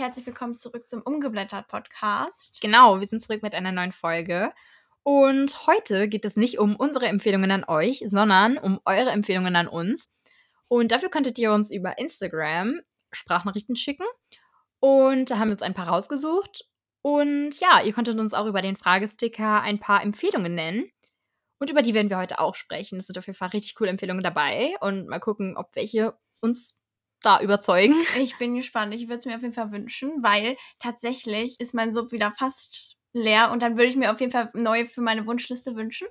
herzlich 0.00 0.24
willkommen 0.24 0.54
zurück 0.54 0.88
zum 0.88 1.02
Umgeblättert 1.02 1.68
Podcast. 1.68 2.58
Genau, 2.62 3.00
wir 3.00 3.06
sind 3.06 3.20
zurück 3.20 3.42
mit 3.42 3.54
einer 3.54 3.70
neuen 3.70 3.92
Folge. 3.92 4.50
Und 5.02 5.66
heute 5.66 6.08
geht 6.08 6.24
es 6.24 6.36
nicht 6.36 6.58
um 6.58 6.74
unsere 6.74 7.06
Empfehlungen 7.06 7.50
an 7.50 7.64
euch, 7.64 8.02
sondern 8.06 8.56
um 8.56 8.80
eure 8.86 9.10
Empfehlungen 9.10 9.56
an 9.56 9.68
uns. 9.68 10.10
Und 10.68 10.90
dafür 10.90 11.10
könntet 11.10 11.38
ihr 11.38 11.52
uns 11.52 11.70
über 11.70 11.98
Instagram 11.98 12.80
Sprachnachrichten 13.12 13.76
schicken. 13.76 14.06
Und 14.78 15.30
da 15.30 15.36
haben 15.36 15.48
wir 15.48 15.52
uns 15.52 15.62
ein 15.62 15.74
paar 15.74 15.88
rausgesucht. 15.88 16.64
Und 17.02 17.60
ja, 17.60 17.82
ihr 17.82 17.92
könntet 17.92 18.18
uns 18.18 18.32
auch 18.32 18.46
über 18.46 18.62
den 18.62 18.76
Fragesticker 18.76 19.60
ein 19.60 19.80
paar 19.80 20.02
Empfehlungen 20.02 20.54
nennen. 20.54 20.90
Und 21.58 21.68
über 21.68 21.82
die 21.82 21.92
werden 21.92 22.08
wir 22.08 22.16
heute 22.16 22.38
auch 22.38 22.54
sprechen. 22.54 22.98
Es 22.98 23.06
sind 23.06 23.18
auf 23.18 23.26
jeden 23.26 23.36
Fall 23.36 23.48
richtig 23.48 23.74
coole 23.74 23.90
Empfehlungen 23.90 24.24
dabei. 24.24 24.76
Und 24.80 25.08
mal 25.08 25.20
gucken, 25.20 25.58
ob 25.58 25.76
welche 25.76 26.14
uns 26.40 26.79
da 27.22 27.40
überzeugen. 27.40 27.94
Ich 28.18 28.36
bin 28.38 28.54
gespannt. 28.54 28.94
Ich 28.94 29.02
würde 29.08 29.18
es 29.18 29.26
mir 29.26 29.36
auf 29.36 29.42
jeden 29.42 29.54
Fall 29.54 29.72
wünschen, 29.72 30.10
weil 30.22 30.56
tatsächlich 30.78 31.58
ist 31.60 31.74
mein 31.74 31.92
Sub 31.92 32.12
wieder 32.12 32.32
fast 32.32 32.96
leer 33.12 33.50
und 33.50 33.60
dann 33.60 33.76
würde 33.76 33.86
ich 33.90 33.96
mir 33.96 34.12
auf 34.12 34.20
jeden 34.20 34.30
Fall 34.32 34.50
neu 34.54 34.86
für 34.86 35.00
meine 35.00 35.26
Wunschliste 35.26 35.74
wünschen. 35.74 36.06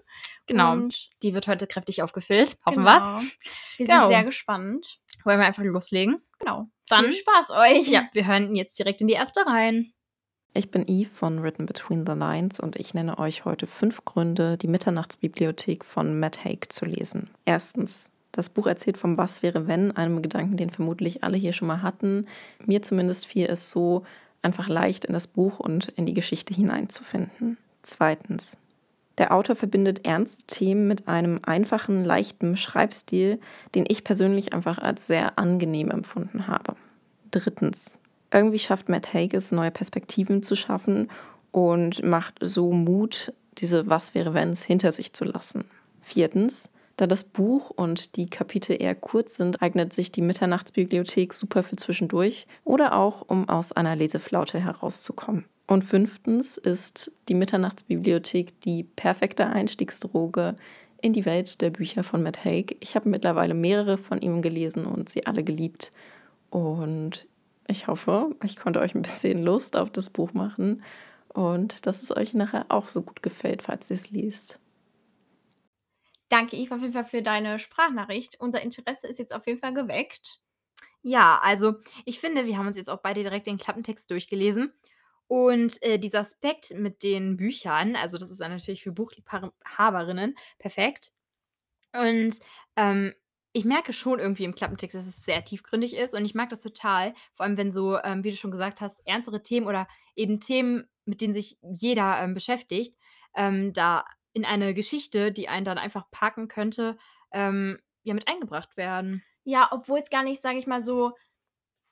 Genau. 0.47 0.73
Und 0.73 1.09
die 1.23 1.33
wird 1.33 1.47
heute 1.47 1.65
kräftig 1.67 2.01
aufgefüllt. 2.03 2.57
Hoffen 2.65 2.83
genau. 2.83 3.19
wir's. 3.21 3.37
Wir 3.77 3.85
Genau. 3.85 4.01
sind 4.03 4.09
sehr 4.11 4.23
gespannt. 4.25 4.99
Wollen 5.23 5.39
wir 5.39 5.45
einfach 5.45 5.63
loslegen? 5.63 6.21
Genau. 6.39 6.67
Dann- 6.89 7.05
Viel 7.05 7.13
Spaß 7.13 7.51
euch. 7.51 7.87
Ja, 7.87 8.07
wir 8.13 8.27
hören 8.27 8.55
jetzt 8.55 8.77
direkt 8.79 8.99
in 9.01 9.07
die 9.07 9.13
erste 9.13 9.45
rein. 9.45 9.93
Ich 10.53 10.71
bin 10.71 10.83
Eve 10.87 11.09
von 11.09 11.41
Written 11.43 11.67
Between 11.67 12.05
the 12.07 12.13
Lines 12.13 12.59
und 12.59 12.75
ich 12.75 12.94
nenne 12.94 13.19
euch 13.19 13.45
heute 13.45 13.67
fünf 13.67 14.03
Gründe, 14.03 14.57
die 14.57 14.67
Mitternachtsbibliothek 14.67 15.85
von 15.85 16.19
Matt 16.19 16.44
Haig 16.44 16.71
zu 16.73 16.85
lesen. 16.85 17.29
Erstens. 17.45 18.09
Das 18.31 18.49
Buch 18.49 18.67
erzählt 18.67 18.97
vom 18.97 19.17
Was 19.17 19.41
wäre 19.44 19.67
wenn, 19.67 19.91
einem 19.91 20.22
Gedanken, 20.22 20.58
den 20.58 20.69
vermutlich 20.69 21.23
alle 21.23 21.38
hier 21.38 21.53
schon 21.53 21.67
mal 21.67 21.81
hatten. 21.81 22.27
Mir 22.66 22.81
zumindest 22.81 23.25
fiel 23.25 23.47
es 23.47 23.69
so, 23.69 24.03
einfach 24.41 24.67
leicht 24.67 25.05
in 25.05 25.13
das 25.13 25.27
Buch 25.27 25.59
und 25.59 25.89
in 25.89 26.05
die 26.05 26.13
Geschichte 26.13 26.53
hineinzufinden. 26.53 27.57
Zweitens. 27.81 28.57
Der 29.17 29.33
Autor 29.33 29.57
verbindet 29.57 30.05
ernste 30.05 30.45
Themen 30.45 30.88
mit 30.88 31.09
einem 31.09 31.41
einfachen, 31.44 32.05
leichten 32.05 32.55
Schreibstil, 32.55 33.39
den 33.75 33.83
ich 33.88 34.05
persönlich 34.05 34.53
einfach 34.53 34.77
als 34.77 35.07
sehr 35.07 35.38
angenehm 35.38 35.91
empfunden 35.91 36.47
habe. 36.47 36.75
Drittens. 37.31 38.00
Irgendwie 38.31 38.59
schafft 38.59 38.88
Matt 38.88 39.13
Haig 39.13 39.33
neue 39.52 39.72
Perspektiven 39.72 40.41
zu 40.41 40.55
schaffen 40.55 41.09
und 41.52 42.03
macht 42.03 42.35
so 42.39 42.72
Mut, 42.72 43.33
diese 43.57 43.88
Was 43.88 44.16
wäre 44.16 44.33
wenns 44.33 44.63
hinter 44.63 44.91
sich 44.91 45.11
zu 45.13 45.25
lassen. 45.25 45.66
Viertens. 46.02 46.69
Da 47.00 47.08
das 47.08 47.23
Buch 47.23 47.69
und 47.69 48.17
die 48.17 48.30
Kapitel 48.30 48.75
eher 48.78 48.94
kurz 48.94 49.38
sind, 49.38 49.61
eignet 49.61 49.94
sich 49.94 50.11
die 50.11 50.22
Mitternachtsbibliothek 50.22 51.33
super 51.33 51.64
für 51.64 51.78
zwischendurch 51.78 52.45
oder 52.66 52.94
auch, 52.94 53.22
um 53.25 53.47
aus 53.47 53.72
einer 53.72 53.95
Leseflaute 53.95 54.59
herauszukommen. 54.59 55.45
Und 55.66 55.86
fünftens 55.86 56.58
ist 56.58 57.14
die 57.30 57.36
Mitternachtsbibliothek 57.36 58.59
die 58.59 58.83
perfekte 58.83 59.47
Einstiegsdroge 59.47 60.58
in 61.02 61.14
die 61.14 61.23
Welt 61.25 61.61
der 61.61 61.69
Bücher 61.69 62.03
von 62.03 62.22
Matt 62.22 62.44
Haig. 62.44 62.75
Ich 62.81 62.97
habe 62.97 63.08
mittlerweile 63.08 63.53
mehrere 63.53 63.97
von 63.97 64.19
ihm 64.19 64.41
gelesen 64.41 64.86
und 64.86 65.08
sie 65.08 65.25
alle 65.25 65.45
geliebt. 65.45 65.91
Und 66.50 67.28
ich 67.69 67.88
hoffe, 67.88 68.36
ich 68.44 68.58
konnte 68.58 68.81
euch 68.81 68.94
ein 68.94 69.03
bisschen 69.03 69.41
Lust 69.41 69.78
auf 69.78 69.89
das 69.89 70.09
Buch 70.09 70.34
machen 70.34 70.84
und 71.30 71.88
dass 71.88 72.03
es 72.03 72.13
euch 72.13 72.34
nachher 72.34 72.66
auch 72.67 72.89
so 72.89 73.02
gut 73.03 73.23
gefällt, 73.23 73.61
falls 73.61 73.89
ihr 73.89 73.95
es 73.95 74.11
liest. 74.11 74.59
Danke, 76.30 76.55
Eve, 76.55 76.75
auf 76.75 76.81
jeden 76.81 76.94
Fall 76.94 77.06
für 77.06 77.22
deine 77.22 77.59
Sprachnachricht. 77.59 78.40
Unser 78.40 78.62
Interesse 78.62 79.07
ist 79.07 79.19
jetzt 79.19 79.34
auf 79.34 79.47
jeden 79.47 79.59
Fall 79.59 79.73
geweckt. 79.73 80.40
Ja, 81.01 81.40
also 81.41 81.75
ich 82.06 82.19
finde, 82.19 82.45
wir 82.45 82.57
haben 82.57 82.67
uns 82.67 82.78
jetzt 82.78 82.90
auch 82.90 83.01
beide 83.01 83.23
direkt 83.23 83.47
den 83.47 83.57
Klappentext 83.57 84.09
durchgelesen. 84.12 84.73
Und 85.28 85.81
äh, 85.84 86.00
dieser 86.00 86.22
Aspekt 86.22 86.72
mit 86.75 87.03
den 87.03 87.38
Büchern, 87.38 87.95
also 87.95 88.17
das 88.17 88.31
ist 88.31 88.41
dann 88.41 88.51
natürlich 88.51 88.84
für 88.84 88.91
Buchliebhaberinnen 88.91 90.35
perfekt. 90.57 91.12
Und 91.94 92.40
ähm, 92.75 93.13
ich 93.53 93.66
merke 93.66 93.94
schon 93.94 94.19
irgendwie 94.19 94.46
im 94.46 94.56
Klappentext, 94.56 94.96
dass 94.96 95.07
es 95.07 95.23
sehr 95.25 95.44
tiefgründig 95.46 95.96
ist. 95.96 96.13
Und 96.13 96.25
ich 96.25 96.35
mag 96.35 96.50
das 96.50 96.59
total, 96.61 97.13
vor 97.34 97.46
allem 97.46 97.57
wenn 97.57 97.72
so, 97.72 97.97
ähm, 98.00 98.23
wie 98.23 98.31
du 98.31 98.38
schon 98.38 98.51
gesagt 98.51 98.81
hast, 98.81 99.01
ernstere 99.06 99.44
Themen 99.44 99.67
oder 99.67 99.88
eben 100.16 100.40
Themen, 100.40 100.88
mit 101.06 101.22
denen 101.22 101.34
sich 101.34 101.57
jeder 101.61 102.22
ähm, 102.22 102.34
beschäftigt, 102.34 102.96
ähm, 103.35 103.73
da 103.73 104.06
in 104.39 104.45
eine 104.45 104.73
Geschichte, 104.73 105.31
die 105.31 105.50
einen 105.50 105.66
dann 105.66 105.77
einfach 105.77 106.09
packen 106.11 106.47
könnte, 106.47 106.97
ähm, 107.31 107.79
ja, 108.03 108.13
mit 108.13 108.27
eingebracht 108.27 108.77
werden. 108.77 109.25
Ja, 109.44 109.69
obwohl 109.72 110.00
es 110.00 110.09
gar 110.09 110.23
nicht, 110.23 110.41
sage 110.41 110.57
ich 110.59 110.67
mal, 110.67 110.81
so 110.81 111.13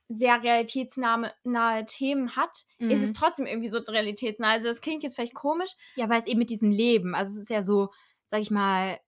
sehr 0.09 0.41
realitätsnahe 0.43 1.33
nahe 1.43 1.85
Themen 1.85 2.35
hat, 2.35 2.65
ist 2.87 3.01
es 3.03 3.09
Mhm. 3.09 3.13
trotzdem 3.13 3.45
irgendwie 3.47 3.69
so 3.69 3.79
realitätsnah. 3.79 4.51
Also 4.51 4.67
das 4.67 4.81
klingt 4.81 5.03
jetzt 5.03 5.15
vielleicht 5.15 5.35
komisch. 5.35 5.71
Ja, 5.95 6.09
weil 6.09 6.19
es 6.21 6.27
eben 6.27 6.39
mit 6.39 6.49
diesem 6.49 6.71
Leben, 6.71 7.15
also 7.15 7.33
es 7.35 7.43
ist 7.43 7.49
ja 7.49 7.63
so, 7.63 7.91
sag 8.25 8.41
ich 8.41 8.51
mal, 8.51 8.99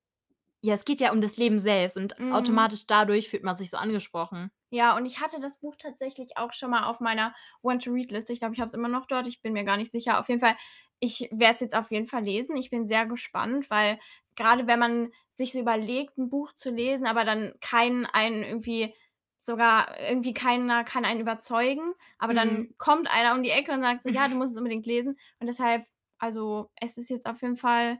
ja, 0.62 0.76
es 0.76 0.86
geht 0.86 1.00
ja 1.02 1.12
um 1.14 1.22
das 1.22 1.38
Leben 1.38 1.60
selbst 1.60 1.98
und 1.98 2.16
Mhm. 2.20 2.32
automatisch 2.32 2.88
dadurch 2.88 3.30
fühlt 3.30 3.44
man 3.44 3.58
sich 3.58 3.70
so 3.72 3.78
angesprochen. 3.78 4.52
Ja, 4.72 4.96
und 4.96 5.06
ich 5.08 5.20
hatte 5.20 5.40
das 5.40 5.60
Buch 5.60 5.76
tatsächlich 5.78 6.38
auch 6.38 6.54
schon 6.54 6.70
mal 6.70 6.84
auf 6.86 7.00
meiner 7.00 7.34
Want-to-Read-Liste. 7.64 8.34
Ich 8.34 8.40
glaube, 8.40 8.54
ich 8.54 8.60
habe 8.60 8.68
es 8.68 8.74
immer 8.76 8.88
noch 8.88 9.08
dort. 9.08 9.26
Ich 9.28 9.42
bin 9.42 9.54
mir 9.54 9.64
gar 9.64 9.78
nicht 9.78 9.92
sicher. 9.92 10.20
Auf 10.20 10.30
jeden 10.30 10.40
Fall, 10.42 10.56
ich 11.00 11.30
werde 11.32 11.56
es 11.56 11.62
jetzt 11.62 11.76
auf 11.76 11.92
jeden 11.92 12.08
Fall 12.08 12.24
lesen. 12.24 12.56
Ich 12.58 12.70
bin 12.70 12.88
sehr 12.88 13.06
gespannt, 13.06 13.70
weil 13.70 14.00
gerade 14.36 14.68
wenn 14.68 14.80
man 14.80 15.12
sich 15.36 15.54
so 15.54 15.60
überlegt, 15.60 16.18
ein 16.18 16.30
Buch 16.30 16.54
zu 16.54 16.70
lesen, 16.72 17.08
aber 17.08 17.24
dann 17.26 17.54
keinen 17.62 18.06
einen 18.06 18.44
irgendwie, 18.44 18.94
sogar 19.38 19.98
irgendwie 20.00 20.34
keiner 20.34 20.84
kann 20.84 21.06
einen 21.06 21.22
überzeugen, 21.22 21.94
aber 22.18 22.34
dann 22.34 22.68
Mhm. 22.68 22.74
kommt 22.78 23.10
einer 23.10 23.34
um 23.36 23.44
die 23.44 23.52
Ecke 23.52 23.72
und 23.72 23.82
sagt 23.82 24.04
so, 24.04 24.10
ja, 24.10 24.28
du 24.28 24.36
musst 24.36 24.52
es 24.54 24.58
unbedingt 24.58 24.86
lesen. 24.86 25.18
Und 25.40 25.48
deshalb, 25.48 25.86
also 26.18 26.72
es 26.82 26.98
ist 26.98 27.10
jetzt 27.10 27.26
auf 27.26 27.42
jeden 27.42 27.56
Fall 27.58 28.00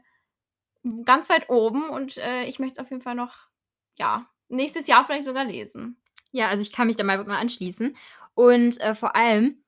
ganz 1.04 1.28
weit 1.28 1.48
oben 1.50 1.88
und 1.90 2.16
äh, 2.18 2.44
ich 2.44 2.58
möchte 2.58 2.74
es 2.80 2.84
auf 2.84 2.90
jeden 2.90 3.02
Fall 3.02 3.14
noch, 3.14 3.48
ja, 3.98 4.26
nächstes 4.48 4.86
Jahr 4.86 5.04
vielleicht 5.04 5.24
sogar 5.26 5.44
lesen. 5.44 6.00
Ja, 6.32 6.48
also 6.48 6.62
ich 6.62 6.72
kann 6.72 6.86
mich 6.86 6.96
da 6.96 7.04
mal 7.04 7.18
nur 7.24 7.36
anschließen. 7.36 7.96
Und 8.34 8.80
äh, 8.80 8.94
vor 8.94 9.16
allem 9.16 9.62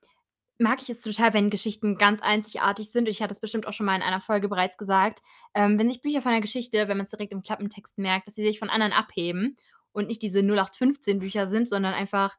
mag 0.62 0.80
ich 0.80 0.88
es 0.88 1.00
total, 1.00 1.34
wenn 1.34 1.50
Geschichten 1.50 1.98
ganz 1.98 2.22
einzigartig 2.22 2.90
sind. 2.90 3.08
Ich 3.08 3.20
hatte 3.20 3.34
es 3.34 3.40
bestimmt 3.40 3.66
auch 3.66 3.72
schon 3.72 3.86
mal 3.86 3.96
in 3.96 4.02
einer 4.02 4.20
Folge 4.20 4.48
bereits 4.48 4.78
gesagt. 4.78 5.22
Ähm, 5.54 5.78
wenn 5.78 5.88
sich 5.88 6.00
Bücher 6.00 6.22
von 6.22 6.32
der 6.32 6.40
Geschichte, 6.40 6.88
wenn 6.88 6.96
man 6.96 7.06
es 7.06 7.10
direkt 7.10 7.32
im 7.32 7.42
Klappentext 7.42 7.98
merkt, 7.98 8.26
dass 8.26 8.34
sie 8.34 8.44
sich 8.44 8.58
von 8.58 8.70
anderen 8.70 8.92
abheben 8.92 9.56
und 9.92 10.08
nicht 10.08 10.22
diese 10.22 10.40
0815 10.40 11.18
Bücher 11.18 11.46
sind, 11.46 11.68
sondern 11.68 11.94
einfach 11.94 12.38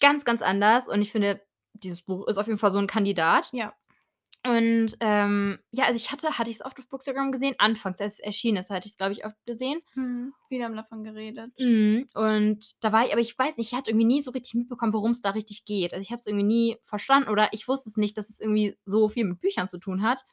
ganz, 0.00 0.24
ganz 0.24 0.42
anders. 0.42 0.88
Und 0.88 1.02
ich 1.02 1.10
finde, 1.10 1.42
dieses 1.72 2.02
Buch 2.02 2.26
ist 2.28 2.36
auf 2.36 2.46
jeden 2.46 2.58
Fall 2.58 2.72
so 2.72 2.78
ein 2.78 2.86
Kandidat. 2.86 3.50
Ja. 3.52 3.74
Und 4.46 4.96
ähm, 5.00 5.58
ja, 5.72 5.84
also 5.84 5.96
ich 5.96 6.12
hatte, 6.12 6.38
hatte 6.38 6.50
ich 6.50 6.56
es 6.56 6.64
oft 6.64 6.78
auf 6.78 6.88
Bookstagram 6.88 7.32
gesehen, 7.32 7.56
anfangs, 7.58 8.00
als 8.00 8.14
es 8.14 8.20
erschienen 8.20 8.58
ist, 8.58 8.70
hatte 8.70 8.86
ich 8.86 8.92
es, 8.92 8.96
glaube 8.96 9.12
ich, 9.12 9.24
oft 9.24 9.36
gesehen. 9.44 9.80
Hm, 9.94 10.34
viele 10.48 10.64
haben 10.64 10.76
davon 10.76 11.02
geredet. 11.02 11.52
Mhm. 11.58 12.08
Und 12.14 12.84
da 12.84 12.92
war 12.92 13.06
ich, 13.06 13.12
aber 13.12 13.20
ich 13.20 13.36
weiß 13.36 13.56
nicht, 13.56 13.72
ich 13.72 13.76
hatte 13.76 13.90
irgendwie 13.90 14.06
nie 14.06 14.22
so 14.22 14.30
richtig 14.30 14.54
mitbekommen, 14.54 14.92
worum 14.92 15.10
es 15.10 15.20
da 15.20 15.30
richtig 15.30 15.64
geht. 15.64 15.92
Also 15.92 16.02
ich 16.02 16.10
habe 16.10 16.20
es 16.20 16.26
irgendwie 16.26 16.46
nie 16.46 16.76
verstanden 16.82 17.28
oder 17.28 17.48
ich 17.52 17.66
wusste 17.66 17.88
es 17.88 17.96
nicht, 17.96 18.16
dass 18.18 18.30
es 18.30 18.40
irgendwie 18.40 18.76
so 18.84 19.08
viel 19.08 19.24
mit 19.24 19.40
Büchern 19.40 19.68
zu 19.68 19.78
tun 19.78 20.02
hat. 20.02 20.24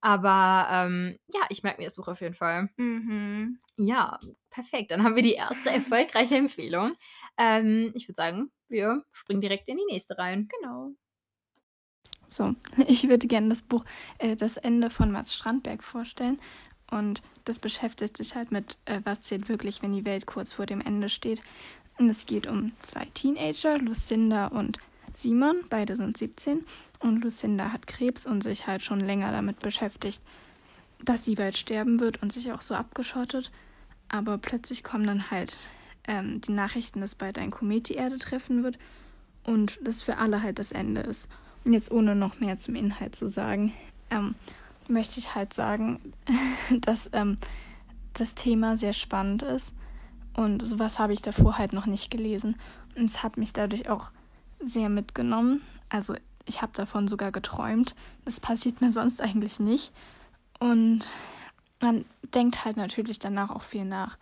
Aber 0.00 0.68
ähm, 0.70 1.18
ja, 1.32 1.40
ich 1.48 1.62
merke 1.62 1.80
mir 1.80 1.86
das 1.86 1.96
Buch 1.96 2.08
auf 2.08 2.20
jeden 2.20 2.34
Fall. 2.34 2.68
Mhm. 2.76 3.58
Ja, 3.76 4.18
perfekt. 4.50 4.90
Dann 4.90 5.02
haben 5.02 5.16
wir 5.16 5.22
die 5.22 5.34
erste 5.34 5.70
erfolgreiche 5.70 6.36
Empfehlung. 6.36 6.94
Ähm, 7.38 7.92
ich 7.94 8.08
würde 8.08 8.16
sagen, 8.16 8.52
wir 8.68 9.04
springen 9.12 9.40
direkt 9.40 9.68
in 9.68 9.76
die 9.76 9.92
nächste 9.92 10.18
rein. 10.18 10.48
Genau. 10.60 10.92
So, 12.36 12.54
ich 12.86 13.08
würde 13.08 13.26
gerne 13.26 13.48
das 13.48 13.62
Buch 13.62 13.84
äh, 14.18 14.36
Das 14.36 14.56
Ende 14.58 14.90
von 14.90 15.10
Mats 15.10 15.34
Strandberg 15.34 15.82
vorstellen. 15.82 16.38
Und 16.90 17.22
das 17.44 17.58
beschäftigt 17.58 18.16
sich 18.16 18.36
halt 18.36 18.52
mit, 18.52 18.76
äh, 18.84 19.00
was 19.04 19.22
zählt 19.22 19.48
wirklich, 19.48 19.82
wenn 19.82 19.92
die 19.92 20.04
Welt 20.04 20.26
kurz 20.26 20.52
vor 20.52 20.66
dem 20.66 20.80
Ende 20.80 21.08
steht. 21.08 21.40
Und 21.98 22.10
es 22.10 22.26
geht 22.26 22.46
um 22.46 22.72
zwei 22.82 23.06
Teenager, 23.14 23.78
Lucinda 23.78 24.48
und 24.48 24.78
Simon. 25.12 25.56
Beide 25.70 25.96
sind 25.96 26.16
17. 26.16 26.64
Und 26.98 27.24
Lucinda 27.24 27.72
hat 27.72 27.86
Krebs 27.86 28.26
und 28.26 28.42
sich 28.42 28.66
halt 28.66 28.82
schon 28.82 29.00
länger 29.00 29.32
damit 29.32 29.60
beschäftigt, 29.60 30.20
dass 31.02 31.24
sie 31.24 31.34
bald 31.34 31.56
sterben 31.56 32.00
wird 32.00 32.22
und 32.22 32.32
sich 32.32 32.52
auch 32.52 32.60
so 32.60 32.74
abgeschottet. 32.74 33.50
Aber 34.08 34.38
plötzlich 34.38 34.84
kommen 34.84 35.06
dann 35.06 35.30
halt 35.30 35.56
ähm, 36.06 36.40
die 36.42 36.52
Nachrichten, 36.52 37.00
dass 37.00 37.14
bald 37.14 37.38
ein 37.38 37.50
Komet 37.50 37.88
die 37.88 37.94
Erde 37.94 38.18
treffen 38.18 38.62
wird 38.62 38.78
und 39.44 39.78
das 39.82 40.02
für 40.02 40.18
alle 40.18 40.42
halt 40.42 40.58
das 40.58 40.70
Ende 40.70 41.00
ist. 41.00 41.28
Jetzt 41.66 41.90
ohne 41.90 42.14
noch 42.14 42.40
mehr 42.40 42.58
zum 42.58 42.74
Inhalt 42.76 43.16
zu 43.16 43.28
sagen, 43.28 43.72
ähm, 44.10 44.34
möchte 44.88 45.18
ich 45.18 45.34
halt 45.34 45.52
sagen, 45.52 46.12
dass 46.80 47.10
ähm, 47.12 47.38
das 48.12 48.34
Thema 48.34 48.76
sehr 48.76 48.92
spannend 48.92 49.42
ist 49.42 49.74
und 50.36 50.64
sowas 50.66 50.98
habe 50.98 51.14
ich 51.14 51.22
davor 51.22 51.56
halt 51.56 51.72
noch 51.72 51.86
nicht 51.86 52.10
gelesen. 52.10 52.56
Und 52.94 53.06
es 53.06 53.22
hat 53.22 53.38
mich 53.38 53.52
dadurch 53.52 53.88
auch 53.88 54.10
sehr 54.60 54.88
mitgenommen. 54.88 55.62
Also 55.88 56.14
ich 56.44 56.62
habe 56.62 56.72
davon 56.74 57.08
sogar 57.08 57.32
geträumt. 57.32 57.94
Das 58.24 58.38
passiert 58.38 58.80
mir 58.80 58.90
sonst 58.90 59.20
eigentlich 59.20 59.58
nicht. 59.58 59.92
Und 60.60 61.00
man 61.80 62.04
denkt 62.34 62.64
halt 62.64 62.76
natürlich 62.76 63.18
danach 63.18 63.50
auch 63.50 63.62
viel 63.62 63.84
nach, 63.84 64.18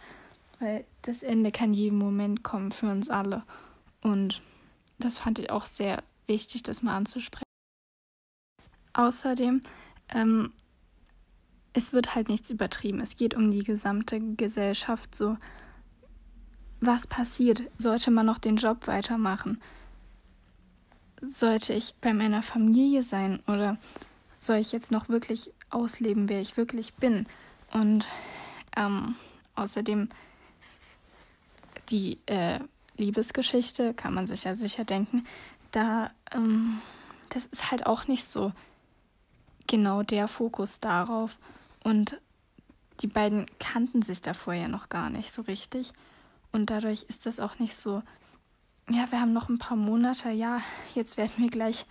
weil 0.61 0.85
das 1.02 1.23
Ende 1.23 1.50
kann 1.50 1.73
jeden 1.73 1.99
Moment 1.99 2.43
kommen 2.43 2.73
für 2.73 2.91
uns 2.91 3.11
alle. 3.11 3.43
Und 4.02 4.41
das 4.99 5.19
fand 5.19 5.38
ich 5.38 5.50
auch 5.50 5.67
sehr 5.67 6.02
wichtig, 6.26 6.62
das 6.62 6.82
mal 6.82 6.96
anzusprechen. 6.96 7.44
Außerdem, 8.92 9.60
ähm, 10.14 10.52
es 11.72 11.92
wird 11.92 12.14
halt 12.14 12.28
nichts 12.28 12.50
übertrieben. 12.50 13.00
Es 13.00 13.16
geht 13.16 13.34
um 13.34 13.50
die 13.50 13.64
gesamte 13.64 14.20
Gesellschaft 14.20 15.14
so. 15.14 15.36
Was 16.80 17.06
passiert? 17.06 17.62
Sollte 17.76 18.10
man 18.10 18.26
noch 18.26 18.38
den 18.38 18.56
Job 18.56 18.86
weitermachen? 18.86 19.60
Sollte 21.20 21.72
ich 21.72 21.94
bei 22.00 22.12
meiner 22.12 22.42
Familie 22.42 23.02
sein 23.02 23.42
oder 23.46 23.78
soll 24.38 24.56
ich 24.56 24.72
jetzt 24.72 24.92
noch 24.92 25.08
wirklich 25.08 25.50
ausleben, 25.70 26.28
wer 26.28 26.40
ich 26.40 26.56
wirklich 26.56 26.94
bin? 26.94 27.26
Und 27.72 28.06
ähm, 28.76 29.16
außerdem 29.56 30.10
die 31.88 32.18
äh, 32.26 32.60
Liebesgeschichte, 32.96 33.94
kann 33.94 34.14
man 34.14 34.26
sich 34.26 34.44
ja 34.44 34.54
sicher 34.54 34.84
denken, 34.84 35.26
da, 35.74 36.10
ähm, 36.32 36.80
das 37.30 37.46
ist 37.46 37.70
halt 37.70 37.86
auch 37.86 38.06
nicht 38.06 38.24
so 38.24 38.52
genau 39.66 40.02
der 40.02 40.28
Fokus 40.28 40.80
darauf. 40.80 41.36
Und 41.82 42.20
die 43.00 43.06
beiden 43.06 43.46
kannten 43.58 44.02
sich 44.02 44.22
davor 44.22 44.54
ja 44.54 44.68
noch 44.68 44.88
gar 44.88 45.10
nicht 45.10 45.32
so 45.32 45.42
richtig. 45.42 45.92
Und 46.52 46.70
dadurch 46.70 47.04
ist 47.08 47.26
das 47.26 47.40
auch 47.40 47.58
nicht 47.58 47.76
so, 47.76 48.02
ja, 48.88 49.10
wir 49.10 49.20
haben 49.20 49.32
noch 49.32 49.48
ein 49.48 49.58
paar 49.58 49.76
Monate, 49.76 50.30
ja, 50.30 50.60
jetzt 50.94 51.16
werden 51.16 51.32
wir 51.38 51.50
gleich 51.50 51.86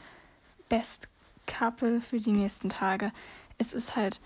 Best 0.70 1.10
Couple 1.46 2.00
für 2.00 2.20
die 2.20 2.32
nächsten 2.32 2.70
Tage. 2.70 3.12
Es 3.58 3.74
ist 3.74 3.96
halt, 3.96 4.22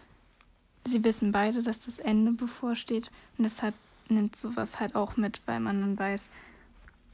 sie 0.85 1.03
wissen 1.03 1.31
beide, 1.31 1.63
dass 1.63 1.79
das 1.79 1.99
Ende 1.99 2.31
bevorsteht. 2.31 3.09
Und 3.37 3.45
deshalb 3.45 3.73
nimmt 4.09 4.35
sowas 4.35 4.79
halt 4.79 4.95
auch 4.95 5.17
mit, 5.17 5.41
weil 5.45 5.59
man 5.59 5.81
dann 5.81 5.97
weiß, 5.97 6.29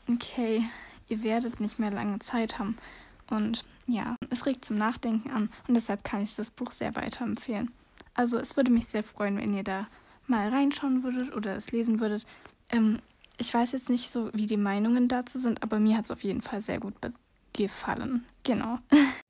okay, 0.09 0.63
ihr 1.09 1.23
werdet 1.23 1.59
nicht 1.59 1.79
mehr 1.79 1.91
lange 1.91 2.19
Zeit 2.19 2.59
haben. 2.59 2.77
Und 3.29 3.63
ja, 3.88 4.15
es 4.29 4.45
regt 4.45 4.65
zum 4.65 4.77
Nachdenken 4.77 5.31
an 5.31 5.50
und 5.67 5.73
deshalb 5.73 6.03
kann 6.03 6.23
ich 6.23 6.35
das 6.35 6.51
Buch 6.51 6.71
sehr 6.71 6.95
weiterempfehlen. 6.95 7.71
Also 8.13 8.38
es 8.38 8.55
würde 8.55 8.71
mich 8.71 8.88
sehr 8.88 9.03
freuen, 9.03 9.38
wenn 9.38 9.53
ihr 9.53 9.63
da 9.63 9.88
mal 10.27 10.50
reinschauen 10.50 11.03
würdet 11.03 11.33
oder 11.33 11.55
es 11.55 11.71
lesen 11.71 12.00
würdet. 12.00 12.25
Ähm, 12.71 13.00
ich 13.38 13.53
weiß 13.53 13.71
jetzt 13.71 13.89
nicht 13.89 14.11
so, 14.11 14.29
wie 14.33 14.47
die 14.47 14.57
Meinungen 14.57 15.07
dazu 15.07 15.39
sind, 15.39 15.63
aber 15.63 15.79
mir 15.79 15.97
hat 15.97 16.05
es 16.05 16.11
auf 16.11 16.23
jeden 16.23 16.41
Fall 16.41 16.61
sehr 16.61 16.79
gut 16.79 16.94
gefallen. 17.53 18.25
Genau. 18.44 18.79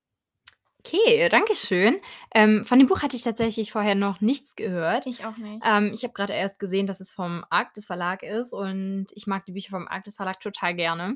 Okay, 0.86 1.30
danke 1.30 1.56
schön. 1.56 2.02
Ähm, 2.36 2.66
von 2.66 2.78
dem 2.78 2.90
Buch 2.90 3.02
hatte 3.02 3.16
ich 3.16 3.22
tatsächlich 3.22 3.72
vorher 3.72 3.96
noch 3.96 4.20
nichts 4.20 4.54
gehört. 4.58 5.08
Ich 5.08 5.24
auch 5.26 5.38
nicht. 5.38 5.62
Ähm, 5.66 5.92
ich 5.94 6.04
habe 6.04 6.14
gerade 6.14 6.34
erst 6.34 6.60
gesehen, 6.60 6.88
dass 6.88 7.00
es 7.00 7.14
vom 7.14 7.46
Arktis 7.50 7.86
Verlag 7.86 8.22
ist 8.22 8.52
und 8.52 9.08
ich 9.14 9.26
mag 9.26 9.46
die 9.46 9.54
Bücher 9.54 9.70
vom 9.70 9.88
Arktis 9.88 10.18
Verlag 10.18 10.42
total 10.42 10.76
gerne. 10.76 11.16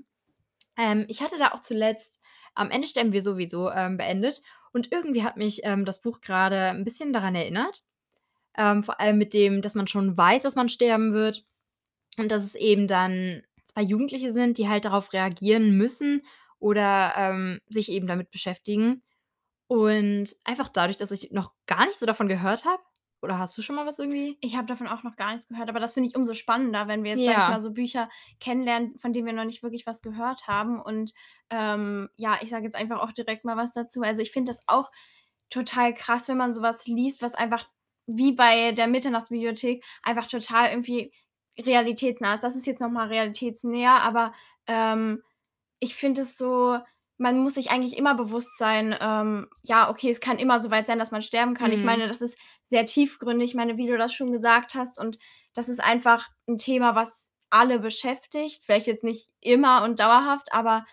Ähm, 0.77 1.06
ich 1.07 1.21
hatte 1.21 1.38
da 1.38 1.51
auch 1.51 1.62
zuletzt 1.62 2.21
am 2.56 2.71
Ende 2.71 2.88
sterben 2.88 3.13
wir 3.13 3.21
sowieso 3.21 3.69
ähm, 3.71 3.97
beendet 3.97 4.41
und 4.74 4.91
irgendwie 4.91 5.24
hat 5.24 5.38
mich 5.38 5.62
ähm, 5.63 5.85
das 5.85 6.01
Buch 6.01 6.21
gerade 6.21 6.69
ein 6.69 6.83
bisschen 6.83 7.13
daran 7.13 7.35
erinnert. 7.35 7.83
Ähm, 8.57 8.83
vor 8.83 9.00
allem 9.00 9.18
mit 9.18 9.33
dem, 9.33 9.62
dass 9.62 9.75
man 9.75 9.88
schon 9.88 10.18
weiß, 10.18 10.41
dass 10.41 10.56
man 10.56 10.69
sterben 10.69 11.13
wird 11.13 11.45
und 12.18 12.31
dass 12.31 12.44
es 12.44 12.56
eben 12.56 12.88
dann 12.88 13.44
zwei 13.65 13.83
Jugendliche 13.83 14.33
sind, 14.33 14.57
die 14.57 14.68
halt 14.68 14.85
darauf 14.85 15.13
reagieren 15.13 15.77
müssen 15.77 16.24
oder 16.59 17.13
ähm, 17.15 17.62
sich 17.69 17.89
eben 17.89 18.07
damit 18.07 18.31
beschäftigen. 18.31 19.03
Und 19.68 20.30
einfach 20.45 20.69
dadurch, 20.69 20.97
dass 20.97 21.12
ich 21.12 21.31
noch 21.31 21.53
gar 21.68 21.85
nicht 21.85 22.00
so 22.00 22.06
davon 22.06 22.27
gehört 22.27 22.65
habe, 22.65 22.81
oder 23.22 23.40
hast 23.40 23.58
du 23.58 23.62
schon 23.62 23.75
mal 23.75 23.86
was 23.86 24.00
irgendwie? 24.00 24.38
Ich 24.42 24.56
habe 24.56 24.68
davon 24.68 24.88
auch 24.88 25.04
noch 25.04 25.16
gar 25.16 25.31
nichts 25.31 25.48
gehört, 25.48 25.69
aber 25.69 25.80
das 25.80 25.94
finde 25.94 26.10
ich 26.10 26.16
umso 26.16 26.34
spannender, 26.34 26.88
wenn 26.88 27.04
wir 27.04 27.12
jetzt, 27.12 27.22
ja. 27.22 27.34
sag 27.34 27.44
ich 27.44 27.50
mal, 27.50 27.62
so 27.62 27.74
Bücher 27.74 28.10
kennenlernen, 28.40 28.98
von 29.00 29.14
denen 29.14 29.25
wir 29.25 29.34
noch 29.34 29.46
nicht 29.46 29.64
wirklich 29.64 29.88
was 29.88 30.02
gehört 30.02 30.48
haben. 30.48 30.80
Und 30.81 31.14
ähm, 31.50 32.10
ja, 32.16 32.38
ich 32.42 32.50
sage 32.50 32.66
jetzt 32.66 32.75
einfach 32.75 33.02
auch 33.02 33.12
direkt 33.12 33.44
mal 33.44 33.58
was 33.58 33.72
dazu. 33.72 34.02
Also 34.02 34.22
ich 34.22 34.31
finde 34.31 34.52
das 34.52 34.64
auch 34.68 34.92
total 35.50 35.94
krass, 35.94 36.28
wenn 36.28 36.38
man 36.38 36.54
sowas 36.54 36.86
liest, 36.88 37.22
was 37.22 37.34
einfach 37.34 37.68
wie 38.06 38.34
bei 38.34 38.72
der 38.72 38.88
Mitternachtsbibliothek 38.88 39.84
einfach 40.04 40.28
total 40.28 40.69
irgendwie 40.69 41.12
realitätsnah 41.60 42.36
ist. 42.36 42.44
Das 42.44 42.56
ist 42.56 42.68
jetzt 42.68 42.81
nochmal 42.81 43.08
realitätsnäher, 43.08 44.02
aber 44.02 44.34
ähm, 44.68 45.24
ich 45.80 45.96
finde 45.96 46.22
es 46.22 46.38
so, 46.38 46.78
man 47.18 47.40
muss 47.40 47.56
sich 47.56 47.72
eigentlich 47.72 47.98
immer 47.98 48.16
bewusst 48.16 48.58
sein, 48.58 48.96
ähm, 49.02 49.48
ja, 49.64 49.90
okay, 49.90 50.10
es 50.12 50.19
kann 50.19 50.38
immer 50.38 50.60
so 50.60 50.69
weit 50.69 50.88
sein, 50.88 51.00
dass 51.00 51.12
man 51.12 51.22
sterben 51.22 51.56
kann. 51.56 51.72
Mhm. 51.72 51.78
Ich 51.78 51.84
meine, 51.84 52.08
das 52.08 52.22
ist 52.22 52.38
sehr 52.66 52.86
tiefgründig, 52.86 53.52
ich 53.52 53.56
meine, 53.56 53.78
wie 53.78 53.88
du 53.88 53.98
das 53.98 54.14
schon 54.14 54.31
gesagt 54.31 54.75
hast. 54.75 55.00
Und 55.00 55.18
das 55.54 55.69
ist 55.69 55.84
einfach 55.84 56.30
ein 56.48 56.58
Thema, 56.58 56.96
was 56.96 57.31
alle 57.50 57.80
beschäftigt. 57.80 58.62
Vielleicht 58.64 58.88
jetzt 58.88 59.04
nicht 59.04 59.30
immer 59.42 59.84
und 59.84 60.00
dauerhaft, 60.00 60.54
aber 60.54 60.86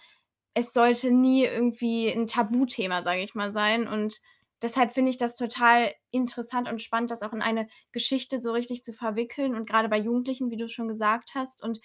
es 0.54 0.72
sollte 0.72 1.10
nie 1.10 1.44
irgendwie 1.44 2.08
ein 2.08 2.26
Tabuthema, 2.26 3.02
sage 3.02 3.22
ich 3.22 3.34
mal, 3.34 3.52
sein. 3.52 3.86
Und 3.86 4.20
deshalb 4.62 4.94
finde 4.94 5.10
ich 5.10 5.18
das 5.18 5.36
total 5.36 5.92
interessant 6.10 6.68
und 6.68 6.80
spannend, 6.80 7.10
das 7.10 7.22
auch 7.22 7.32
in 7.32 7.42
eine 7.42 7.68
Geschichte 7.92 8.40
so 8.40 8.52
richtig 8.52 8.82
zu 8.82 8.92
verwickeln. 8.92 9.54
Und 9.54 9.68
gerade 9.68 9.88
bei 9.88 9.98
Jugendlichen, 9.98 10.50
wie 10.50 10.56
du 10.56 10.68
schon 10.68 10.88
gesagt 10.88 11.30
hast. 11.34 11.62
Und 11.62 11.80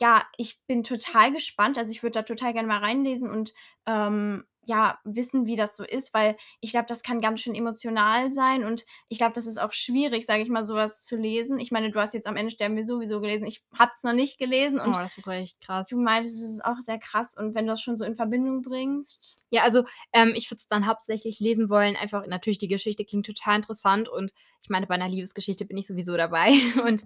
ja, 0.00 0.24
ich 0.36 0.60
bin 0.66 0.82
total 0.84 1.32
gespannt. 1.32 1.76
Also 1.76 1.90
ich 1.90 2.02
würde 2.02 2.20
da 2.20 2.22
total 2.22 2.52
gerne 2.52 2.68
mal 2.68 2.78
reinlesen 2.78 3.30
und 3.30 3.52
ähm, 3.86 4.44
ja, 4.68 4.98
wissen, 5.04 5.46
wie 5.46 5.56
das 5.56 5.76
so 5.76 5.82
ist, 5.82 6.12
weil 6.12 6.36
ich 6.60 6.72
glaube, 6.72 6.86
das 6.86 7.02
kann 7.02 7.22
ganz 7.22 7.40
schön 7.40 7.54
emotional 7.54 8.30
sein 8.32 8.64
und 8.64 8.84
ich 9.08 9.16
glaube, 9.16 9.32
das 9.32 9.46
ist 9.46 9.58
auch 9.58 9.72
schwierig, 9.72 10.26
sage 10.26 10.42
ich 10.42 10.50
mal, 10.50 10.66
sowas 10.66 11.02
zu 11.02 11.16
lesen. 11.16 11.58
Ich 11.58 11.72
meine, 11.72 11.90
du 11.90 11.98
hast 11.98 12.12
jetzt 12.12 12.26
am 12.26 12.36
Ende 12.36 12.50
sterben 12.50 12.76
wir 12.76 12.86
sowieso 12.86 13.20
gelesen. 13.20 13.46
Ich 13.46 13.62
habe 13.76 13.92
es 13.94 14.02
noch 14.02 14.12
nicht 14.12 14.38
gelesen 14.38 14.78
und 14.78 14.90
oh, 14.90 15.00
das 15.00 15.16
war 15.24 15.34
echt 15.34 15.60
krass. 15.62 15.88
Du 15.88 15.98
meintest, 15.98 16.36
es 16.36 16.52
ist 16.52 16.64
auch 16.64 16.78
sehr 16.80 16.98
krass 16.98 17.34
und 17.36 17.54
wenn 17.54 17.64
du 17.64 17.72
das 17.72 17.80
schon 17.80 17.96
so 17.96 18.04
in 18.04 18.14
Verbindung 18.14 18.60
bringst. 18.60 19.42
Ja, 19.50 19.62
also 19.62 19.84
ähm, 20.12 20.34
ich 20.36 20.50
würde 20.50 20.58
es 20.58 20.68
dann 20.68 20.86
hauptsächlich 20.86 21.40
lesen 21.40 21.70
wollen. 21.70 21.96
Einfach 21.96 22.26
natürlich 22.26 22.58
die 22.58 22.68
Geschichte 22.68 23.06
klingt 23.06 23.26
total 23.26 23.56
interessant 23.56 24.08
und 24.08 24.32
ich 24.60 24.68
meine, 24.68 24.86
bei 24.86 24.94
einer 24.94 25.08
Liebesgeschichte 25.08 25.64
bin 25.64 25.78
ich 25.78 25.86
sowieso 25.86 26.16
dabei 26.16 26.50
und 26.86 27.04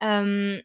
ähm, 0.00 0.62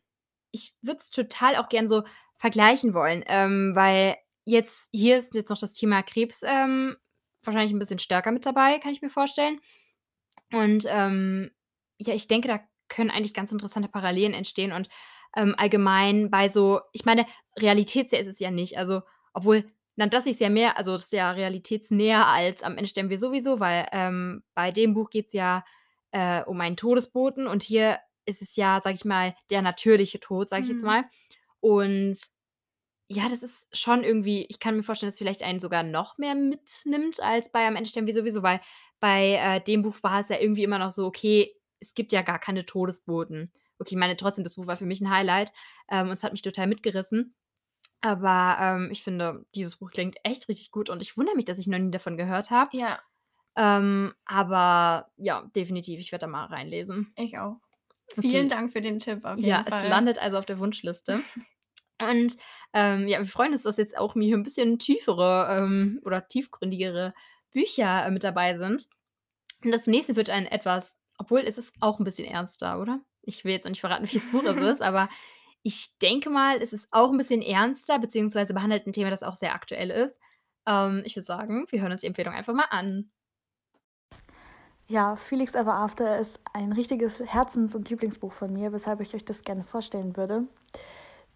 ich 0.55 0.73
würde 0.81 0.99
es 1.01 1.11
total 1.11 1.57
auch 1.57 1.69
gern 1.69 1.87
so 1.87 2.03
vergleichen 2.37 2.93
wollen, 2.93 3.23
ähm, 3.27 3.73
weil 3.75 4.15
jetzt 4.45 4.87
hier 4.91 5.17
ist 5.17 5.35
jetzt 5.35 5.49
noch 5.49 5.59
das 5.59 5.73
Thema 5.73 6.01
Krebs 6.01 6.41
ähm, 6.43 6.95
wahrscheinlich 7.43 7.73
ein 7.73 7.79
bisschen 7.79 7.99
stärker 7.99 8.31
mit 8.31 8.45
dabei, 8.45 8.79
kann 8.79 8.91
ich 8.91 9.01
mir 9.01 9.09
vorstellen. 9.09 9.59
Und 10.51 10.85
ähm, 10.87 11.51
ja, 11.97 12.13
ich 12.13 12.27
denke, 12.27 12.47
da 12.47 12.59
können 12.87 13.11
eigentlich 13.11 13.33
ganz 13.33 13.51
interessante 13.51 13.89
Parallelen 13.89 14.33
entstehen 14.33 14.71
und 14.71 14.89
ähm, 15.35 15.55
allgemein 15.57 16.31
bei 16.31 16.49
so, 16.49 16.79
ich 16.93 17.03
meine, 17.03 17.25
realitätsnäher 17.59 18.21
ist 18.21 18.27
es 18.27 18.39
ja 18.39 18.51
nicht. 18.51 18.77
Also, 18.77 19.01
obwohl, 19.33 19.65
dann 19.97 20.09
das 20.09 20.25
ist 20.25 20.39
ja 20.39 20.49
mehr, 20.49 20.77
also 20.77 20.93
das 20.93 21.03
ist 21.03 21.13
ja 21.13 21.31
realitätsnäher 21.31 22.27
als 22.27 22.63
am 22.63 22.77
Ende 22.77 22.87
sterben 22.87 23.09
wir 23.09 23.19
sowieso, 23.19 23.59
weil 23.59 23.87
ähm, 23.91 24.43
bei 24.53 24.71
dem 24.71 24.93
Buch 24.93 25.09
geht 25.09 25.27
es 25.27 25.33
ja 25.33 25.65
äh, 26.11 26.43
um 26.43 26.61
einen 26.61 26.77
Todesboten 26.77 27.47
und 27.47 27.63
hier 27.63 27.99
ist 28.25 28.41
es 28.41 28.55
ja, 28.55 28.79
sag 28.83 28.95
ich 28.95 29.05
mal, 29.05 29.35
der 29.49 29.61
natürliche 29.61 30.19
Tod, 30.19 30.49
sag 30.49 30.63
ich 30.63 30.69
jetzt 30.69 30.81
mhm. 30.81 30.87
mal. 30.87 31.03
Und 31.59 32.17
ja, 33.07 33.29
das 33.29 33.43
ist 33.43 33.67
schon 33.77 34.03
irgendwie, 34.03 34.45
ich 34.49 34.59
kann 34.59 34.75
mir 34.75 34.83
vorstellen, 34.83 35.09
dass 35.09 35.17
vielleicht 35.17 35.43
einen 35.43 35.59
sogar 35.59 35.83
noch 35.83 36.17
mehr 36.17 36.35
mitnimmt 36.35 37.19
als 37.19 37.51
bei 37.51 37.67
Am 37.67 37.75
Ende 37.75 37.89
sterben 37.89 38.07
wir 38.07 38.13
sowieso, 38.13 38.41
weil 38.41 38.61
bei 38.99 39.35
äh, 39.35 39.61
dem 39.61 39.83
Buch 39.83 39.95
war 40.01 40.21
es 40.21 40.29
ja 40.29 40.39
irgendwie 40.39 40.63
immer 40.63 40.79
noch 40.79 40.91
so, 40.91 41.05
okay, 41.05 41.55
es 41.79 41.93
gibt 41.93 42.11
ja 42.11 42.23
gar 42.23 42.39
keine 42.39 42.65
Todesboten. 42.65 43.51
Okay, 43.77 43.91
ich 43.91 43.97
meine, 43.97 44.15
trotzdem, 44.15 44.43
das 44.43 44.55
Buch 44.55 44.67
war 44.67 44.77
für 44.77 44.85
mich 44.85 45.01
ein 45.01 45.11
Highlight 45.11 45.53
ähm, 45.89 46.07
und 46.07 46.13
es 46.13 46.23
hat 46.23 46.31
mich 46.31 46.41
total 46.41 46.67
mitgerissen. 46.67 47.35
Aber 48.01 48.57
ähm, 48.59 48.89
ich 48.91 49.03
finde, 49.03 49.45
dieses 49.53 49.77
Buch 49.77 49.91
klingt 49.91 50.17
echt 50.23 50.47
richtig 50.47 50.71
gut 50.71 50.89
und 50.89 51.01
ich 51.01 51.17
wundere 51.17 51.35
mich, 51.35 51.45
dass 51.45 51.57
ich 51.57 51.67
noch 51.67 51.77
nie 51.77 51.91
davon 51.91 52.17
gehört 52.17 52.51
habe. 52.51 52.75
Ja. 52.75 52.99
Ähm, 53.55 54.13
aber 54.25 55.11
ja, 55.17 55.49
definitiv, 55.55 55.99
ich 55.99 56.11
werde 56.11 56.25
da 56.25 56.27
mal 56.27 56.45
reinlesen. 56.45 57.13
Ich 57.17 57.37
auch. 57.37 57.57
Vielen 58.19 58.49
Dank 58.49 58.71
für 58.71 58.81
den 58.81 58.99
Tipp. 58.99 59.23
Ja, 59.37 59.65
Fall. 59.67 59.83
es 59.83 59.89
landet 59.89 60.19
also 60.19 60.37
auf 60.37 60.45
der 60.45 60.59
Wunschliste. 60.59 61.19
Und 62.01 62.35
ähm, 62.73 63.07
ja, 63.07 63.19
wir 63.19 63.27
freuen 63.27 63.53
uns, 63.53 63.63
dass 63.63 63.77
jetzt 63.77 63.97
auch 63.97 64.15
mir 64.15 64.35
ein 64.35 64.43
bisschen 64.43 64.79
tiefere 64.79 65.47
ähm, 65.49 66.01
oder 66.03 66.27
tiefgründigere 66.27 67.13
Bücher 67.51 68.05
äh, 68.05 68.11
mit 68.11 68.23
dabei 68.23 68.57
sind. 68.57 68.87
Und 69.63 69.71
das 69.71 69.87
nächste 69.87 70.15
wird 70.15 70.29
ein 70.29 70.45
etwas, 70.45 70.95
obwohl 71.17 71.41
es 71.41 71.57
ist 71.57 71.73
auch 71.79 71.99
ein 71.99 72.03
bisschen 72.03 72.27
ernster, 72.27 72.81
oder? 72.81 72.99
Ich 73.21 73.45
will 73.45 73.53
jetzt 73.53 73.67
nicht 73.67 73.79
verraten, 73.79 74.03
welches 74.03 74.29
Buch 74.29 74.43
es 74.43 74.57
ist, 74.75 74.81
aber 74.81 75.09
ich 75.63 75.97
denke 75.99 76.29
mal, 76.29 76.61
es 76.61 76.73
ist 76.73 76.87
auch 76.91 77.11
ein 77.11 77.17
bisschen 77.17 77.41
ernster, 77.41 77.97
beziehungsweise 77.97 78.53
behandelt 78.53 78.85
ein 78.85 78.93
Thema, 78.93 79.09
das 79.09 79.23
auch 79.23 79.35
sehr 79.35 79.55
aktuell 79.55 79.89
ist. 79.89 80.19
Ähm, 80.67 81.01
ich 81.05 81.15
würde 81.15 81.25
sagen, 81.25 81.65
wir 81.69 81.81
hören 81.81 81.93
uns 81.93 82.01
die 82.01 82.07
Empfehlung 82.07 82.33
einfach 82.33 82.53
mal 82.53 82.67
an. 82.69 83.09
Ja, 84.87 85.15
Felix 85.15 85.55
Ever 85.55 85.73
After 85.73 86.19
ist 86.19 86.39
ein 86.53 86.71
richtiges 86.71 87.19
Herzens- 87.19 87.73
und 87.73 87.89
Lieblingsbuch 87.89 88.31
von 88.31 88.53
mir, 88.53 88.71
weshalb 88.71 89.01
ich 89.01 89.15
euch 89.15 89.25
das 89.25 89.41
gerne 89.43 89.63
vorstellen 89.63 90.15
würde. 90.15 90.43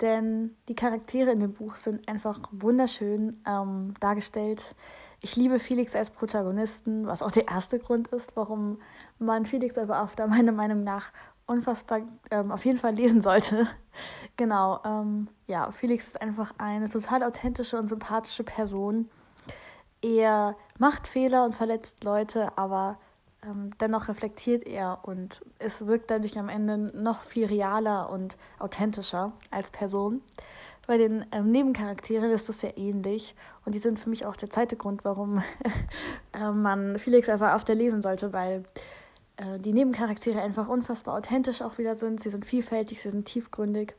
Denn 0.01 0.55
die 0.67 0.75
Charaktere 0.75 1.31
in 1.31 1.39
dem 1.39 1.53
Buch 1.53 1.75
sind 1.75 2.07
einfach 2.07 2.39
wunderschön 2.51 3.41
ähm, 3.47 3.95
dargestellt. 3.99 4.75
Ich 5.21 5.35
liebe 5.35 5.57
Felix 5.57 5.95
als 5.95 6.11
Protagonisten, 6.11 7.07
was 7.07 7.23
auch 7.23 7.31
der 7.31 7.47
erste 7.47 7.79
Grund 7.79 8.09
ist, 8.09 8.35
warum 8.35 8.79
man 9.17 9.45
Felix 9.45 9.75
Ever 9.75 9.97
After 9.97 10.27
meiner 10.27 10.51
Meinung 10.51 10.83
nach 10.83 11.11
unfassbar 11.47 12.01
ähm, 12.29 12.51
auf 12.51 12.63
jeden 12.65 12.77
Fall 12.77 12.93
lesen 12.93 13.23
sollte. 13.23 13.67
genau, 14.37 14.79
ähm, 14.85 15.27
ja, 15.47 15.71
Felix 15.71 16.05
ist 16.05 16.21
einfach 16.21 16.53
eine 16.59 16.87
total 16.87 17.23
authentische 17.23 17.79
und 17.79 17.87
sympathische 17.87 18.43
Person 18.43 19.09
er 20.01 20.55
macht 20.77 21.07
Fehler 21.07 21.43
und 21.43 21.55
verletzt 21.55 22.03
Leute, 22.03 22.57
aber 22.57 22.97
ähm, 23.45 23.71
dennoch 23.79 24.07
reflektiert 24.07 24.65
er 24.65 24.99
und 25.03 25.41
es 25.59 25.85
wirkt 25.85 26.11
dadurch 26.11 26.37
am 26.37 26.49
Ende 26.49 26.77
noch 26.77 27.23
viel 27.23 27.45
realer 27.45 28.09
und 28.09 28.37
authentischer 28.59 29.31
als 29.51 29.71
Person. 29.71 30.21
Bei 30.87 30.97
den 30.97 31.25
ähm, 31.31 31.51
Nebencharakteren 31.51 32.31
ist 32.31 32.49
das 32.49 32.61
sehr 32.61 32.77
ähnlich 32.77 33.35
und 33.65 33.75
die 33.75 33.79
sind 33.79 33.99
für 33.99 34.09
mich 34.09 34.25
auch 34.25 34.35
der 34.35 34.49
zweite 34.49 34.75
Grund, 34.75 35.05
warum 35.05 35.43
äh, 36.33 36.51
man 36.51 36.97
Felix 36.97 37.29
einfach 37.29 37.55
öfter 37.55 37.75
lesen 37.75 38.01
sollte, 38.01 38.33
weil 38.33 38.63
äh, 39.37 39.59
die 39.59 39.73
Nebencharaktere 39.73 40.41
einfach 40.41 40.67
unfassbar 40.67 41.15
authentisch 41.15 41.61
auch 41.61 41.77
wieder 41.77 41.95
sind. 41.95 42.21
Sie 42.21 42.29
sind 42.29 42.45
vielfältig, 42.45 43.01
sie 43.01 43.11
sind 43.11 43.25
tiefgründig. 43.25 43.95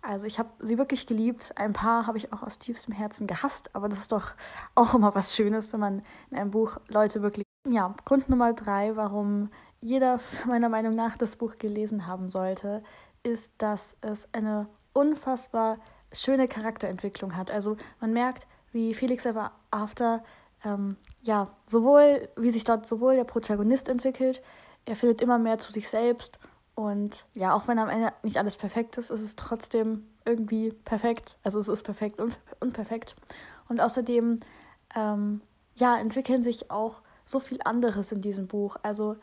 Also 0.00 0.26
ich 0.26 0.38
habe 0.38 0.50
sie 0.60 0.78
wirklich 0.78 1.06
geliebt. 1.06 1.52
Ein 1.56 1.72
paar 1.72 2.06
habe 2.06 2.18
ich 2.18 2.32
auch 2.32 2.44
aus 2.44 2.58
tiefstem 2.58 2.94
Herzen 2.94 3.26
gehasst, 3.26 3.74
aber 3.74 3.88
das 3.88 3.98
ist 3.98 4.12
doch 4.12 4.30
auch 4.76 4.94
immer 4.94 5.14
was 5.14 5.34
Schönes, 5.34 5.72
wenn 5.72 5.80
man 5.80 6.02
in 6.30 6.38
einem 6.38 6.52
Buch 6.52 6.78
Leute 6.88 7.20
wirklich 7.20 7.47
ja, 7.66 7.94
Grund 8.04 8.28
Nummer 8.28 8.52
drei, 8.52 8.96
warum 8.96 9.50
jeder 9.80 10.20
meiner 10.46 10.68
Meinung 10.68 10.94
nach 10.94 11.16
das 11.16 11.36
Buch 11.36 11.56
gelesen 11.56 12.06
haben 12.06 12.30
sollte, 12.30 12.82
ist, 13.22 13.52
dass 13.58 13.96
es 14.00 14.28
eine 14.32 14.68
unfassbar 14.92 15.78
schöne 16.12 16.48
Charakterentwicklung 16.48 17.36
hat. 17.36 17.50
Also 17.50 17.76
man 18.00 18.12
merkt, 18.12 18.46
wie 18.72 18.94
Felix 18.94 19.26
Ever 19.26 19.52
After, 19.70 20.22
ähm, 20.64 20.96
ja, 21.22 21.48
sowohl, 21.66 22.28
wie 22.36 22.50
sich 22.50 22.64
dort 22.64 22.86
sowohl 22.86 23.16
der 23.16 23.24
Protagonist 23.24 23.88
entwickelt, 23.88 24.42
er 24.86 24.96
findet 24.96 25.20
immer 25.20 25.38
mehr 25.38 25.58
zu 25.58 25.72
sich 25.72 25.88
selbst 25.88 26.38
und 26.74 27.26
ja, 27.34 27.54
auch 27.54 27.66
wenn 27.66 27.80
am 27.80 27.88
Ende 27.88 28.12
nicht 28.22 28.38
alles 28.38 28.56
perfekt 28.56 28.98
ist, 28.98 29.10
ist 29.10 29.20
es 29.20 29.34
trotzdem 29.34 30.06
irgendwie 30.24 30.70
perfekt. 30.70 31.36
Also 31.42 31.58
es 31.58 31.66
ist 31.66 31.82
perfekt 31.82 32.20
und 32.20 32.38
unperfekt. 32.60 33.16
Und 33.68 33.80
außerdem, 33.80 34.38
ähm, 34.94 35.40
ja, 35.74 35.98
entwickeln 35.98 36.44
sich 36.44 36.70
auch 36.70 37.02
so 37.28 37.40
viel 37.40 37.60
anderes 37.64 38.10
in 38.10 38.22
diesem 38.22 38.46
Buch. 38.46 38.76
Also 38.82 39.16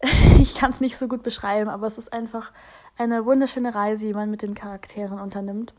ich 0.38 0.54
kann 0.54 0.70
es 0.70 0.80
nicht 0.80 0.98
so 0.98 1.08
gut 1.08 1.22
beschreiben, 1.22 1.70
aber 1.70 1.86
es 1.86 1.96
ist 1.96 2.12
einfach 2.12 2.52
eine 2.98 3.24
wunderschöne 3.24 3.74
Reise, 3.74 4.06
die 4.06 4.12
man 4.12 4.30
mit 4.30 4.42
den 4.42 4.54
Charakteren 4.54 5.18
unternimmt. 5.18 5.72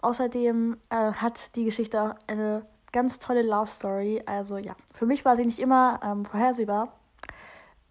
Außerdem 0.00 0.76
äh, 0.90 1.12
hat 1.12 1.54
die 1.56 1.64
Geschichte 1.64 2.02
auch 2.02 2.14
eine 2.26 2.66
ganz 2.92 3.18
tolle 3.20 3.42
Love 3.42 3.70
Story. 3.70 4.22
Also 4.26 4.56
ja, 4.58 4.74
für 4.92 5.06
mich 5.06 5.24
war 5.24 5.36
sie 5.36 5.44
nicht 5.44 5.60
immer 5.60 6.00
ähm, 6.02 6.24
vorhersehbar, 6.24 6.92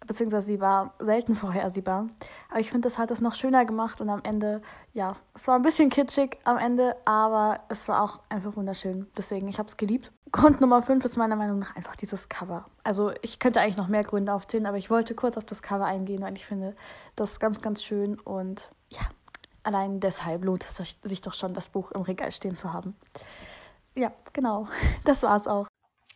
beziehungsweise 0.06 0.46
sie 0.46 0.60
war 0.60 0.92
selten 0.98 1.36
vorhersehbar. 1.36 2.08
Aber 2.50 2.60
ich 2.60 2.70
finde, 2.70 2.88
das 2.88 2.98
hat 2.98 3.10
es 3.10 3.22
noch 3.22 3.34
schöner 3.34 3.64
gemacht 3.64 4.00
und 4.02 4.10
am 4.10 4.20
Ende, 4.24 4.60
ja, 4.92 5.16
es 5.34 5.48
war 5.48 5.56
ein 5.56 5.62
bisschen 5.62 5.88
kitschig 5.88 6.38
am 6.44 6.58
Ende, 6.58 6.96
aber 7.06 7.58
es 7.70 7.88
war 7.88 8.02
auch 8.02 8.20
einfach 8.28 8.56
wunderschön. 8.56 9.06
Deswegen, 9.16 9.48
ich 9.48 9.58
habe 9.58 9.68
es 9.68 9.76
geliebt. 9.76 10.12
Grund 10.32 10.60
Nummer 10.60 10.82
5 10.82 11.04
ist 11.04 11.16
meiner 11.16 11.36
Meinung 11.36 11.58
nach 11.58 11.76
einfach 11.76 11.96
dieses 11.96 12.28
Cover. 12.28 12.66
Also 12.84 13.12
ich 13.22 13.38
könnte 13.38 13.60
eigentlich 13.60 13.76
noch 13.76 13.88
mehr 13.88 14.02
Gründe 14.02 14.32
aufzählen, 14.32 14.66
aber 14.66 14.76
ich 14.76 14.90
wollte 14.90 15.14
kurz 15.14 15.36
auf 15.36 15.44
das 15.44 15.62
Cover 15.62 15.84
eingehen, 15.84 16.22
weil 16.22 16.36
ich 16.36 16.46
finde 16.46 16.76
das 17.16 17.40
ganz, 17.40 17.62
ganz 17.62 17.82
schön 17.82 18.18
und 18.20 18.70
ja, 18.90 19.00
allein 19.62 20.00
deshalb 20.00 20.44
lohnt 20.44 20.64
es 20.64 20.96
sich 21.02 21.20
doch 21.20 21.34
schon, 21.34 21.54
das 21.54 21.68
Buch 21.68 21.92
im 21.92 22.02
Regal 22.02 22.32
stehen 22.32 22.56
zu 22.56 22.72
haben. 22.72 22.96
Ja, 23.94 24.12
genau. 24.32 24.68
Das 25.04 25.22
war 25.22 25.36
es 25.36 25.46
auch. 25.46 25.66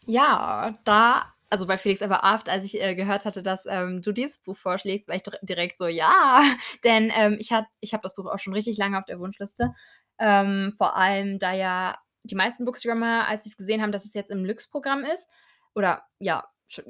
Ja, 0.06 0.74
da 0.84 1.32
also 1.52 1.66
bei 1.66 1.76
Felix 1.76 2.00
Ever 2.00 2.24
Aft, 2.24 2.48
als 2.48 2.64
ich 2.64 2.80
äh, 2.80 2.94
gehört 2.94 3.26
hatte, 3.26 3.42
dass 3.42 3.66
ähm, 3.66 4.00
du 4.00 4.12
dieses 4.12 4.38
Buch 4.38 4.56
vorschlägst, 4.56 5.06
war 5.06 5.16
ich 5.16 5.22
doch 5.22 5.34
direkt 5.42 5.76
so, 5.76 5.86
ja, 5.86 6.42
denn 6.84 7.12
ähm, 7.14 7.36
ich, 7.38 7.50
ich 7.80 7.92
habe 7.92 8.02
das 8.02 8.14
Buch 8.14 8.24
auch 8.24 8.38
schon 8.38 8.54
richtig 8.54 8.78
lange 8.78 8.98
auf 8.98 9.04
der 9.04 9.20
Wunschliste. 9.20 9.74
Ähm, 10.18 10.72
vor 10.78 10.96
allem, 10.96 11.38
da 11.38 11.52
ja 11.52 11.98
die 12.24 12.34
meisten 12.34 12.64
Bookstagrammer, 12.64 13.26
als 13.28 13.44
sie 13.44 13.50
es 13.50 13.56
gesehen 13.56 13.82
haben, 13.82 13.92
dass 13.92 14.04
es 14.04 14.14
jetzt 14.14 14.30
im 14.30 14.44
Lux-Programm 14.44 15.04
ist, 15.04 15.28
oder 15.74 16.02
ja, 16.18 16.44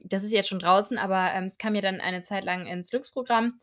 das 0.04 0.22
ist 0.22 0.32
jetzt 0.32 0.48
schon 0.48 0.58
draußen, 0.58 0.98
aber 0.98 1.32
ähm, 1.32 1.44
es 1.44 1.58
kam 1.58 1.74
ja 1.74 1.80
dann 1.80 2.00
eine 2.00 2.22
Zeit 2.22 2.44
lang 2.44 2.66
ins 2.66 2.92
Lux-Programm 2.92 3.60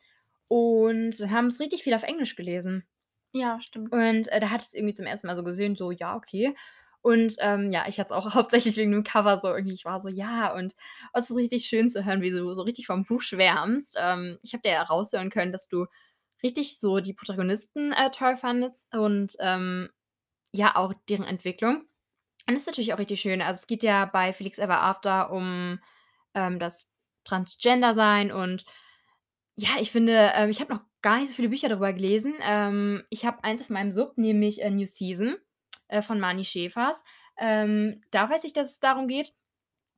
und 0.48 1.14
haben 1.30 1.48
es 1.48 1.60
richtig 1.60 1.84
viel 1.84 1.94
auf 1.94 2.04
Englisch 2.04 2.36
gelesen. 2.36 2.86
Ja, 3.34 3.60
stimmt. 3.62 3.92
Und 3.92 4.28
äh, 4.30 4.40
da 4.40 4.50
hatte 4.50 4.64
ich 4.64 4.70
es 4.70 4.74
irgendwie 4.74 4.96
zum 4.96 5.06
ersten 5.06 5.28
Mal 5.28 5.36
so 5.36 5.44
gesehen, 5.44 5.76
so, 5.76 5.92
ja, 5.92 6.16
okay. 6.16 6.56
Und 7.02 7.36
ähm, 7.40 7.72
ja, 7.72 7.86
ich 7.88 8.00
hatte 8.00 8.14
es 8.14 8.18
auch 8.18 8.34
hauptsächlich 8.34 8.76
wegen 8.78 8.92
dem 8.92 9.04
Cover 9.04 9.40
so 9.42 9.48
irgendwie, 9.50 9.74
ich 9.74 9.86
war 9.86 10.00
so, 10.02 10.10
ja, 10.10 10.54
und 10.54 10.76
es 11.14 11.30
ist 11.30 11.36
richtig 11.36 11.66
schön 11.66 11.90
zu 11.90 12.06
hören, 12.06 12.22
wie 12.22 12.32
du 12.32 12.54
so 12.54 12.64
richtig 12.64 12.88
vom 12.88 13.06
Buch 13.06 13.22
schwärmst. 13.22 13.96
Ähm, 14.00 14.40
ich 14.42 14.54
habe 14.54 14.64
dir 14.64 14.72
ja 14.72 14.84
raushören 14.84 15.30
können, 15.30 15.52
dass 15.52 15.68
du 15.68 15.86
richtig 16.44 16.80
so 16.80 17.00
die 17.00 17.14
Protagonisten 17.14 17.94
äh, 17.94 18.10
toll 18.12 18.36
fandest 18.36 18.88
und 18.94 19.34
ähm, 19.40 19.90
ja, 20.52 20.76
auch 20.76 20.94
deren 21.10 21.26
Entwicklung. 21.26 21.82
Und 22.48 22.54
das 22.56 22.62
ist 22.62 22.68
natürlich 22.68 22.94
auch 22.94 23.00
richtig 23.00 23.22
schön. 23.22 23.42
Also 23.42 23.60
es 23.60 23.68
geht 23.68 23.84
ja 23.84 24.06
bei 24.06 24.34
Felix 24.34 24.58
Ever 24.58 24.82
After 24.82 25.32
um 25.32 25.80
ähm, 26.34 26.60
das 26.60 26.92
Transgender-Sein 27.24 28.32
und 28.32 28.66
ja, 29.56 29.72
ich 29.80 29.92
finde, 29.92 30.32
ähm, 30.36 30.50
ich 30.50 30.62
habe 30.62 30.74
noch 30.74 30.82
gar 31.02 31.20
nicht 31.20 31.28
so 31.30 31.34
viele 31.34 31.50
Bücher 31.50 31.70
darüber 31.70 31.92
gelesen. 31.92 32.36
Ähm, 32.42 33.04
ich 33.10 33.26
habe 33.26 33.44
eins 33.44 33.62
auf 33.62 33.70
meinem 33.70 33.92
Sub, 33.92 34.18
nämlich 34.18 34.62
äh, 34.62 34.70
New 34.70 34.86
Season 34.86 35.36
äh, 35.90 36.02
von 36.02 36.20
Mani 36.20 36.46
Schäfers. 36.46 37.04
Ähm, 37.38 38.02
da 38.12 38.30
weiß 38.30 38.46
ich, 38.46 38.54
dass 38.54 38.72
es 38.72 38.80
darum 38.80 39.08
geht. 39.08 39.34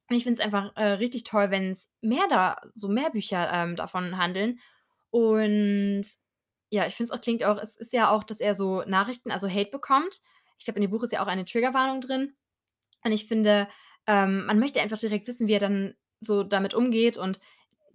Und 0.09 0.17
ich 0.17 0.23
finde 0.23 0.41
es 0.41 0.45
einfach 0.45 0.75
äh, 0.75 0.93
richtig 0.93 1.23
toll, 1.23 1.51
wenn 1.51 1.71
es 1.71 1.89
mehr 2.01 2.27
da, 2.29 2.59
so 2.75 2.87
mehr 2.87 3.11
Bücher 3.11 3.49
ähm, 3.53 3.75
davon 3.75 4.17
handeln. 4.17 4.59
Und 5.09 6.03
ja, 6.69 6.87
ich 6.87 6.95
finde 6.95 7.11
es 7.13 7.17
auch, 7.17 7.21
klingt 7.21 7.43
auch, 7.43 7.57
es 7.57 7.75
ist 7.75 7.93
ja 7.93 8.09
auch, 8.09 8.23
dass 8.23 8.39
er 8.39 8.55
so 8.55 8.83
Nachrichten, 8.85 9.31
also 9.31 9.47
Hate 9.47 9.71
bekommt. 9.71 10.21
Ich 10.61 10.65
glaube, 10.65 10.77
in 10.77 10.83
dem 10.83 10.91
Buch 10.91 11.01
ist 11.01 11.11
ja 11.11 11.23
auch 11.23 11.27
eine 11.27 11.43
Triggerwarnung 11.43 12.01
drin. 12.01 12.35
Und 13.03 13.11
ich 13.11 13.25
finde, 13.25 13.67
ähm, 14.05 14.45
man 14.45 14.59
möchte 14.59 14.79
einfach 14.79 14.99
direkt 14.99 15.27
wissen, 15.27 15.47
wie 15.47 15.53
er 15.53 15.59
dann 15.59 15.95
so 16.19 16.43
damit 16.43 16.75
umgeht. 16.75 17.17
Und 17.17 17.39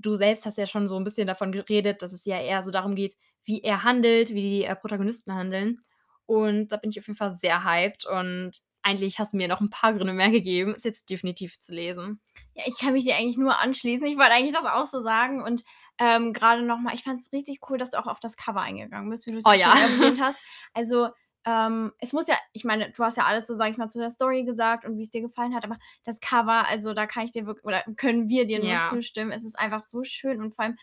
du 0.01 0.17
selbst 0.17 0.47
hast 0.47 0.59
ja 0.59 0.67
schon 0.67 0.89
so 0.89 0.97
ein 0.97 1.05
bisschen 1.05 1.29
davon 1.29 1.53
geredet, 1.53 2.03
dass 2.03 2.13
es 2.13 2.25
ja 2.25 2.41
eher 2.41 2.65
so 2.65 2.73
darum 2.73 2.97
geht, 2.97 3.17
wie 3.45 3.63
er 3.63 3.85
handelt, 3.85 4.31
wie 4.31 4.43
die 4.43 4.65
äh, 4.65 4.75
Protagonisten 4.75 5.33
handeln. 5.33 5.79
Und 6.27 6.73
da 6.73 6.77
bin 6.77 6.91
ich 6.91 6.99
auf 6.99 7.07
jeden 7.07 7.17
Fall 7.17 7.37
sehr 7.37 7.63
hyped 7.63 8.05
und 8.05 8.61
eigentlich 8.83 9.21
hast 9.21 9.33
du 9.33 9.37
mir 9.37 9.47
noch 9.47 9.61
ein 9.61 9.71
paar 9.71 9.95
Gründe 9.95 10.13
mehr 10.13 10.31
gegeben, 10.31 10.75
es 10.77 10.83
jetzt 10.83 11.09
definitiv 11.09 11.61
zu 11.61 11.73
lesen. 11.73 12.21
Ja, 12.55 12.65
ich 12.67 12.79
kann 12.79 12.95
mich 12.95 13.05
dir 13.05 13.15
eigentlich 13.15 13.37
nur 13.37 13.61
anschließen. 13.61 14.05
Ich 14.07 14.17
wollte 14.17 14.33
eigentlich 14.33 14.55
das 14.55 14.65
auch 14.65 14.87
so 14.87 15.03
sagen. 15.03 15.41
Und 15.41 15.63
ähm, 15.99 16.33
gerade 16.33 16.63
nochmal, 16.63 16.95
ich 16.95 17.05
fand 17.05 17.21
es 17.21 17.33
richtig 17.33 17.61
cool, 17.71 17.79
dass 17.79 17.93
du 17.93 17.99
auch 17.99 18.07
auf 18.07 18.19
das 18.19 18.37
Cover 18.37 18.61
eingegangen 18.61 19.09
bist, 19.09 19.27
wie 19.27 19.33
du 19.33 19.39
es 19.39 19.45
oh, 19.47 19.53
ja. 19.53 19.73
erwähnt 19.73 20.21
hast. 20.21 20.39
Also, 20.75 21.09
ähm, 21.47 21.93
es 21.99 22.13
muss 22.13 22.27
ja, 22.27 22.35
ich 22.53 22.65
meine, 22.65 22.91
du 22.91 23.05
hast 23.05 23.17
ja 23.17 23.25
alles 23.25 23.47
so, 23.47 23.57
sag 23.57 23.71
ich 23.71 23.77
mal, 23.77 23.89
zu 23.89 24.01
der 24.01 24.11
Story 24.11 24.45
gesagt 24.45 24.85
und 24.85 24.99
wie 24.99 25.03
es 25.03 25.11
dir 25.11 25.21
gefallen 25.23 25.55
hat, 25.55 25.65
aber 25.65 25.79
das 26.05 26.21
Cover, 26.21 26.67
also 26.67 26.93
da 26.93 27.07
kann 27.07 27.25
ich 27.25 27.31
dir 27.31 27.47
wirklich, 27.47 27.65
oder 27.65 27.85
können 27.97 28.29
wir 28.29 28.47
dir 28.47 28.59
nur 28.59 28.69
ja. 28.69 28.89
zustimmen. 28.89 29.31
Es 29.31 29.45
ist 29.45 29.59
einfach 29.59 29.85
so 29.85 30.03
schön 30.03 30.43
und 30.43 30.55
vor 30.55 30.65
allem, 30.65 30.77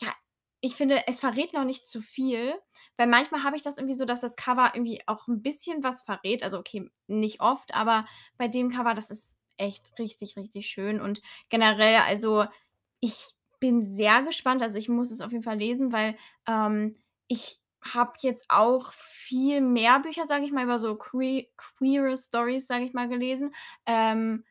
ja, 0.00 0.14
ich 0.60 0.74
finde, 0.74 1.06
es 1.06 1.20
verrät 1.20 1.52
noch 1.52 1.64
nicht 1.64 1.86
zu 1.86 2.00
viel, 2.00 2.54
weil 2.96 3.06
manchmal 3.06 3.44
habe 3.44 3.56
ich 3.56 3.62
das 3.62 3.76
irgendwie 3.76 3.94
so, 3.94 4.06
dass 4.06 4.22
das 4.22 4.36
Cover 4.36 4.72
irgendwie 4.74 5.02
auch 5.06 5.28
ein 5.28 5.42
bisschen 5.42 5.82
was 5.82 6.02
verrät. 6.02 6.42
Also, 6.42 6.58
okay, 6.58 6.90
nicht 7.06 7.40
oft, 7.40 7.74
aber 7.74 8.06
bei 8.38 8.48
dem 8.48 8.70
Cover, 8.70 8.94
das 8.94 9.10
ist 9.10 9.36
echt 9.58 9.98
richtig, 9.98 10.36
richtig 10.36 10.66
schön. 10.66 11.00
Und 11.00 11.20
generell, 11.50 11.96
also, 11.96 12.46
ich 13.00 13.34
bin 13.60 13.84
sehr 13.86 14.22
gespannt. 14.22 14.62
Also, 14.62 14.78
ich 14.78 14.88
muss 14.88 15.10
es 15.10 15.20
auf 15.20 15.32
jeden 15.32 15.44
Fall 15.44 15.58
lesen, 15.58 15.92
weil 15.92 16.16
ähm, 16.48 16.96
ich 17.28 17.60
habe 17.94 18.12
jetzt 18.20 18.46
auch 18.48 18.92
viel 18.92 19.60
mehr 19.60 20.00
Bücher, 20.00 20.26
sage 20.26 20.44
ich 20.44 20.52
mal, 20.52 20.64
über 20.64 20.78
so 20.78 20.96
queer, 20.96 21.44
queere 21.56 22.16
Stories, 22.16 22.66
sage 22.66 22.84
ich 22.84 22.92
mal, 22.92 23.08
gelesen. 23.08 23.54
Ähm, 23.86 24.44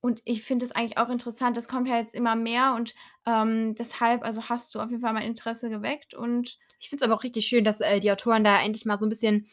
und 0.00 0.20
ich 0.24 0.42
finde 0.42 0.64
es 0.64 0.72
eigentlich 0.72 0.98
auch 0.98 1.08
interessant, 1.08 1.56
das 1.56 1.68
kommt 1.68 1.88
ja 1.88 1.98
jetzt 1.98 2.14
immer 2.14 2.36
mehr 2.36 2.74
und 2.74 2.94
ähm, 3.26 3.74
deshalb, 3.74 4.22
also 4.24 4.48
hast 4.48 4.74
du 4.74 4.80
auf 4.80 4.90
jeden 4.90 5.02
Fall 5.02 5.12
mein 5.12 5.26
Interesse 5.26 5.68
geweckt 5.68 6.14
und 6.14 6.58
ich 6.78 6.88
finde 6.88 7.04
es 7.04 7.10
aber 7.10 7.18
auch 7.18 7.24
richtig 7.24 7.46
schön, 7.46 7.64
dass 7.64 7.80
äh, 7.80 7.98
die 7.98 8.12
Autoren 8.12 8.44
da 8.44 8.60
endlich 8.62 8.84
mal 8.84 8.98
so 8.98 9.06
ein 9.06 9.08
bisschen 9.08 9.48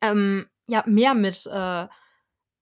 ähm, 0.00 0.48
ja, 0.68 0.84
mehr 0.86 1.14
mit 1.14 1.46
äh, 1.46 1.88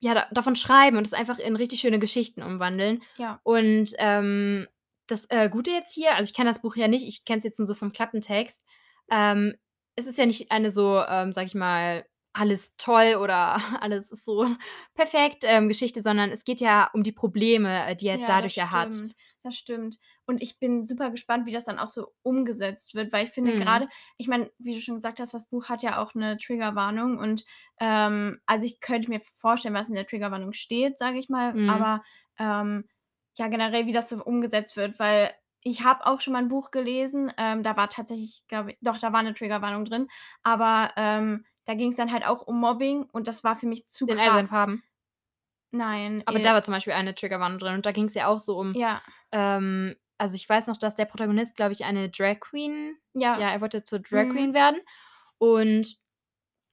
ja, 0.00 0.15
da, 0.15 0.27
davon 0.31 0.57
schreiben 0.57 0.97
und 0.97 1.07
es 1.07 1.12
einfach 1.12 1.38
in 1.38 1.57
richtig 1.57 1.81
schöne 1.81 1.99
Geschichten 1.99 2.43
umwandeln. 2.43 3.03
Ja. 3.17 3.41
Und 3.43 3.91
ähm, 3.99 4.67
das 5.07 5.27
äh, 5.31 5.50
Gute 5.50 5.71
jetzt 5.71 5.93
hier, 5.93 6.15
also 6.15 6.29
ich 6.29 6.35
kenne 6.35 6.50
das 6.50 6.62
Buch 6.62 6.77
ja 6.77 6.88
nicht, 6.88 7.07
ich 7.07 7.25
kenne 7.25 7.38
es 7.38 7.45
jetzt 7.45 7.59
nur 7.59 7.67
so 7.67 7.75
vom 7.75 7.93
Klappentext. 7.93 8.65
Ähm, 9.11 9.55
es 9.99 10.07
ist 10.07 10.19
ja 10.19 10.26
nicht 10.26 10.50
eine 10.50 10.71
so, 10.71 11.02
ähm, 11.07 11.33
sag 11.33 11.47
ich 11.47 11.55
mal, 11.55 12.07
alles 12.33 12.76
toll 12.76 13.17
oder 13.21 13.59
alles 13.83 14.12
ist 14.12 14.25
so 14.25 14.47
perfekt 14.95 15.43
ähm, 15.43 15.69
Geschichte, 15.69 16.02
sondern 16.02 16.31
es 16.31 16.45
geht 16.45 16.61
ja 16.61 16.88
um 16.93 17.02
die 17.02 17.12
Probleme, 17.12 17.87
äh, 17.87 17.97
die 17.97 18.07
er 18.07 18.19
ja, 18.19 18.26
dadurch 18.26 18.57
ja 18.57 18.71
hat. 18.71 18.95
Das 19.43 19.57
stimmt. 19.57 19.99
Und 20.26 20.43
ich 20.43 20.59
bin 20.59 20.85
super 20.85 21.11
gespannt, 21.11 21.47
wie 21.47 21.52
das 21.52 21.64
dann 21.64 21.78
auch 21.78 21.88
so 21.88 22.09
umgesetzt 22.23 22.95
wird, 22.95 23.12
weil 23.12 23.25
ich 23.25 23.31
finde 23.31 23.52
mhm. 23.55 23.61
gerade, 23.61 23.88
ich 24.19 24.28
meine, 24.28 24.50
wie 24.59 24.75
du 24.75 24.81
schon 24.81 24.97
gesagt 24.97 25.21
hast, 25.21 25.35
das 25.35 25.49
Buch 25.49 25.69
hat 25.69 25.83
ja 25.83 26.02
auch 26.02 26.14
eine 26.14 26.37
Triggerwarnung 26.37 27.19
und 27.19 27.45
ähm, 27.81 28.40
also 28.47 28.67
ich 28.67 28.81
könnte 28.81 29.11
mir 29.11 29.21
vorstellen, 29.35 29.75
was 29.75 29.88
in 29.88 29.95
der 29.95 30.07
Triggerwarnung 30.07 30.52
steht, 30.52 30.99
sage 30.99 31.19
ich 31.19 31.28
mal, 31.28 31.55
mhm. 31.55 31.71
aber 31.71 32.05
ähm, 32.38 32.88
ja 33.37 33.49
generell, 33.49 33.87
wie 33.87 33.93
das 33.93 34.11
so 34.11 34.23
umgesetzt 34.23 34.76
wird, 34.76 34.99
weil 34.99 35.33
ich 35.62 35.85
habe 35.85 36.07
auch 36.07 36.21
schon 36.21 36.33
mal 36.33 36.38
ein 36.41 36.49
Buch 36.49 36.71
gelesen, 36.71 37.33
ähm, 37.37 37.62
da 37.62 37.77
war 37.77 37.88
tatsächlich, 37.91 38.45
glaube 38.49 38.73
ich, 38.73 38.79
doch, 38.81 38.99
da 38.99 39.12
war 39.12 39.21
eine 39.21 39.35
Triggerwarnung 39.35 39.85
drin, 39.85 40.09
aber 40.43 40.93
ähm, 40.97 41.45
da 41.65 41.75
ging 41.75 41.91
es 41.91 41.97
dann 41.97 42.12
halt 42.12 42.25
auch 42.27 42.43
um 42.47 42.59
Mobbing 42.61 43.03
und 43.12 43.29
das 43.29 43.45
war 43.45 43.57
für 43.57 43.67
mich 43.67 43.87
zu 43.87 44.07
In 44.07 44.17
krass. 44.17 44.49
Farben. 44.49 44.83
Nein. 45.71 46.23
Aber 46.27 46.38
äh, 46.38 46.43
da 46.43 46.55
war 46.55 46.62
zum 46.62 46.73
Beispiel 46.73 46.95
eine 46.95 47.15
Triggerwarnung 47.15 47.59
drin 47.59 47.75
und 47.75 47.87
da 47.87 47.93
ging 47.93 48.07
es 48.07 48.15
ja 48.15 48.27
auch 48.27 48.41
so 48.41 48.59
um, 48.59 48.73
Ja, 48.75 49.03
ähm, 49.33 49.95
also 50.17 50.35
ich 50.35 50.49
weiß 50.49 50.67
noch, 50.67 50.77
dass 50.79 50.95
der 50.97 51.05
Protagonist, 51.05 51.57
glaube 51.57 51.73
ich, 51.73 51.85
eine 51.85 52.09
Drag 52.09 52.41
Queen, 52.41 52.97
ja. 53.15 53.38
ja, 53.38 53.50
er 53.50 53.61
wollte 53.61 53.85
zur 53.85 53.99
Drag 54.00 54.25
Mhm. 54.27 54.33
Queen 54.33 54.55
werden 54.55 54.81
und 55.38 55.97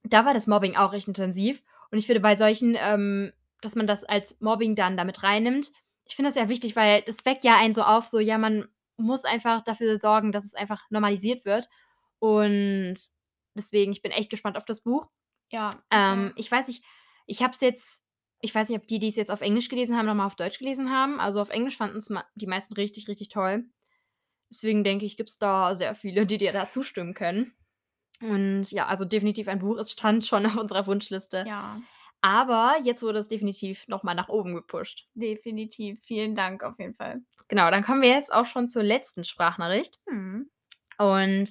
da 0.04 0.26
war 0.26 0.34
das 0.34 0.48
Mobbing 0.48 0.76
auch 0.76 0.94
recht 0.94 1.08
intensiv 1.08 1.62
und 1.92 1.98
ich 1.98 2.06
finde 2.06 2.22
bei 2.22 2.36
solchen, 2.36 2.76
ähm, 2.80 3.34
dass 3.62 3.76
man 3.76 3.88
das 3.88 4.04
als 4.04 4.40
Mobbing 4.40 4.76
dann 4.76 4.96
damit 4.98 5.24
reinnimmt, 5.24 5.72
ich 6.06 6.16
finde 6.16 6.28
das 6.30 6.36
sehr 6.36 6.50
wichtig, 6.50 6.76
weil 6.76 7.02
das 7.02 7.26
weckt 7.26 7.44
ja 7.44 7.58
einen 7.58 7.74
so 7.74 7.82
auf, 7.82 8.06
so, 8.06 8.20
ja, 8.20 8.38
man 8.38 8.68
muss 8.98 9.24
einfach 9.26 9.62
dafür 9.62 9.98
sorgen, 9.98 10.32
dass 10.32 10.46
es 10.46 10.54
einfach 10.56 10.82
normalisiert 10.90 11.46
wird 11.46 11.70
und 12.20 12.96
deswegen, 13.56 13.92
ich 13.92 14.02
bin 14.02 14.12
echt 14.12 14.30
gespannt 14.30 14.58
auf 14.58 14.66
das 14.66 14.82
Buch. 14.82 15.08
Ja. 15.52 15.70
Ähm, 15.92 16.34
ich 16.36 16.52
weiß 16.52 16.68
nicht, 16.68 16.84
ich 17.28 17.42
habe 17.42 17.54
es 17.54 17.62
jetzt 17.62 18.02
ich 18.42 18.54
weiß 18.54 18.70
nicht, 18.70 18.78
ob 18.78 18.86
die, 18.86 19.00
die 19.00 19.08
es 19.08 19.16
jetzt 19.16 19.32
auf 19.32 19.42
Englisch 19.42 19.70
gelesen 19.70 19.98
haben, 19.98 20.06
noch 20.06 20.14
mal 20.14 20.28
auf 20.28 20.36
Deutsch 20.36 20.60
gelesen 20.60 20.92
haben. 20.92 21.20
Also, 21.20 21.42
auf 21.42 21.50
Englisch 21.50 21.78
fanden 21.78 21.98
es 21.98 22.14
die 22.36 22.46
meisten 22.46 22.74
richtig, 22.74 23.08
richtig 23.08 23.30
toll. 23.30 23.66
Deswegen 24.52 24.84
denke 24.84 25.06
ich, 25.06 25.18
gibt 25.18 25.30
es 25.32 25.40
da 25.40 25.76
sehr 25.76 25.96
viele, 25.96 26.26
die 26.26 26.38
dir 26.38 26.52
da 26.52 26.68
zustimmen 26.68 27.14
können. 27.14 27.54
Und 28.22 28.72
ja, 28.72 28.86
also 28.88 29.04
definitiv 29.04 29.48
ein 29.48 29.60
Buch. 29.60 29.78
Es 29.78 29.92
stand 29.92 30.26
schon 30.26 30.46
auf 30.46 30.56
unserer 30.58 30.88
Wunschliste. 30.88 31.46
ja, 31.46 31.82
Aber 32.22 32.78
jetzt 32.84 33.02
wurde 33.02 33.20
es 33.20 33.28
definitiv 33.28 33.88
noch 33.88 34.04
mal 34.04 34.14
nach 34.16 34.30
oben 34.30 34.56
gepusht. 34.56 35.08
definitiv. 35.16 36.02
Vielen 36.04 36.36
Dank 36.36 36.64
auf 36.64 36.80
jeden 36.80 36.94
Fall. 36.94 37.24
Genau, 37.48 37.70
dann 37.72 37.84
kommen 37.84 38.02
wir 38.02 38.10
jetzt 38.10 38.32
auch 38.34 38.46
schon 38.46 38.68
zur 38.68 38.84
letzten 38.84 39.24
Sprachnachricht. 39.24 40.00
Hm. 40.10 40.50
Und 40.98 41.50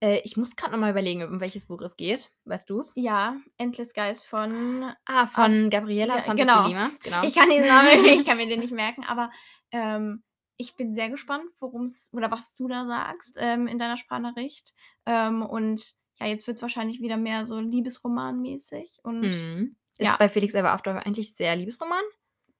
äh, 0.00 0.20
ich 0.24 0.36
muss 0.36 0.54
gerade 0.56 0.72
noch 0.72 0.78
mal 0.78 0.90
überlegen, 0.90 1.24
um 1.24 1.40
welches 1.40 1.66
Buch 1.66 1.80
es 1.82 1.96
geht. 1.96 2.30
Weißt 2.44 2.68
du's? 2.68 2.92
Ja, 2.96 3.36
Endless 3.56 3.92
Geist 3.94 4.26
von 4.26 4.92
Ah, 5.06 5.26
von 5.26 5.70
Gabriela 5.70 6.18
ja, 6.18 6.22
Santos 6.24 6.46
genau. 6.46 6.66
Lima. 6.68 6.90
Genau. 7.02 7.22
Ich 7.24 7.34
kann 7.34 7.48
diesen 7.50 7.66
Namen 7.68 8.04
ich 8.04 8.24
kann 8.24 8.36
mir 8.36 8.46
den 8.46 8.60
nicht 8.60 8.72
merken, 8.74 9.04
aber 9.04 9.30
ähm, 9.72 10.22
ich 10.58 10.74
bin 10.76 10.92
sehr 10.94 11.10
gespannt, 11.10 11.50
worum 11.60 11.84
es 11.84 12.10
oder 12.12 12.30
was 12.30 12.56
du 12.56 12.68
da 12.68 12.86
sagst 12.86 13.36
ähm, 13.40 13.66
in 13.66 13.78
deiner 13.78 13.96
Sprachnachricht. 13.96 14.74
Ähm, 15.06 15.42
und 15.42 15.94
ja, 16.20 16.26
jetzt 16.28 16.46
wird 16.46 16.56
es 16.56 16.62
wahrscheinlich 16.62 17.00
wieder 17.00 17.16
mehr 17.16 17.44
so 17.46 17.58
Liebesroman-mäßig. 17.58 19.00
Und 19.02 19.20
Mhm. 19.20 19.76
Ist 19.98 20.06
Ja. 20.08 20.16
bei 20.18 20.28
Felix 20.28 20.54
Ever 20.54 20.72
After 20.72 21.04
eigentlich 21.06 21.34
sehr 21.34 21.56
Liebesroman? 21.56 22.02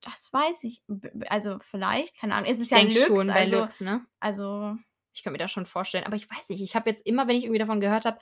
Das 0.06 0.32
weiß 0.32 0.64
ich. 0.64 0.82
Also 1.28 1.58
vielleicht, 1.60 2.18
keine 2.18 2.34
Ahnung. 2.34 2.50
Es 2.50 2.58
ist 2.60 2.66
Ich 2.66 2.70
ja 2.70 2.80
Lux, 2.80 3.06
schon 3.06 3.28
bei 3.28 3.40
also, 3.40 3.60
Lux, 3.62 3.80
ne? 3.80 4.06
also 4.20 4.76
Ich 5.14 5.22
kann 5.22 5.32
mir 5.32 5.38
das 5.38 5.50
schon 5.50 5.66
vorstellen. 5.66 6.04
Aber 6.04 6.16
ich 6.16 6.30
weiß 6.30 6.48
nicht, 6.50 6.62
ich 6.62 6.74
habe 6.76 6.90
jetzt 6.90 7.06
immer, 7.06 7.26
wenn 7.26 7.36
ich 7.36 7.44
irgendwie 7.44 7.58
davon 7.58 7.80
gehört 7.80 8.04
habe, 8.04 8.18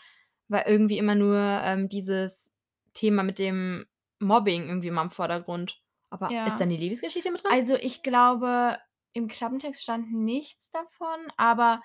war 0.49 0.67
irgendwie 0.67 0.99
immer 0.99 1.15
nur 1.15 1.39
ähm, 1.39 1.89
dieses 1.89 2.53
Thema 2.93 3.23
mit 3.23 3.39
dem 3.39 3.87
Mobbing 4.21 4.69
irgendwie 4.69 4.89
immer 4.89 5.03
im 5.03 5.11
Vordergrund. 5.11 5.83
Aber 6.11 6.31
Ja. 6.33 6.47
ist 6.47 6.61
dann 6.61 6.69
die 6.69 6.77
Liebesgeschichte 6.77 7.31
mit 7.31 7.43
drin? 7.43 7.53
Also 7.53 7.75
ich 7.77 8.03
glaube, 8.03 8.79
im 9.13 9.29
Klappentext 9.29 9.83
stand 9.83 10.13
nichts 10.13 10.71
davon, 10.71 11.19
aber 11.37 11.81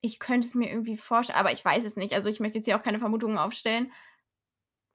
ich 0.00 0.18
könnte 0.18 0.46
es 0.46 0.54
mir 0.54 0.68
irgendwie 0.70 0.96
vorstellen, 0.96 1.38
aber 1.38 1.52
ich 1.52 1.64
weiß 1.64 1.84
es 1.84 1.96
nicht. 1.96 2.12
Also 2.14 2.28
ich 2.28 2.40
möchte 2.40 2.58
jetzt 2.58 2.66
hier 2.66 2.76
auch 2.76 2.82
keine 2.82 2.98
Vermutungen 2.98 3.38
aufstellen. 3.38 3.92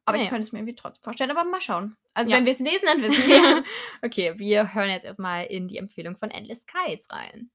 Aber 0.07 0.17
Nee. 0.17 0.23
ich 0.23 0.29
könnte 0.29 0.45
es 0.45 0.53
mir 0.53 0.59
irgendwie 0.59 0.75
trotzdem 0.75 1.03
vorstellen, 1.03 1.31
aber 1.31 1.43
mal 1.43 1.59
schauen. 1.59 1.97
Also 2.13 2.31
Ja. 2.31 2.37
wenn 2.37 2.45
wir 2.45 2.53
es 2.53 2.59
lesen, 2.59 2.85
dann 2.85 3.01
wissen 3.01 3.27
wir 3.27 3.57
es. 3.59 3.65
okay, 4.01 4.33
wir 4.39 4.73
hören 4.73 4.89
jetzt 4.89 5.03
erstmal 5.05 5.45
in 5.47 5.67
die 5.67 5.77
Empfehlung 5.77 6.15
von 6.15 6.31
Endless 6.31 6.61
Skies 6.61 7.05
rein. 7.09 7.51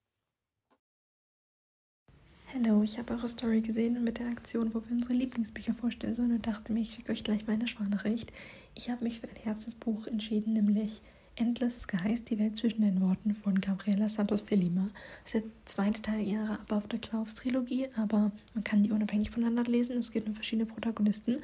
Hallo, 2.53 2.83
ich 2.83 2.99
habe 2.99 3.15
eure 3.15 3.29
Story 3.29 3.63
gesehen 3.63 4.05
mit 4.05 4.19
der 4.19 4.29
Aktion, 4.29 4.75
wo 4.75 4.83
wir 4.85 4.93
unsere 4.93 5.15
Lieblingsbücher 5.15 5.73
vorstellen 5.73 6.15
sollen 6.15 6.33
und 6.33 6.47
dachte 6.47 6.75
mir, 6.75 6.81
ich 6.81 6.95
schicke 6.95 7.13
euch 7.13 7.25
gleich 7.25 7.47
meine 7.47 7.67
Sprachnachricht. 7.67 8.31
Ich 8.75 8.91
habe 8.91 9.03
mich 9.05 9.21
für 9.21 9.29
ein 9.29 9.37
Herzensbuch 9.37 10.07
entschieden, 10.07 10.53
nämlich 10.53 11.01
Endless 11.37 11.83
Skies, 11.85 12.25
die 12.25 12.39
Welt 12.39 12.59
zwischen 12.59 12.83
den 12.83 13.01
Worten 13.01 13.35
von 13.35 13.59
Gabriela 13.63 14.11
Santos 14.11 14.45
de 14.45 14.59
Lima. 14.59 14.91
Das 15.25 15.35
ist 15.35 15.45
der 15.45 15.51
zweite 15.65 16.03
Teil 16.03 16.21
ihrer 16.27 16.61
Above 16.61 16.85
the 16.91 16.99
Clouds 16.99 17.35
Trilogie, 17.35 17.89
aber 17.97 18.33
man 18.53 18.65
kann 18.65 18.83
die 18.83 18.91
unabhängig 18.91 19.31
voneinander 19.31 19.65
lesen. 19.65 19.97
Es 19.97 20.11
geht 20.13 20.27
um 20.27 20.35
verschiedene 20.35 20.67
Protagonisten 20.67 21.39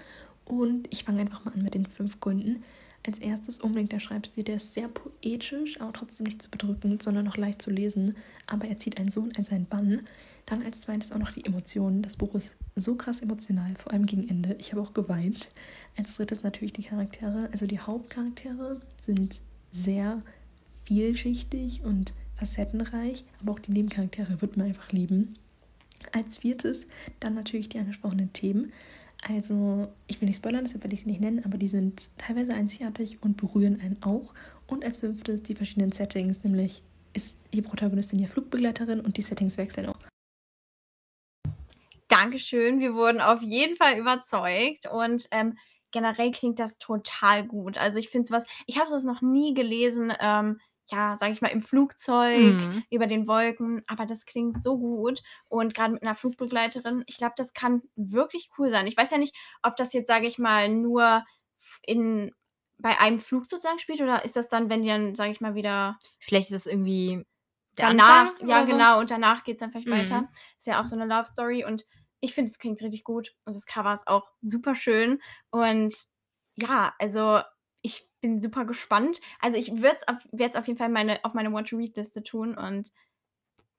und 0.49 0.89
ich 0.91 1.05
fange 1.05 1.21
einfach 1.21 1.45
mal 1.45 1.53
an 1.53 1.63
mit 1.63 1.75
den 1.75 1.87
fünf 1.87 2.21
Gründen. 2.21 2.63
Als 3.07 3.19
erstes 3.21 3.59
unbedingt 3.59 3.93
der 3.93 4.01
Schreibstil, 4.01 4.45
der 4.45 4.57
ist 4.57 4.75
sehr 4.75 4.89
poetisch, 4.89 5.81
aber 5.81 5.93
trotzdem 5.93 6.25
nicht 6.25 6.43
zu 6.43 6.51
bedrückend, 6.51 7.03
sondern 7.03 7.25
noch 7.25 7.37
leicht 7.37 7.63
zu 7.63 7.71
lesen. 7.71 8.17
Aber 8.47 8.67
er 8.67 8.79
zieht 8.79 8.99
einen 8.99 9.11
Sohn 9.11 9.31
in 9.31 9.45
seinen 9.45 9.67
Bann. 9.67 10.01
Dann 10.47 10.63
als 10.63 10.81
zweites 10.81 11.13
auch 11.13 11.19
noch 11.19 11.31
die 11.31 11.45
Emotionen. 11.45 12.03
Das 12.03 12.17
Buch 12.17 12.35
ist 12.35 12.53
so 12.75 12.97
krass 12.97 13.21
emotional, 13.21 13.75
vor 13.77 13.93
allem 13.93 14.07
gegen 14.07 14.29
Ende. 14.29 14.57
Ich 14.59 14.73
habe 14.73 14.83
auch 14.83 14.95
geweint. 14.95 15.49
Als 15.97 16.17
drittes 16.17 16.43
natürlich 16.43 16.73
die 16.73 16.83
Charaktere. 16.83 17.49
Also 17.53 17.67
die 17.67 17.79
Hauptcharaktere 17.79 18.81
sind 19.01 19.41
sehr 19.71 20.23
vielschichtig 20.87 21.83
und 21.85 22.15
facettenreich, 22.37 23.25
aber 23.41 23.53
auch 23.53 23.59
die 23.59 23.73
Nebencharaktere 23.73 24.41
wird 24.41 24.57
man 24.57 24.67
einfach 24.67 24.91
lieben. 24.93 25.35
Als 26.13 26.39
viertes 26.39 26.87
dann 27.21 27.35
natürlich 27.35 27.69
die 27.69 27.79
angesprochenen 27.79 28.33
Themen. 28.33 28.73
Also, 29.27 29.89
ich 30.07 30.21
will 30.21 30.29
nicht 30.29 30.37
spoilern, 30.37 30.65
deshalb 30.65 30.85
werde 30.85 30.95
ich 30.95 31.03
sie 31.03 31.09
nicht 31.11 31.21
nennen, 31.21 31.45
aber 31.45 31.59
die 31.59 31.69
sind 31.69 32.09
teilweise 32.19 32.55
einzigartig 32.55 33.19
und 33.23 33.37
berühren 33.37 33.81
einen 33.81 34.03
auch. 34.03 34.33
Und 34.67 34.85
als 34.85 34.99
fünftes 34.99 35.43
die 35.43 35.55
verschiedenen 35.55 35.93
Settings, 35.93 36.45
nämlich 36.45 36.83
ist 37.15 37.37
die 37.53 37.63
Protagonistin 37.63 38.21
ja 38.21 38.29
Flugbegleiterin 38.29 39.01
und 39.01 39.17
die 39.17 39.23
Settings 39.23 39.59
wechseln 39.59 39.87
auch. 39.87 39.99
Dankeschön. 42.09 42.81
Wir 42.81 42.95
wurden 42.95 43.21
auf 43.21 43.43
jeden 43.43 43.77
Fall 43.77 43.99
überzeugt 43.99 44.87
und 44.91 45.29
ähm, 45.31 45.59
generell 45.91 46.31
klingt 46.31 46.59
das 46.59 46.79
total 46.79 47.47
gut. 47.47 47.77
Also 47.77 47.99
ich 47.99 48.09
finde 48.09 48.25
es 48.25 48.31
was, 48.31 48.45
ich 48.67 48.79
habe 48.79 48.91
es 48.91 49.05
noch 49.05 49.21
nie 49.21 49.55
gelesen, 49.55 50.13
ähm, 50.21 50.61
ja, 50.91 51.17
sage 51.17 51.33
ich 51.33 51.41
mal, 51.43 51.49
im 51.49 51.63
Flugzeug, 51.63 52.63
Mhm. 52.63 52.83
über 52.91 53.07
den 53.07 53.27
Wolken, 53.29 53.83
aber 53.87 54.07
das 54.07 54.27
klingt 54.27 54.63
so 54.63 54.79
gut 54.79 55.23
und 55.49 55.75
gerade 55.75 55.93
mit 55.95 56.03
einer 56.03 56.15
Flugbegleiterin, 56.15 57.05
ich 57.07 57.17
glaube, 57.19 57.35
das 57.37 57.53
kann 57.55 57.83
wirklich 57.97 58.51
cool 58.59 58.71
sein. 58.71 58.87
Ich 58.87 58.97
weiß 58.97 59.11
ja 59.11 59.19
nicht, 59.19 59.37
ob 59.63 59.77
das 59.77 59.93
jetzt, 59.93 60.09
sage 60.09 60.27
ich 60.27 60.39
mal, 60.39 60.69
nur 60.69 61.25
in 61.83 62.33
bei 62.79 62.99
einem 62.99 63.19
Flug 63.19 63.47
sozusagen 63.47 63.79
spielt 63.81 64.01
oder 64.01 64.25
ist 64.25 64.37
das 64.37 64.49
dann, 64.49 64.71
wenn 64.71 64.83
die 64.83 64.89
dann, 64.89 65.17
sage 65.17 65.33
ich 65.33 65.41
mal, 65.41 65.55
wieder 65.55 65.99
Vielleicht 66.21 66.51
ist 66.51 66.65
das 66.65 66.67
irgendwie 66.67 67.25
danach, 67.77 68.31
ja 68.41 68.63
so? 68.65 68.65
genau, 68.65 68.99
und 69.01 69.11
danach 69.11 69.45
geht 69.45 69.57
es 69.57 69.61
dann 69.61 69.71
vielleicht 69.71 69.91
weiter. 69.91 70.25
Mhm. 70.25 70.29
Ist 70.59 70.67
ja 70.67 70.81
auch 70.81 70.87
so 70.87 70.97
eine 70.97 71.07
Love 71.07 71.25
Story 71.25 71.65
und 71.65 71.85
ich 72.21 72.35
finde, 72.35 72.51
es 72.51 72.59
klingt 72.59 72.81
richtig 72.83 73.05
gut 73.05 73.35
und 73.45 73.55
das 73.55 73.67
Cover 73.67 73.95
ist 73.95 74.07
auch 74.09 74.31
super 74.43 74.75
schön 74.75 75.21
und 75.51 75.95
ja, 76.57 76.95
also 76.99 77.41
ich 77.83 78.09
bin 78.21 78.41
super 78.41 78.65
gespannt. 78.65 79.21
Also 79.41 79.57
ich 79.57 79.71
werde 79.81 79.99
es 80.33 80.57
auf 80.57 80.67
jeden 80.67 80.79
Fall 80.79 80.89
meine, 80.89 81.25
auf 81.25 81.35
meine 81.35 81.53
Want-to-Read-Liste 81.53 82.23
tun 82.23 82.57
und 82.57 82.91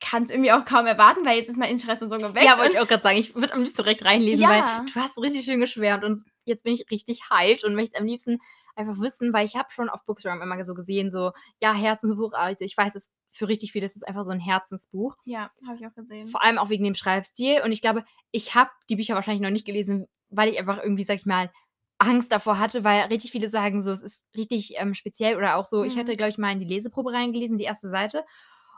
kann 0.02 0.24
es 0.24 0.32
irgendwie 0.32 0.54
auch 0.54 0.64
kaum 0.64 0.86
erwarten, 0.86 1.26
weil 1.26 1.38
jetzt 1.38 1.50
ist 1.50 1.58
mein 1.58 1.72
Interesse 1.72 2.08
so 2.10 2.18
geweckt. 2.18 2.46
Ja, 2.46 2.58
wollte 2.58 2.76
ich 2.76 2.80
auch 2.80 2.88
gerade 2.88 3.04
sagen, 3.04 3.18
ich 3.18 3.36
würde 3.36 3.54
am 3.54 3.60
liebsten 3.64 3.84
direkt 3.84 4.06
reinlesen, 4.06 4.44
Ja. 4.44 4.50
weil 4.50 4.86
du 4.86 4.96
hast 4.96 5.18
richtig 5.18 5.44
schön 5.44 5.60
geschwärmt 5.60 6.06
und 6.06 6.24
jetzt 6.46 6.64
bin 6.64 6.74
ich 6.74 6.86
richtig 6.90 7.30
hyped 7.30 7.66
und 7.66 7.76
möchte 7.76 8.00
am 8.00 8.06
liebsten 8.06 8.40
einfach 8.78 8.98
wissen, 9.02 9.34
weil 9.34 9.46
ich 9.46 9.58
habe 9.58 9.70
schon 9.72 9.90
auf 9.90 10.06
Bookstagram 10.06 10.42
immer 10.42 10.64
so 10.64 10.74
gesehen, 10.74 11.12
so, 11.12 11.34
ja, 11.60 11.74
Herzensbuch, 11.74 12.32
also 12.32 12.64
ich 12.64 12.78
weiß, 12.78 12.96
es 12.96 13.10
für 13.32 13.50
richtig 13.50 13.74
viele 13.74 13.86
ist 13.86 13.96
es 13.98 14.04
einfach 14.04 14.24
so 14.24 14.32
ein 14.32 14.40
Herzensbuch. 14.40 15.16
ja, 15.26 15.52
habe 15.68 15.76
ich 15.78 15.86
auch 15.86 15.94
gesehen. 15.94 16.28
Vor 16.28 16.44
allem 16.44 16.58
auch 16.58 16.70
wegen 16.70 16.84
dem 16.86 16.96
Schreibstil. 16.96 17.62
Und 17.64 17.72
ich 17.74 17.82
glaube, 17.82 18.04
ich 18.32 18.56
habe 18.56 18.72
die 18.90 18.96
Bücher 18.96 19.14
wahrscheinlich 19.16 19.42
noch 19.44 19.52
nicht 19.52 19.66
gelesen, 19.68 20.08
weil 20.30 20.50
ich 20.50 20.58
einfach 20.58 20.82
irgendwie, 20.82 21.04
sag 21.04 21.18
ich 21.18 21.26
mal, 21.28 21.52
Angst 22.00 22.32
davor 22.32 22.60
hatte, 22.60 22.84
weil 22.84 23.04
richtig 23.04 23.32
viele 23.32 23.50
sagen 23.50 23.84
so, 23.84 23.92
es 23.92 24.02
ist 24.02 24.24
richtig 24.36 24.74
ähm, 24.78 24.94
speziell 24.96 25.38
oder 25.38 25.56
auch 25.58 25.66
so, 25.66 25.84
ich 25.84 25.96
Mhm. 25.96 26.00
hatte, 26.00 26.16
glaube 26.18 26.32
ich, 26.32 26.38
mal 26.38 26.52
in 26.54 26.60
die 26.60 26.66
Leseprobe 26.66 27.12
reingelesen, 27.14 27.58
die 27.58 27.66
erste 27.66 27.90
Seite. 27.90 28.26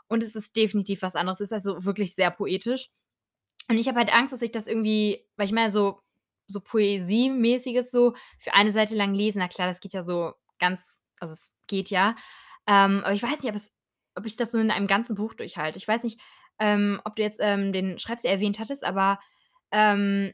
Und 0.08 0.22
es 0.22 0.34
ist 0.36 0.56
definitiv 0.56 1.02
was 1.02 1.14
anderes. 1.16 1.40
Es 1.40 1.46
ist 1.48 1.52
also 1.52 1.84
wirklich 1.84 2.14
sehr 2.14 2.30
poetisch. 2.30 2.90
Und 3.68 3.78
ich 3.78 3.88
habe 3.88 3.98
halt 3.98 4.12
Angst, 4.14 4.32
dass 4.32 4.42
ich 4.42 4.52
das 4.52 4.66
irgendwie, 4.66 5.24
weil 5.36 5.46
ich 5.46 5.52
meine, 5.52 5.70
so, 5.70 6.00
so 6.48 6.60
Poesiemäßiges 6.60 7.90
so 7.90 8.14
für 8.38 8.54
eine 8.54 8.72
Seite 8.72 8.94
lang 8.94 9.14
lesen, 9.14 9.38
na 9.38 9.48
klar, 9.48 9.68
das 9.68 9.80
geht 9.80 9.92
ja 9.94 10.02
so 10.02 10.34
ganz, 10.58 11.00
also 11.20 11.32
es 11.32 11.50
geht 11.68 11.90
ja. 11.90 12.16
Ähm, 12.66 13.02
aber 13.04 13.14
ich 13.14 13.22
weiß 13.22 13.42
nicht, 13.42 13.50
ob, 13.50 13.56
es, 13.56 13.72
ob 14.16 14.26
ich 14.26 14.36
das 14.36 14.52
so 14.52 14.58
in 14.58 14.70
einem 14.70 14.86
ganzen 14.86 15.14
Buch 15.14 15.34
durchhalte. 15.34 15.78
Ich 15.78 15.88
weiß 15.88 16.02
nicht, 16.02 16.20
ähm, 16.58 17.00
ob 17.04 17.16
du 17.16 17.22
jetzt 17.22 17.38
ähm, 17.40 17.72
den 17.72 17.98
Schreibstil 17.98 18.30
erwähnt 18.30 18.58
hattest, 18.58 18.84
aber 18.84 19.20
ähm, 19.70 20.32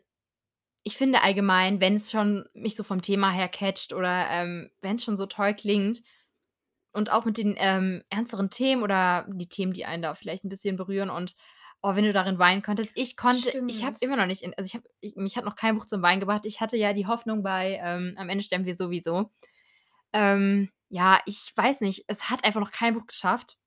ich 0.85 0.97
finde 0.97 1.23
allgemein, 1.23 1.81
wenn 1.81 1.97
es 1.97 2.11
schon 2.11 2.49
mich 2.55 2.77
so 2.77 2.83
vom 2.83 3.03
Thema 3.03 3.31
her 3.31 3.49
catcht 3.49 3.93
oder 3.93 4.29
ähm, 4.31 4.71
wenn 4.81 4.97
es 4.97 5.05
schon 5.05 5.17
so 5.17 5.27
toll 5.27 5.55
klingt 5.55 6.03
und 6.93 7.11
auch 7.11 7.25
mit 7.25 7.38
den 7.38 7.55
ähm, 7.59 8.03
ernsteren 8.11 8.51
Themen 8.51 8.83
oder 8.83 9.27
die 9.29 9.49
Themen, 9.49 9.73
die 9.73 9.85
einen 9.85 10.03
da 10.03 10.14
vielleicht 10.14 10.45
ein 10.45 10.49
bisschen 10.49 10.77
berühren 10.77 11.11
und 11.11 11.35
oh, 11.83 11.95
wenn 11.95 12.05
du 12.05 12.12
darin 12.12 12.38
weinen 12.38 12.62
konntest, 12.62 12.93
ich 12.97 13.17
konnte, 13.17 13.51
ich 13.69 13.85
habe 13.85 13.97
Stimmt. 13.97 14.03
immer 14.03 14.17
noch 14.17 14.27
nicht, 14.27 14.43
in, 14.43 14.55
also 14.57 14.67
ich 14.67 14.75
habe, 14.75 14.88
ich, 15.01 15.14
mich 15.17 15.37
hat 15.37 15.45
noch 15.45 15.57
kein 15.57 15.77
Buch 15.77 15.87
zum 15.87 16.03
Weinen 16.03 16.21
gebracht. 16.21 16.45
Ich 16.45 16.61
hatte 16.61 16.77
ja 16.77 16.93
die 16.93 17.07
Hoffnung 17.07 17.43
bei 17.43 17.79
ähm, 17.83 18.14
Am 18.19 18.29
Ende 18.29 18.43
sterben 18.43 18.64
wir 18.64 18.75
sowieso. 18.75 19.31
Ähm, 20.12 20.71
ja, 20.88 21.21
ich 21.27 21.53
weiß 21.55 21.81
nicht, 21.83 22.05
es 22.09 22.31
hat 22.31 22.45
einfach 22.45 22.61
noch 22.61 22.73
kein 22.73 22.95
Buch 22.95 23.07
geschafft. 23.07 23.59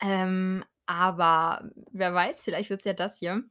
Ähm, 0.00 0.64
aber 0.86 1.68
wer 1.90 2.14
weiß, 2.14 2.42
vielleicht 2.42 2.70
wird 2.70 2.80
es 2.80 2.86
ja 2.86 2.92
das 2.92 3.18
hier. 3.18 3.42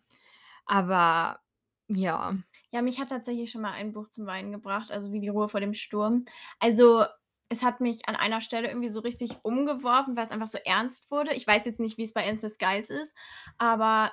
Aber 0.65 1.39
ja. 1.87 2.35
Ja, 2.75 2.81
mich 2.81 2.99
hat 2.99 3.07
tatsächlich 3.07 3.51
schon 3.51 3.61
mal 3.61 3.71
ein 3.71 3.93
Buch 3.93 4.09
zum 4.09 4.25
Weinen 4.25 4.51
gebracht, 4.51 4.91
also 4.91 5.13
wie 5.13 5.21
die 5.21 5.29
Ruhe 5.29 5.47
vor 5.47 5.61
dem 5.61 5.73
Sturm. 5.73 6.25
Also 6.59 7.05
es 7.47 7.63
hat 7.63 7.79
mich 7.79 8.09
an 8.09 8.17
einer 8.17 8.41
Stelle 8.41 8.67
irgendwie 8.67 8.89
so 8.89 8.99
richtig 8.99 9.31
umgeworfen, 9.43 10.17
weil 10.17 10.25
es 10.25 10.31
einfach 10.31 10.49
so 10.49 10.57
ernst 10.65 11.09
wurde. 11.09 11.33
Ich 11.33 11.47
weiß 11.47 11.63
jetzt 11.65 11.79
nicht, 11.79 11.97
wie 11.97 12.03
es 12.03 12.11
bei 12.11 12.23
Endless 12.23 12.55
Skies 12.55 12.89
ist, 12.89 13.15
aber 13.57 14.11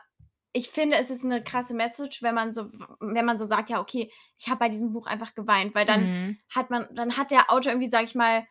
ich 0.52 0.68
finde, 0.70 0.96
es 0.96 1.10
ist 1.10 1.24
eine 1.24 1.42
krasse 1.42 1.74
Message, 1.74 2.22
wenn 2.22 2.36
man 2.36 2.54
so 2.54 2.70
wenn 3.00 3.24
man 3.24 3.36
so 3.40 3.46
sagt: 3.46 3.68
„Ja, 3.68 3.80
okay, 3.80 4.12
ich 4.38 4.48
habe 4.48 4.60
bei 4.60 4.68
diesem 4.68 4.92
Buch 4.92 5.08
einfach 5.08 5.34
geweint“, 5.34 5.74
weil 5.74 5.86
dann 5.86 6.12
Mhm. 6.12 6.38
hat 6.48 6.70
man 6.70 6.86
dann 6.94 7.16
hat 7.16 7.32
der 7.32 7.50
Autor 7.50 7.72
irgendwie, 7.72 7.90
sage 7.90 8.04
ich 8.04 8.14
mal, 8.14 8.46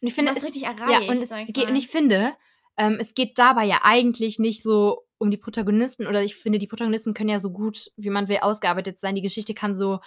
Und 0.00 0.08
ich 0.08 0.14
finde, 0.14 0.32
es 0.32 0.42
richtig 0.44 0.64
ja, 0.84 0.98
erreicht, 0.98 1.08
und 1.08 1.22
es 1.22 1.30
geht 1.46 1.68
und 1.68 1.76
ich 1.76 1.88
finde, 1.88 2.36
ähm, 2.76 2.98
es 3.00 3.14
geht 3.14 3.38
dabei 3.38 3.64
ja 3.64 3.80
eigentlich 3.82 4.38
nicht 4.38 4.62
so 4.62 5.07
um 5.18 5.30
die 5.30 5.36
Protagonisten 5.36 6.06
oder 6.06 6.22
ich 6.22 6.36
finde, 6.36 6.58
die 6.58 6.66
Protagonisten 6.66 7.14
können 7.14 7.30
ja 7.30 7.40
so 7.40 7.50
gut, 7.50 7.90
wie 7.96 8.10
man 8.10 8.28
will, 8.28 8.38
ausgearbeitet 8.38 8.98
sein. 9.00 9.14
Die 9.14 9.22
Geschichte 9.22 9.54
kann 9.54 9.76
so 9.76 10.00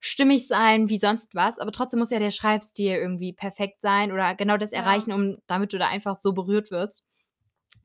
stimmig 0.00 0.46
sein 0.46 0.88
wie 0.88 0.98
sonst 0.98 1.34
was, 1.34 1.58
aber 1.58 1.72
trotzdem 1.72 1.98
muss 2.00 2.10
ja 2.10 2.18
der 2.20 2.30
Schreibstil 2.30 2.92
irgendwie 2.92 3.32
perfekt 3.32 3.80
sein 3.82 4.12
oder 4.12 4.34
genau 4.34 4.56
das 4.56 4.72
Ja. 4.72 4.78
erreichen, 4.78 5.12
um 5.12 5.38
damit 5.46 5.72
du 5.72 5.78
da 5.78 5.88
einfach 5.88 6.16
so 6.16 6.32
berührt 6.32 6.70
wirst. 6.70 7.04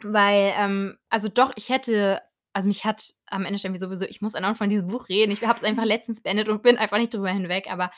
Weil, 0.03 0.53
ähm, 0.57 0.97
also 1.09 1.29
doch, 1.29 1.51
ich 1.55 1.69
hätte 1.69 2.21
also 2.55 2.67
mich 2.67 2.85
hat 2.85 3.13
am 3.25 3.45
Ende 3.45 3.59
irgendwie 3.63 3.79
sowieso 3.79 4.05
ich 4.05 4.21
muss 4.21 4.35
andauernd 4.35 4.59
von 4.59 4.69
diesem 4.69 4.87
Buch 4.87 5.09
reden. 5.09 5.31
Ich 5.31 5.41
habe 5.45 5.57
es 5.59 5.63
einfach 5.65 5.85
letztens 5.85 6.21
beendet 6.21 6.49
und 6.49 6.61
bin 6.61 6.77
einfach 6.77 6.97
nicht 6.97 7.13
drüber 7.13 7.29
hinweg, 7.31 7.67
aber, 7.69 7.91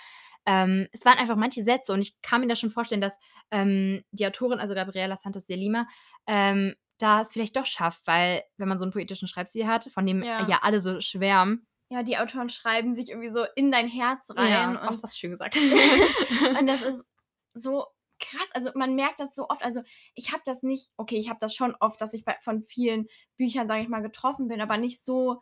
ähm, 0.46 0.88
es 0.94 1.04
waren 1.06 1.18
einfach 1.18 1.36
manche 1.36 1.64
Sätze 1.64 1.92
und 1.92 2.02
ich 2.02 2.22
kann 2.22 2.42
mir 2.42 2.48
das 2.48 2.60
schon 2.60 2.70
vorstellen, 2.70 3.02
dass, 3.02 3.18
ähm, 3.52 4.04
die 4.12 4.26
Autorin, 4.28 4.60
also 4.60 4.76
Gabriela 4.76 5.18
Santos 5.18 5.48
de 5.48 5.58
Lima, 5.58 5.88
ähm, 6.28 6.76
da 6.98 7.22
es 7.22 7.32
vielleicht 7.34 7.56
doch 7.58 7.66
schafft, 7.66 8.08
weil 8.08 8.44
wenn 8.58 8.68
man 8.70 8.80
so 8.80 8.86
'n 8.86 8.92
poetischen 8.92 9.28
Schreibstil 9.28 9.68
hat, 9.68 9.86
von 9.94 10.06
dem 10.06 10.26
Ja. 10.26 10.36
ja 10.38 10.60
alle 10.64 10.80
so 10.82 11.02
schwärmen 11.02 11.66
Ja, 11.92 12.02
die 12.02 12.18
Autoren 12.18 12.50
schreiben 12.50 12.94
sich 12.96 13.10
irgendwie 13.10 13.30
so 13.30 13.46
in 13.56 13.72
dein 13.72 13.88
Herz 13.88 14.32
rein 14.32 14.76
Ja, 14.76 14.76
und 14.76 14.92
das 14.92 15.04
hast 15.04 15.14
du 15.16 15.18
schön 15.20 15.32
gesagt. 15.32 15.56
und 16.58 16.66
das 16.68 16.82
ist 16.82 17.06
so 17.54 17.86
krass. 18.20 18.48
Also, 18.54 18.72
man 18.76 18.96
merkt 18.96 19.20
das 19.20 19.36
so 19.36 19.48
oft. 19.50 19.62
Also, 19.64 19.82
ich 20.16 20.32
habe 20.32 20.42
das 20.46 20.64
nicht 20.64 20.92
okay, 20.98 21.18
ich 21.20 21.30
habe 21.30 21.40
das 21.40 21.54
schon 21.54 21.76
oft, 21.80 22.02
dass 22.02 22.14
ich 22.14 22.26
bei 22.26 22.38
von 22.42 22.64
vielen 22.64 23.08
Büchern, 23.38 23.68
sage 23.68 23.84
ich 23.84 23.88
mal, 23.90 24.02
getroffen 24.02 24.48
bin, 24.48 24.62
aber 24.62 24.78
nicht 24.78 25.04
so 25.06 25.42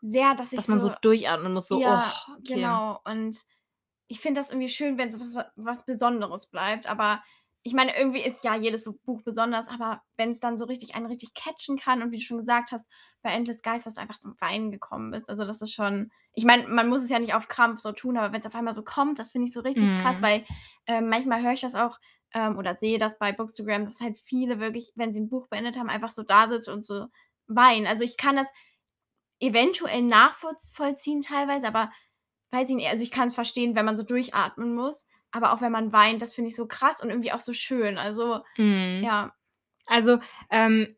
sehr, 0.00 0.34
dass 0.34 0.52
ich 0.52 0.66
Dass 0.66 0.68
man 0.68 0.80
so 0.80 0.90
so 0.90 0.90
durchatmen 1.00 1.54
muss, 1.54 1.68
so: 1.68 1.80
ja, 1.80 1.84
„Oh, 1.84 2.36
okay.“ 2.38 2.82
genau. 2.84 3.00
Und 3.04 3.44
ich 4.08 4.20
finde 4.20 4.40
das 4.40 4.50
irgendwie 4.50 4.68
schön, 4.70 4.98
wenn 4.98 5.12
so 5.12 5.20
was 5.20 5.46
was 5.56 5.86
Besonderes 5.86 6.48
bleibt, 6.48 6.86
aber 6.88 7.22
ich 7.64 7.74
meine, 7.74 7.96
irgendwie 7.96 8.22
ist 8.24 8.44
ja 8.44 8.56
jedes 8.56 8.84
Bu 8.84 8.92
Buch 9.04 9.22
besonders, 9.22 9.68
aber 9.68 10.02
wenn's 10.16 10.40
dann 10.40 10.58
so 10.58 10.64
richtig 10.66 10.94
einen 10.96 11.06
richtig 11.06 11.34
catchen 11.34 11.76
kann 11.78 12.02
und 12.02 12.10
wie 12.10 12.18
du 12.18 12.22
schon 12.24 12.38
gesagt 12.38 12.72
hast, 12.72 12.86
bei 13.22 13.30
Endless 13.30 13.58
Skies, 13.58 13.84
dass 13.84 13.94
du 13.94 14.00
einfach 14.00 14.18
zum 14.18 14.34
Weinen 14.40 14.70
gekommen 14.72 15.10
bist. 15.12 15.30
Also, 15.30 15.44
das 15.44 15.62
ist 15.62 15.72
schon 15.72 16.10
ich 16.34 16.44
meine, 16.44 16.66
man 16.68 16.88
muss 16.88 17.02
es 17.02 17.10
ja 17.10 17.18
nicht 17.18 17.34
auf 17.34 17.48
Krampf 17.48 17.80
so 17.80 17.92
tun, 17.92 18.16
aber 18.16 18.32
wenn's 18.32 18.46
auf 18.46 18.54
einmal 18.54 18.74
so 18.74 18.82
kommt, 18.82 19.18
das 19.18 19.30
finde 19.30 19.48
ich 19.48 19.52
so 19.54 19.60
richtig 19.60 19.94
krass, 19.94 20.22
Mhm. 20.22 20.22
weil, 20.22 20.44
ähm, 20.86 21.08
manchmal 21.10 21.42
höre 21.42 21.52
ich 21.52 21.60
das 21.60 21.74
auch, 21.74 21.98
ähm, 22.34 22.56
oder 22.58 22.74
sehe 22.74 22.98
das 22.98 23.18
bei 23.18 23.32
Bookstagram, 23.32 23.84
dass 23.84 24.00
halt 24.00 24.18
viele 24.18 24.58
wirklich, 24.58 24.92
wenn 24.96 25.12
sie 25.12 25.20
'n 25.20 25.28
Buch 25.28 25.48
beendet 25.48 25.76
haben, 25.78 25.90
einfach 25.90 26.08
so 26.10 26.22
dasitzen 26.22 26.72
und 26.72 26.84
so 26.86 27.06
weinen. 27.48 27.86
Also, 27.86 28.02
ich 28.04 28.16
kann 28.16 28.36
das 28.36 28.48
eventuell 29.40 30.02
nachvollz 30.02 30.70
vollziehen 30.74 31.22
teilweise, 31.22 31.66
aber 31.68 31.90
weiß 32.50 32.68
ich 32.70 32.76
nicht, 32.76 32.88
also, 32.88 33.02
ich 33.04 33.10
kann's 33.10 33.34
verstehen, 33.34 33.74
wenn 33.74 33.84
man 33.86 33.96
so 33.96 34.02
durchatmen 34.04 34.74
muss, 34.74 35.06
aber 35.32 35.52
auch 35.52 35.60
wenn 35.60 35.72
man 35.72 35.92
weint, 35.92 36.22
das 36.22 36.34
finde 36.34 36.50
ich 36.50 36.56
so 36.56 36.66
krass 36.66 37.02
und 37.02 37.10
irgendwie 37.10 37.32
auch 37.32 37.40
so 37.40 37.52
schön. 37.54 37.98
Also, 37.98 38.40
Mhm. 38.58 39.02
ja. 39.04 39.32
Also, 39.88 40.18
ähm, 40.50 40.96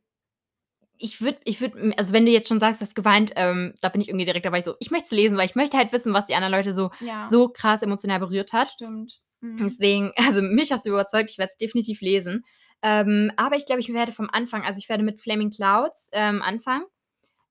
ich 0.99 1.21
würde 1.21 1.39
ich 1.45 1.61
würde 1.61 1.95
also, 1.99 2.13
wenn 2.13 2.27
du 2.27 2.33
jetzt 2.33 2.49
schon 2.49 2.61
sagst, 2.61 2.81
du 2.81 2.85
hast 2.87 2.95
geweint, 2.95 3.33
ähm, 3.37 3.75
da 3.81 3.89
bin 3.89 4.01
ich 4.01 4.09
irgendwie 4.09 4.25
direkt 4.27 4.47
dabei 4.47 4.61
so, 4.61 4.75
ich 4.81 4.91
möchte 4.91 5.07
es 5.07 5.13
lesen, 5.13 5.37
weil 5.39 5.47
ich 5.47 5.57
möchte 5.57 5.77
halt 5.79 5.93
wissen, 5.93 6.13
was 6.15 6.27
die 6.27 6.35
anderen 6.37 6.53
Leute 6.55 6.73
so 6.75 6.91
Ja. 7.01 7.27
so 7.31 7.49
krass 7.49 7.83
emotional 7.83 8.21
berührt 8.21 8.53
hat. 8.53 8.71
Stimmt. 8.71 9.21
Mhm. 9.41 9.59
deswegen 9.59 10.13
also, 10.17 10.43
mich 10.43 10.73
hast 10.73 10.87
du 10.87 10.91
überzeugt, 10.91 11.31
ich 11.31 11.39
werde 11.39 11.53
es 11.53 11.59
definitiv 11.59 12.01
lesen. 12.01 12.45
Ähm, 12.83 13.33
aber 13.37 13.57
ich 13.57 13.67
glaube, 13.67 13.81
ich 13.81 13.93
werde 13.93 14.13
vom 14.13 14.31
Anfang 14.31 14.65
also, 14.65 14.79
ich 14.79 14.89
werde 14.89 15.03
mit 15.05 15.21
Flaming 15.23 15.51
Clouds, 15.51 16.11
ähm, 16.13 16.43
anfangen. 16.43 16.85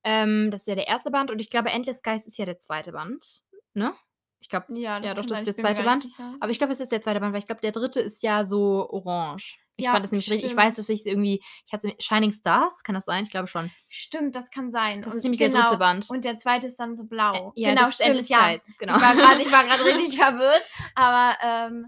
Ähm, 0.05 0.51
das 0.51 0.61
ist 0.63 0.67
ja 0.67 0.75
der 0.75 0.87
1. 0.87 1.11
Band 1.11 1.31
und 1.31 1.39
ich 1.39 1.49
glaube, 1.49 1.69
Endless 1.71 1.99
Skies 1.99 2.27
ist 2.27 2.37
ja 2.37 2.45
der 2.45 2.59
2. 2.59 2.91
Band, 2.93 3.41
ne? 3.73 3.93
Ich 4.43 4.49
glaube 4.49 4.65
Ja, 4.77 4.99
das 4.99 5.07
ja 5.09 5.13
doch, 5.15 5.25
das 5.25 5.39
ist 5.39 5.47
ich 5.47 5.55
der 5.55 5.63
bin 5.63 5.71
mir 5.71 5.75
2. 5.75 5.83
gar 5.83 5.99
Band. 5.99 6.07
Aber 6.41 6.51
ich 6.51 6.57
glaube, 6.57 6.73
es 6.73 6.79
ist 6.81 6.91
der 6.91 7.01
2. 7.01 7.17
Band, 7.19 7.31
weil 7.33 7.39
ich 7.39 7.45
glaube, 7.45 7.61
der 7.61 7.71
3. 7.71 8.01
ist 8.01 8.21
ja 8.23 8.45
so 8.45 8.89
orange. 8.89 9.57
Ich 9.77 9.85
Ja, 9.85 9.91
fand 9.93 10.03
das 10.03 10.11
nämlich 10.11 10.29
richtig 10.29 10.51
ich 10.51 10.57
weiß, 10.57 10.73
stimmt. 10.73 10.77
dass 10.79 10.89
ich 10.89 11.05
irgendwie 11.05 11.41
ich 11.65 11.71
hatte 11.73 11.95
Shining 11.97 12.33
Stars, 12.33 12.83
kann 12.83 12.93
das 12.93 13.05
sein? 13.05 13.23
Ich 13.23 13.31
glaube 13.31 13.47
schon. 13.47 13.71
Stimmt, 13.87 14.35
das 14.35 14.51
kann 14.51 14.69
sein. 14.69 15.01
Das 15.01 15.13
Und 15.13 15.17
ist 15.17 15.23
nämlich 15.23 15.39
der 15.39 15.49
genau, 15.49 15.69
3. 15.69 15.77
Band. 15.77 16.09
Und 16.09 16.25
der 16.25 16.37
2. 16.37 16.57
ist 16.57 16.77
dann 16.77 16.95
so 16.95 17.05
blau. 17.05 17.53
ja, 17.55 17.69
genau, 17.69 17.85
das 17.85 17.95
stimmt, 17.95 18.27
ja. 18.29 18.55
Genau. 18.77 18.97
Ich 18.97 19.01
war 19.01 19.39
ich 19.39 19.49
grad 19.49 19.79
richtig 19.85 20.19
verwirrt, 20.19 20.69
aber, 20.93 21.37
ähm, 21.41 21.87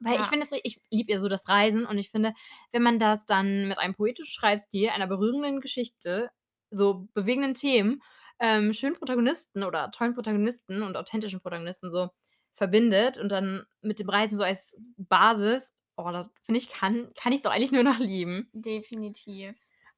Weil 0.00 0.14
ich 0.14 0.20
ja. 0.20 0.24
finde 0.26 0.46
es 0.50 0.60
ich 0.62 0.78
liebe 0.90 1.10
ja 1.10 1.20
so 1.20 1.28
das 1.28 1.48
Reisen 1.48 1.86
und 1.86 1.96
ich 1.98 2.10
finde, 2.10 2.34
wenn 2.70 2.82
man 2.82 2.98
das 2.98 3.24
dann 3.24 3.66
mit 3.66 3.78
einem 3.78 3.94
poetischen 3.94 4.32
Schreibstil, 4.32 4.90
einer 4.90 5.06
berührenden 5.08 5.60
Geschichte, 5.60 6.30
so 6.70 7.08
bewegenden 7.14 7.54
Themen, 7.54 8.02
ähm, 8.40 8.72
schönen 8.72 8.96
Protagonisten 8.96 9.62
oder 9.64 9.90
tollen 9.90 10.14
Protagonisten 10.14 10.82
und 10.82 10.96
authentischen 10.96 11.40
Protagonisten 11.40 11.90
so 11.90 12.10
verbindet 12.54 13.18
und 13.18 13.28
dann 13.30 13.66
mit 13.82 13.98
dem 13.98 14.08
Reisen 14.08 14.36
so 14.36 14.42
als 14.42 14.74
Basis, 14.96 15.70
oh, 15.96 16.10
das 16.10 16.28
finde 16.44 16.58
ich, 16.58 16.70
kann 16.70 17.12
kann 17.14 17.32
ich's 17.32 17.42
doch 17.42 17.50
eigentlich 17.52 17.72
nur 17.72 17.82
noch 17.84 17.98
lieben. 17.98 18.52
Definitiv. 18.52 19.54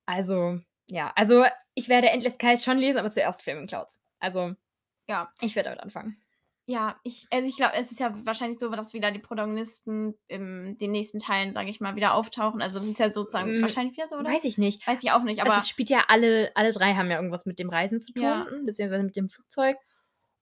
Also, 0.07 0.61
ja, 0.87 1.13
also, 1.17 1.45
ich 1.75 1.89
werde 1.89 2.11
Endless 2.11 2.35
Skies 2.35 2.65
schon 2.65 2.79
lesen, 2.79 2.99
aber 2.99 3.11
zuerst 3.11 3.43
Flaming 3.43 3.67
Clouds. 3.67 4.01
Also, 4.19 4.55
Ja. 5.09 5.31
ich 5.41 5.55
werde 5.57 5.69
damit 5.71 5.83
anfangen. 5.83 6.21
Ja, 6.71 7.01
ich 7.03 7.27
also, 7.31 7.49
ich 7.49 7.57
glaube, 7.57 7.75
es 7.75 7.91
ist 7.91 7.99
ja 7.99 8.15
wahrscheinlich 8.25 8.59
so, 8.61 8.69
dass 8.71 8.95
wieder 8.95 9.11
die 9.11 9.19
Protagonisten 9.19 10.15
in 10.29 10.79
den 10.79 10.93
nächsten 10.93 11.19
Teilen, 11.19 11.53
sage 11.53 11.69
ich 11.69 11.81
mal, 11.81 11.97
wieder 11.97 12.15
auftauchen. 12.15 12.63
Also, 12.63 12.79
das 12.79 12.87
ist 12.89 12.99
ja 13.01 13.11
sozusagen 13.13 13.49
Hm, 13.51 13.63
wahrscheinlich 13.63 13.97
wieder 13.97 14.07
so, 14.07 14.17
oder? 14.17 14.31
weiß 14.31 14.45
ich 14.45 14.57
nicht. 14.57 14.87
Weiß 14.87 15.03
ich 15.03 15.11
auch 15.11 15.23
nicht, 15.25 15.41
Also, 15.41 15.53
aber 15.53 15.61
es 15.61 15.69
spielt 15.69 15.91
ja 15.91 16.05
alle 16.09 16.53
alle 16.55 16.71
3 16.73 16.95
haben 16.95 17.11
ja 17.11 17.17
irgendwas 17.17 17.45
mit 17.45 17.59
dem 17.59 17.71
Reisen 17.71 18.01
zu 18.01 18.13
tun, 18.13 18.23
Ja. 18.23 18.47
beziehungsweise 18.65 19.03
mit 19.03 19.17
dem 19.17 19.29
Flugzeug. 19.29 19.77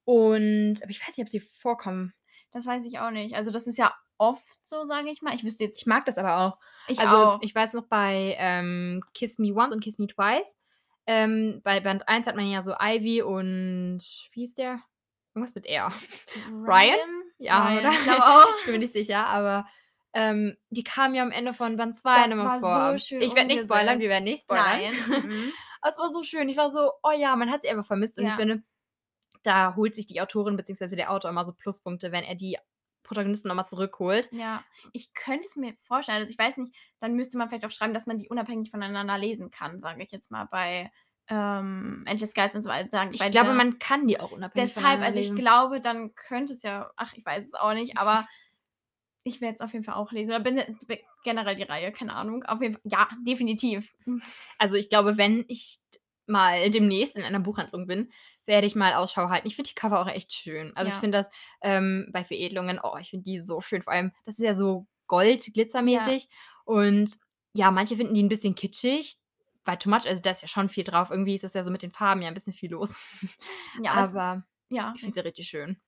Und 0.04 0.76
aber 0.82 0.90
ich 0.90 1.00
weiß 1.00 1.16
nicht, 1.16 1.24
ob 1.26 1.28
sie 1.30 1.40
vorkommen. 1.40 2.12
das 2.50 2.66
weiß 2.66 2.84
ich 2.86 2.98
auch 2.98 3.10
nicht. 3.10 3.34
Also, 3.34 3.50
das 3.50 3.66
ist 3.66 3.78
ja 3.78 3.94
oft 4.18 4.44
so, 4.66 4.84
sage 4.84 5.10
ich 5.10 5.22
mal. 5.22 5.34
Ich 5.34 5.44
wüsste 5.44 5.64
jetzt 5.64 5.76
Ich 5.78 5.86
mag 5.86 6.04
das 6.04 6.18
aber 6.18 6.38
auch. 6.40 6.58
ich 6.88 6.98
Also, 6.98 7.16
auch. 7.16 7.42
ich 7.42 7.54
weiß 7.54 7.72
noch 7.74 7.86
bei, 7.86 8.36
ähm, 8.38 9.02
Kiss 9.14 9.38
Me 9.38 9.54
Once 9.54 9.72
und 9.72 9.80
Kiss 9.82 9.98
Me 9.98 10.06
Twice, 10.08 10.56
ähm, 11.06 11.60
bei 11.64 11.80
Band 11.80 12.06
1 12.08 12.26
hat 12.26 12.36
man 12.36 12.50
ja 12.50 12.60
so 12.62 12.74
Ivy 12.78 13.22
und 13.22 14.00
wie 14.32 14.40
hieß 14.40 14.54
der? 14.56 14.80
Irgendwas 15.38 15.54
mit 15.54 15.66
R. 15.66 15.92
Ryan? 16.66 16.98
Ja, 17.38 17.68
Ryan, 17.68 17.78
oder? 17.78 17.92
ich 17.92 18.02
glaube 18.02 18.22
auch. 18.26 18.58
Ich 18.58 18.64
bin 18.64 18.72
mir 18.74 18.78
nicht 18.80 18.92
sicher, 18.92 19.26
aber, 19.26 19.66
ähm, 20.12 20.56
die 20.70 20.82
kamen 20.84 21.14
ja 21.14 21.22
am 21.22 21.30
Ende 21.30 21.52
von 21.52 21.76
Band 21.76 21.96
2 21.96 22.26
Das 22.26 22.30
noch 22.30 22.36
war 22.36 22.44
mal 22.46 22.60
vor. 22.60 22.92
so 22.94 22.98
schön 23.06 23.22
Ich 23.22 23.34
werde 23.34 23.48
nicht 23.48 23.62
spoilern, 23.64 24.00
wir 24.00 24.08
werden 24.08 24.24
nicht 24.24 24.42
spoilern. 24.42 24.64
Nein, 24.64 24.94
mhm. 25.22 25.52
Es 25.86 25.96
war 25.96 26.10
so 26.10 26.24
schön. 26.24 26.48
Ich 26.48 26.56
war 26.56 26.70
so: 26.70 26.90
„Oh 27.04 27.12
ja, 27.12 27.36
man 27.36 27.50
hat 27.50 27.60
sie 27.62 27.68
einfach 27.68 27.86
vermisst.“ 27.86 28.18
Und 28.18 28.24
ich 28.24 28.30
Ja. 28.30 28.36
finde, 28.36 28.62
da 29.42 29.76
holt 29.76 29.94
sich 29.94 30.06
die 30.06 30.20
Autorin 30.20 30.56
beziehungsweise 30.56 30.96
der 30.96 31.12
Autor 31.12 31.30
immer 31.30 31.44
so 31.44 31.52
Pluspunkte, 31.52 32.12
wenn 32.12 32.24
er 32.24 32.34
die 32.34 32.58
Protagonisten 33.04 33.48
noch 33.48 33.54
mal 33.54 33.66
zurückholt. 33.66 34.30
Ja, 34.32 34.64
ich 34.92 35.14
könnte 35.14 35.46
es 35.46 35.56
mir 35.56 35.74
vorstellen. 35.78 36.18
Also, 36.18 36.32
ich 36.32 36.38
weiß 36.38 36.58
nicht, 36.58 36.74
dann 36.98 37.14
müsste 37.14 37.38
man 37.38 37.48
vielleicht 37.48 37.64
auch 37.64 37.70
schreiben, 37.70 37.94
dass 37.94 38.06
man 38.06 38.18
die 38.18 38.28
unabhängig 38.28 38.70
voneinander 38.70 39.16
lesen 39.18 39.50
kann, 39.50 39.80
sage 39.80 40.02
ich 40.02 40.10
jetzt 40.12 40.30
mal 40.30 40.44
bei, 40.46 40.90
ähm, 41.28 42.04
Endless 42.06 42.30
Skies 42.32 42.54
und 42.54 42.62
so 42.62 42.68
weiter. 42.70 42.90
sagen 42.90 43.12
Ich 43.12 43.30
glaube, 43.30 43.52
man 43.52 43.78
kann 43.78 44.06
die 44.06 44.20
auch 44.20 44.30
unabhängig 44.32 44.76
deshalb, 44.76 45.02
also, 45.02 45.20
ich 45.20 45.34
lesen. 45.34 45.36
glaube, 45.36 45.80
dann 45.80 46.14
könnte 46.14 46.52
es 46.54 46.62
ja 46.62 46.90
ach, 46.96 47.14
ich 47.14 47.24
weiß 47.26 47.44
es 47.46 47.54
auch 47.54 47.74
nicht, 47.74 47.98
aber 47.98 48.28
ich 49.24 49.40
werde 49.40 49.56
es 49.56 49.60
auf 49.62 49.72
jeden 49.74 49.84
Fall 49.84 49.96
auch 49.96 50.12
lesen 50.12 50.30
oder 50.32 50.40
bin 50.40 50.62
b 50.86 50.98
generell 51.24 51.56
die 51.56 51.64
Reihe, 51.64 51.92
keine 51.92 52.14
Ahnung. 52.14 52.44
Auf 52.44 52.62
jeden 52.62 52.74
Fall 52.74 52.82
ja, 52.86 53.08
definitiv. 53.26 53.94
Also, 54.58 54.76
ich 54.76 54.88
glaube, 54.90 55.16
wenn 55.18 55.44
ich 55.48 55.78
mal 56.26 56.70
demnächst 56.70 57.16
in 57.16 57.22
einer 57.24 57.40
Buchhandlung 57.40 57.86
bin, 57.86 58.12
werde 58.46 58.66
ich 58.66 58.74
mal 58.76 58.94
Ausschau 58.94 59.28
halten. 59.30 59.46
Ich 59.48 59.56
finde 59.56 59.70
die 59.70 59.74
Cover 59.74 60.00
auch 60.00 60.08
echt 60.08 60.32
schön. 60.32 60.76
Also, 60.76 60.88
ich 60.88 60.96
Ja. 60.96 61.00
finde 61.00 61.18
das, 61.18 61.30
ähm, 61.62 62.08
bei 62.12 62.24
Veredelungen 62.24 62.80
oh, 62.82 62.96
ich 63.00 63.10
finde 63.10 63.24
die 63.24 63.40
so 63.40 63.60
schön. 63.60 63.82
Vor 63.82 63.92
allem, 63.92 64.12
das 64.26 64.38
ist 64.38 64.44
ja 64.44 64.54
so 64.54 64.86
Ja. 65.90 66.18
Gold-Glitzermäßig 66.18 66.28
und 66.64 67.12
ja, 67.54 67.70
manche 67.70 67.96
finden 67.96 68.14
die 68.14 68.22
'n 68.22 68.28
bisschen 68.28 68.54
kitschig, 68.54 69.16
bei 69.68 69.76
Too 69.76 69.90
Much, 69.90 70.06
also, 70.06 70.22
da 70.22 70.30
ist 70.30 70.42
ja 70.42 70.48
schon 70.48 70.70
viel 70.70 70.84
drauf. 70.84 71.10
Irgendwie 71.10 71.34
ist 71.36 71.44
das 71.44 71.52
ja 71.54 71.62
so 71.64 71.70
mit 71.70 71.82
den 71.82 71.92
Farben 71.92 72.22
ja 72.22 72.28
'n 72.30 72.34
bisschen 72.34 72.54
viel 72.54 72.70
los. 72.72 72.96
Ja, 73.74 73.94
aber 73.94 74.34
ist 74.34 74.48
ja, 74.68 74.94
ich 74.94 75.02
finde 75.02 75.14
sie 75.16 75.20
richtig 75.24 75.48
schön. 75.48 75.80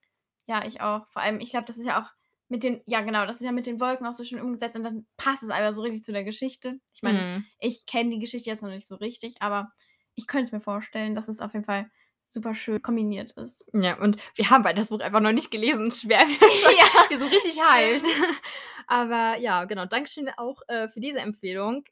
Ja, 0.47 0.65
ich 0.67 0.81
auch. 0.81 1.07
Vor 1.11 1.23
allem, 1.23 1.41
ich 1.41 1.51
glaube, 1.51 1.67
das 1.67 1.79
ist 1.79 1.87
ja 1.87 2.03
auch 2.03 2.11
mit 2.49 2.63
den 2.65 2.83
ja 2.87 3.01
genau, 3.03 3.27
das 3.27 3.37
ist 3.37 3.43
ja 3.43 3.53
mit 3.53 3.67
den 3.67 3.81
Wolken 3.81 4.07
auch 4.07 4.13
so 4.15 4.25
schön 4.25 4.41
umgesetzt 4.41 4.77
und 4.77 4.83
dann 4.85 5.07
passt 5.17 5.43
es 5.43 5.51
einfach 5.51 5.75
so 5.75 5.83
richtig 5.83 6.03
zu 6.03 6.13
der 6.13 6.25
Geschichte. 6.25 6.81
Ich 6.93 7.03
meine, 7.03 7.29
Mhm. 7.29 7.47
ich 7.59 7.87
kenne 7.87 8.11
die 8.11 8.19
Geschichte 8.19 8.51
jetzt 8.51 8.63
noch 8.63 8.71
nicht 8.71 8.87
so 8.87 8.97
richtig, 8.97 9.37
aber 9.41 9.71
ich 10.17 10.27
könnte 10.27 10.47
es 10.47 10.53
mir 10.53 10.61
vorstellen, 10.61 11.15
dass 11.15 11.29
es 11.29 11.41
auf 11.41 11.53
jeden 11.55 11.65
Fall 11.65 11.91
super 12.31 12.55
schön 12.55 12.83
kombiniert 12.83 13.33
ist. 13.33 13.67
Ja, 13.73 13.99
und 14.01 14.17
wir 14.35 14.51
haben 14.51 14.63
beide 14.65 14.81
das 14.81 14.89
Buch 14.91 15.01
einfach 15.01 15.21
noch 15.21 15.33
nicht 15.33 15.51
gelesen. 15.51 15.91
Schwer 15.93 16.21
Ja, 16.79 17.09
wir 17.09 17.19
sind 17.19 17.33
richtig 17.33 17.53
stimmt. 17.55 18.05
Aber 18.89 19.37
ja, 19.39 19.65
genau. 19.65 19.87
Dankeschön 19.87 20.29
auch, 20.37 20.61
äh, 20.69 20.89
für 20.89 21.01
diese 21.01 21.21
Empfehlung. 21.21 21.85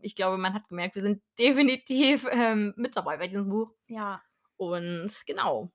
Ich 0.00 0.16
glaube, 0.16 0.38
man 0.38 0.54
hat 0.54 0.68
gemerkt, 0.68 0.94
wir 0.94 1.02
sind 1.02 1.22
definitiv, 1.38 2.26
ähm, 2.30 2.74
mit 2.76 2.96
dabei 2.96 3.16
bei 3.16 3.28
diesem 3.28 3.48
Buch. 3.48 3.70
Ja. 3.86 4.22
Und 4.56 5.12
genau. 5.26 5.70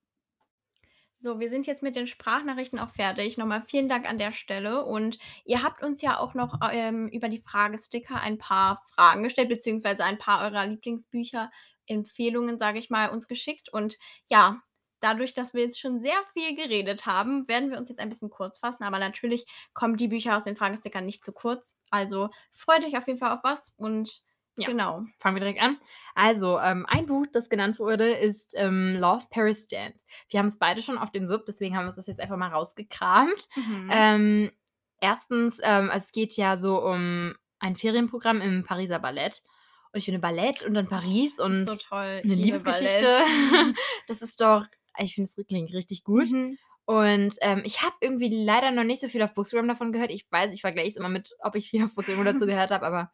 So, 1.21 1.41
wir 1.41 1.49
sind 1.49 1.67
jetzt 1.67 1.83
mit 1.83 1.97
den 1.97 2.07
Sprachnachrichten 2.07 2.79
auch 2.79 2.91
fertig. 2.91 3.37
Nochmal 3.37 3.61
vielen 3.61 3.89
Dank 3.89 4.09
an 4.09 4.17
der 4.17 4.31
Stelle. 4.31 4.85
Und 4.85 5.19
ihr 5.43 5.63
habt 5.63 5.83
uns 5.83 6.01
ja 6.01 6.17
auch 6.17 6.33
noch 6.33 6.57
ähm, 6.71 7.09
über 7.09 7.27
die 7.27 7.41
Fragesticker 7.41 8.21
ein 8.21 8.37
paar 8.37 8.81
Fragen 8.93 9.23
gestellt, 9.23 9.49
beziehungsweise 9.49 10.05
ein 10.05 10.17
paar 10.17 10.49
eurer 10.49 10.65
Lieblingsbücher, 10.65 11.51
Empfehlungen, 11.87 12.57
sage 12.57 12.79
ich 12.79 12.89
mal, 12.89 13.09
uns 13.09 13.27
geschickt. 13.27 13.67
Und 13.67 13.97
ja, 14.29 14.61
dadurch, 15.01 15.33
dass 15.33 15.53
wir 15.53 15.61
jetzt 15.61 15.79
schon 15.79 15.99
sehr 16.01 16.19
viel 16.33 16.55
geredet 16.55 17.05
haben, 17.05 17.47
werden 17.47 17.69
wir 17.71 17.77
uns 17.77 17.89
jetzt 17.89 17.99
ein 17.99 18.09
bisschen 18.09 18.29
kurz 18.29 18.59
fassen. 18.59 18.83
Aber 18.83 18.99
natürlich 18.99 19.45
kommen 19.73 19.97
die 19.97 20.07
Bücher 20.07 20.37
aus 20.37 20.43
den 20.43 20.55
Fragestickern 20.55 21.05
nicht 21.05 21.23
zu 21.23 21.31
kurz. 21.33 21.73
Also 21.91 22.29
freut 22.51 22.83
euch 22.83 22.97
auf 22.97 23.07
jeden 23.07 23.19
Fall 23.19 23.31
auf 23.33 23.43
was 23.43 23.73
und 23.77 24.21
Ja. 24.55 24.67
genau. 24.67 25.05
Fangen 25.19 25.35
wir 25.37 25.39
direkt 25.41 25.61
an. 25.61 25.77
Also, 26.15 26.59
ähm, 26.59 26.85
ein 26.89 27.05
Buch, 27.05 27.25
das 27.31 27.49
genannt 27.49 27.79
wurde, 27.79 28.09
ist 28.11 28.53
ähm, 28.57 28.97
Love 28.99 29.25
Paris 29.29 29.67
Dance. 29.67 30.03
Wir 30.29 30.39
haben 30.39 30.47
es 30.47 30.59
beide 30.59 30.81
schon 30.81 30.97
auf 30.97 31.11
dem 31.11 31.27
Sub, 31.29 31.45
deswegen 31.45 31.77
haben 31.77 31.85
wir 31.85 31.93
das 31.93 32.07
jetzt 32.07 32.19
einfach 32.19 32.35
mal 32.37 32.49
rausgekramt. 32.49 33.47
Mhm. 33.55 33.89
Ähm, 33.91 34.51
erstens, 34.99 35.59
ähm, 35.63 35.89
es 35.93 36.11
geht 36.11 36.33
ja 36.33 36.57
so 36.57 36.83
um 36.83 37.35
ein 37.59 37.75
Ferienprogramm 37.77 38.41
im 38.41 38.63
Pariser 38.65 38.99
Ballett. 38.99 39.43
Und 39.91 39.97
ich 39.99 40.05
finde 40.05 40.19
Ballett 40.19 40.63
und 40.63 40.73
dann 40.75 40.87
Paris 40.87 41.35
Das 41.37 41.45
und 41.45 41.69
so 41.69 41.95
eine 41.95 42.21
liebe 42.21 42.35
Liebesgeschichte. 42.35 43.17
Das 44.07 44.21
ist 44.21 44.39
doch, 44.41 44.65
ich 44.99 45.15
finde 45.15 45.29
es 45.35 45.47
klingt 45.47 45.73
richtig 45.73 46.03
gut. 46.03 46.29
Mhm. 46.31 46.57
Und 46.85 47.35
ähm, 47.41 47.61
ich 47.65 47.83
habe 47.83 47.95
irgendwie 48.01 48.29
leider 48.29 48.71
noch 48.71 48.83
nicht 48.83 49.01
so 49.01 49.09
viel 49.09 49.21
auf 49.21 49.33
Bookstagram 49.35 49.67
davon 49.67 49.91
gehört. 49.91 50.09
Ich 50.09 50.25
weiß, 50.31 50.51
ich 50.53 50.61
vergleiche 50.61 50.89
es 50.89 50.95
immer 50.95 51.09
mit, 51.09 51.35
ob 51.39 51.55
ich 51.55 51.69
viel 51.69 51.83
auf 51.83 51.93
Bookstagram 51.93 52.25
dazu 52.25 52.45
gehört 52.47 52.71
habe, 52.71 52.85
aber 52.85 53.11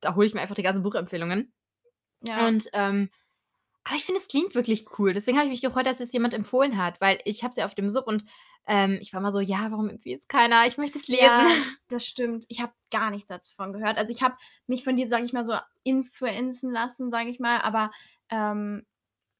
da 0.00 0.16
hole 0.16 0.26
ich 0.26 0.34
mir 0.34 0.40
einfach 0.40 0.56
die 0.56 0.64
ganzen 0.64 0.82
Buchempfehlungen. 0.82 1.52
Ja. 2.24 2.48
Und 2.48 2.68
ähm, 2.72 3.10
aber 3.84 3.96
ich 3.96 4.04
finde, 4.04 4.20
es 4.20 4.28
klingt 4.28 4.54
wirklich 4.54 4.86
cool. 4.98 5.12
Deswegen 5.12 5.36
habe 5.36 5.46
ich 5.46 5.52
mich 5.52 5.62
gefreut, 5.62 5.86
dass 5.86 6.00
es 6.00 6.12
jemand 6.12 6.34
empfohlen 6.34 6.76
hat, 6.76 7.00
weil 7.00 7.18
ich 7.24 7.42
habe 7.42 7.50
es 7.50 7.56
ja 7.56 7.64
auf 7.64 7.74
dem 7.74 7.90
Sub 7.90 8.06
und 8.06 8.24
ähm, 8.66 8.98
ich 9.00 9.12
war 9.12 9.20
mal 9.20 9.32
so, 9.32 9.40
ja, 9.40 9.70
warum 9.70 9.88
empfiehlt 9.88 10.20
es 10.20 10.28
keiner? 10.28 10.66
Ich 10.66 10.76
möchte 10.76 10.98
es 10.98 11.08
lesen. 11.08 11.24
Ja, 11.24 11.48
das 11.88 12.06
stimmt. 12.06 12.44
Ich 12.48 12.60
habe 12.60 12.72
gar 12.92 13.10
nichts 13.10 13.28
davon 13.28 13.72
gehört. 13.72 13.98
Also 13.98 14.12
ich 14.12 14.22
habe 14.22 14.36
mich 14.68 14.84
von 14.84 14.96
dir, 14.96 15.08
sage 15.08 15.24
ich 15.24 15.32
mal, 15.32 15.44
so 15.44 15.54
influenzen 15.82 16.70
lassen, 16.70 17.10
sage 17.10 17.30
ich 17.30 17.40
mal. 17.40 17.60
Aber 17.60 17.90
ähm, 18.30 18.86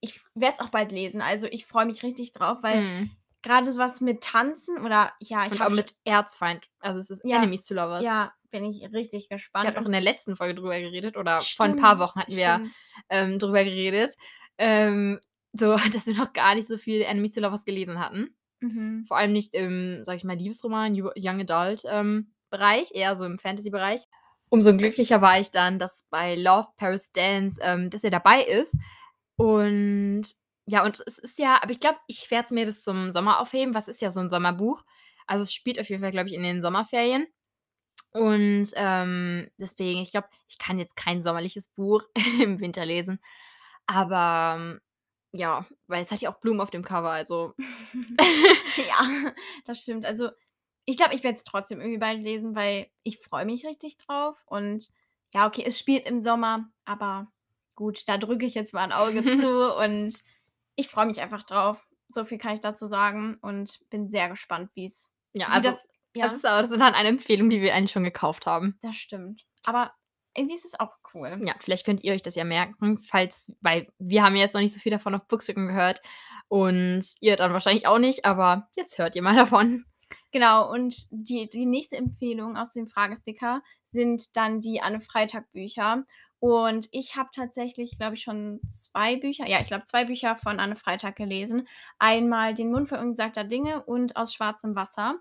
ich 0.03 0.21
werde 0.35 0.57
es 0.59 0.61
auch 0.61 0.69
bald 0.71 0.93
lesen. 0.93 1.23
Also 1.23 1.47
ich 1.51 1.65
freue 1.65 1.87
mich 1.87 2.03
richtig 2.03 2.33
drauf, 2.33 2.59
weil 2.63 2.77
Hm. 2.77 3.11
gerade 3.43 3.73
sowas 3.73 4.01
mit 4.03 4.23
Tanzen 4.23 4.85
oder 4.85 5.13
ja, 5.21 5.47
ich 5.51 5.59
habe 5.61 5.75
mit 5.75 5.95
Erzfeind. 6.05 6.69
Also 6.81 7.01
es 7.01 7.09
ist 7.09 7.23
Ja. 7.25 7.39
Enemies 7.39 7.65
to 7.65 7.73
Lovers. 7.75 8.03
ja, 8.05 8.33
bin 8.51 8.65
ich 8.67 8.83
richtig 8.93 9.31
Wir 9.31 9.39
gespannt. 9.39 9.67
hatten 9.67 9.79
auch 9.79 9.87
in 9.87 9.93
der 9.93 10.01
letzten 10.03 10.37
Folge 10.37 10.55
drüber 10.57 10.79
geredet 10.79 11.17
oder 11.17 11.41
vor 11.41 11.43
Stimmt, 11.67 11.71
ein 11.71 11.77
paar 11.81 11.99
Wochen 11.99 12.21
hatten 12.21 12.37
wir 12.37 12.67
ähm, 13.09 13.39
drüber 13.39 13.65
geredet. 13.65 14.15
Ähm, 14.59 15.19
so, 15.55 15.77
dass 15.97 16.07
wir 16.07 16.15
noch 16.15 16.33
gar 16.35 16.55
nicht 16.55 16.69
so 16.69 16.77
viel 16.79 17.01
Enemies 17.03 17.31
to 17.33 17.41
Lovers 17.41 17.65
gelesen 17.65 17.99
hatten. 17.99 18.37
Mhm. 18.61 19.05
Vor 19.09 19.17
allem 19.17 19.33
nicht 19.33 19.55
im, 19.55 20.03
sag 20.05 20.17
ich 20.17 20.25
mal, 20.25 20.37
Liebesroman, 20.37 20.95
Young 20.95 21.41
Adult 21.49 21.83
ähm, 21.89 22.33
Bereich, 22.51 22.91
eher 22.95 23.17
so 23.17 23.25
im 23.25 23.39
Fantasy-Bereich. 23.39 24.03
Umso 24.51 24.77
glücklicher 24.77 25.23
war 25.23 25.41
ich 25.41 25.51
dann, 25.51 25.79
dass 25.79 26.07
bei 26.11 26.35
Love 26.37 26.69
Paris 26.77 27.11
Dance, 27.13 27.59
ähm, 27.63 27.89
dass 27.89 28.05
er 28.05 28.11
dabei 28.11 28.43
ist. 28.45 28.77
Und 29.43 30.25
ja, 30.67 30.85
und 30.85 31.03
es 31.07 31.19
ist 31.19 31.39
ja, 31.39 31.61
aber 31.63 31.73
ich 31.73 31.81
glaube, 31.81 31.99
ich 32.07 32.31
werde 32.31 32.47
es 32.47 32.51
mir 32.53 32.67
bis 32.67 32.83
zum 32.83 33.13
Sommer 33.13 33.41
aufheben. 33.41 33.75
Was 33.75 33.89
ist 33.89 34.01
ja 34.01 34.11
so 34.11 34.21
ein 34.21 34.31
Sommerbuch? 34.31 34.83
Also 35.27 35.43
es 35.43 35.53
spielt 35.53 35.81
auf 35.81 35.89
jeden 35.89 36.03
Fall, 36.03 36.13
glaube 36.13 36.29
ich, 36.29 36.35
in 36.35 36.43
den 36.43 36.63
Sommerferien. 36.63 37.27
Und 38.13 38.69
ähm, 38.77 39.51
deswegen, 39.59 40.01
ich 40.01 40.13
glaube, 40.13 40.29
ich 40.49 40.59
kann 40.59 40.79
jetzt 40.79 40.97
kein 40.97 41.23
sommerliches 41.23 41.69
Buch 41.69 42.05
im 42.41 42.61
Winter 42.61 42.85
lesen. 42.85 43.21
Aber 43.87 44.57
ähm, 44.59 44.81
ja, 45.33 45.67
weil 45.87 46.03
es 46.03 46.11
hat 46.11 46.21
ja 46.21 46.31
auch 46.31 46.41
Blumen 46.41 46.61
auf 46.61 46.71
dem 46.71 46.85
Cover, 46.85 47.11
also 47.11 47.55
ja, 48.77 49.33
das 49.65 49.81
stimmt. 49.81 50.05
Also 50.07 50.31
ich 50.85 50.97
glaube, 50.97 51.15
ich 51.15 51.25
werde 51.25 51.37
es 51.37 51.45
trotzdem 51.45 51.81
irgendwie 51.81 51.99
bald 51.99 52.23
lesen, 52.23 52.55
weil 52.55 52.89
ich 53.03 53.19
freue 53.19 53.47
mich 53.47 53.65
richtig 53.65 53.97
drauf. 53.99 54.43
Und 54.47 54.91
ja, 55.35 55.47
okay, 55.47 55.65
es 55.67 55.79
spielt 55.79 56.07
im 56.07 56.21
Sommer, 56.21 56.71
aber 56.85 57.33
gut, 57.75 58.03
da 58.07 58.19
drücke 58.19 58.47
ich 58.47 58.55
jetzt 58.55 58.75
mal 58.75 58.83
ein 58.83 58.93
Auge 58.93 59.23
zu 59.41 59.77
und 59.77 60.15
ich 60.77 60.89
freue 60.89 61.07
mich 61.07 61.21
einfach 61.21 61.43
drauf. 61.45 61.87
So 62.09 62.25
viel 62.25 62.39
kann 62.39 62.55
ich 62.55 62.61
dazu 62.61 62.87
sagen 62.87 63.39
und 63.41 63.81
bin 63.91 64.09
sehr 64.09 64.29
gespannt, 64.29 64.71
wie 64.75 64.87
es. 64.87 65.11
ja, 65.35 65.49
also 65.49 65.71
das, 65.71 65.89
ja, 66.15 66.27
Das 66.27 66.37
ist 66.37 66.45
aber 66.45 66.63
das 66.63 66.71
ist 66.71 66.81
dann 66.81 66.95
eine 66.95 67.09
Empfehlung, 67.09 67.49
die 67.49 67.63
wir 67.63 67.75
eigentlich 67.75 67.93
schon 67.93 68.05
gekauft 68.05 68.47
haben. 68.47 68.79
das 68.83 68.97
stimmt. 68.97 69.45
Aber 69.65 69.93
irgendwie 70.35 70.57
ist 70.57 70.65
es 70.65 70.79
auch 70.79 70.97
cool. 71.15 71.41
Ja, 71.45 71.55
vielleicht 71.61 71.85
könnt 71.85 72.05
ihr 72.05 72.13
euch 72.13 72.23
das 72.23 72.35
ja 72.35 72.45
merken, 72.45 72.99
falls, 72.99 73.55
weil 73.61 73.89
wir 73.99 74.23
haben 74.23 74.37
jetzt 74.37 74.55
noch 74.55 74.61
nicht 74.61 74.75
so 74.75 74.81
viel 74.81 74.93
davon 74.93 75.15
auf 75.15 75.27
Bookstücken 75.29 75.69
gehört 75.69 76.03
und 76.49 77.03
ihr 77.21 77.37
dann 77.37 77.53
wahrscheinlich 77.53 77.87
auch 77.87 77.99
nicht, 77.99 78.25
aber 78.25 78.69
jetzt 78.77 78.99
hört 78.99 79.17
ihr 79.17 79.23
mal 79.23 79.37
davon. 79.37 79.85
Genau, 80.33 80.71
und 80.71 80.97
die, 81.11 81.49
die 81.49 81.67
nächste 81.67 81.97
Empfehlung 81.97 82.57
aus 82.57 82.73
dem 82.73 82.87
Fragesticker 82.87 83.63
sind 83.85 84.35
dann 84.37 84.61
die 84.61 84.81
Anne 84.81 85.01
Freitag 85.01 85.51
Bücher. 85.53 86.05
Und 86.43 86.89
ich 86.91 87.15
habe 87.15 87.29
tatsächlich, 87.33 87.97
glaube 87.99 88.17
ich, 88.17 88.25
schon 88.25 88.61
zwei 88.67 89.15
Bücher, 89.15 89.49
ja, 89.49 89.61
ich 89.61 89.69
glaube, 89.69 89.85
zwei 89.85 90.07
Bücher 90.07 90.35
von 90.35 90.59
Anne 90.59 90.75
Freitag 90.75 91.15
gelesen. 91.15 91.69
Einmal 92.01 92.53
Den 92.53 92.73
Mund 92.73 92.89
für 92.89 92.99
ungesagter 92.99 93.45
Dinge 93.45 93.85
und 93.85 94.17
Aus 94.17 94.35
schwarzem 94.35 94.75
Wasser. 94.75 95.15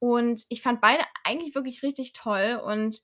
Und 0.00 0.42
ich 0.48 0.62
fand 0.62 0.80
beide 0.80 1.04
eigentlich 1.22 1.54
wirklich 1.54 1.84
richtig 1.84 2.12
toll. 2.12 2.60
Und 2.66 3.02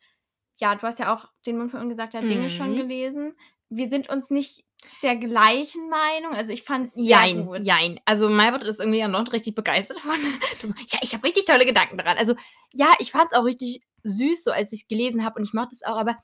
ja, 0.58 0.74
du 0.74 0.82
hast 0.82 0.98
ja 0.98 1.14
auch 1.14 1.28
Den 1.46 1.58
Mund 1.58 1.70
für 1.70 1.78
ungesagter 1.78 2.22
Dinge 2.22 2.50
schon 2.50 2.72
Mhm. 2.72 2.76
gelesen. 2.76 3.36
Wir 3.68 3.88
sind 3.88 4.08
uns 4.08 4.30
nicht 4.30 4.64
der 5.04 5.14
gleichen 5.14 5.88
Meinung. 5.88 6.32
Also 6.32 6.52
ich 6.52 6.64
fand 6.64 6.88
es 6.88 6.94
sehr 6.94 7.04
Jein, 7.04 7.46
gut. 7.46 7.60
jein. 7.62 8.00
Also 8.04 8.28
Maybrit 8.28 8.64
ist 8.64 8.80
irgendwie 8.80 8.98
ja 8.98 9.06
noch 9.06 9.32
richtig 9.32 9.54
begeistert 9.54 9.98
davon. 9.98 10.18
Ja, 10.92 10.98
ich 11.02 11.14
habe 11.14 11.22
richtig 11.22 11.44
tolle 11.44 11.64
Gedanken 11.64 11.98
daran. 11.98 12.18
Also 12.18 12.34
ja, 12.72 12.90
ich 12.98 13.12
fand 13.12 13.30
es 13.30 13.38
auch 13.38 13.44
richtig 13.44 13.84
süß, 14.02 14.42
so 14.42 14.50
als 14.50 14.72
ich 14.72 14.80
es 14.82 14.88
gelesen 14.88 15.24
habe 15.24 15.38
und 15.38 15.44
ich 15.46 15.52
mochte 15.54 15.76
es 15.76 15.84
auch, 15.84 15.96
aber 15.96 16.16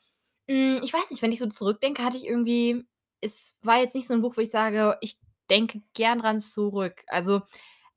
ich 0.46 0.92
weiß 0.92 1.10
nicht, 1.10 1.22
wenn 1.22 1.32
ich 1.32 1.38
so 1.38 1.46
zurückdenke, 1.46 2.04
hatte 2.04 2.16
ich 2.16 2.26
irgendwie, 2.26 2.84
es 3.20 3.58
war 3.62 3.80
jetzt 3.80 3.94
nicht 3.94 4.06
so 4.06 4.14
ein 4.14 4.22
Buch, 4.22 4.36
wo 4.36 4.40
ich 4.40 4.50
sage, 4.50 4.96
ich 5.00 5.16
denke 5.50 5.82
gern 5.94 6.20
dran 6.20 6.40
zurück. 6.40 7.02
Also 7.08 7.42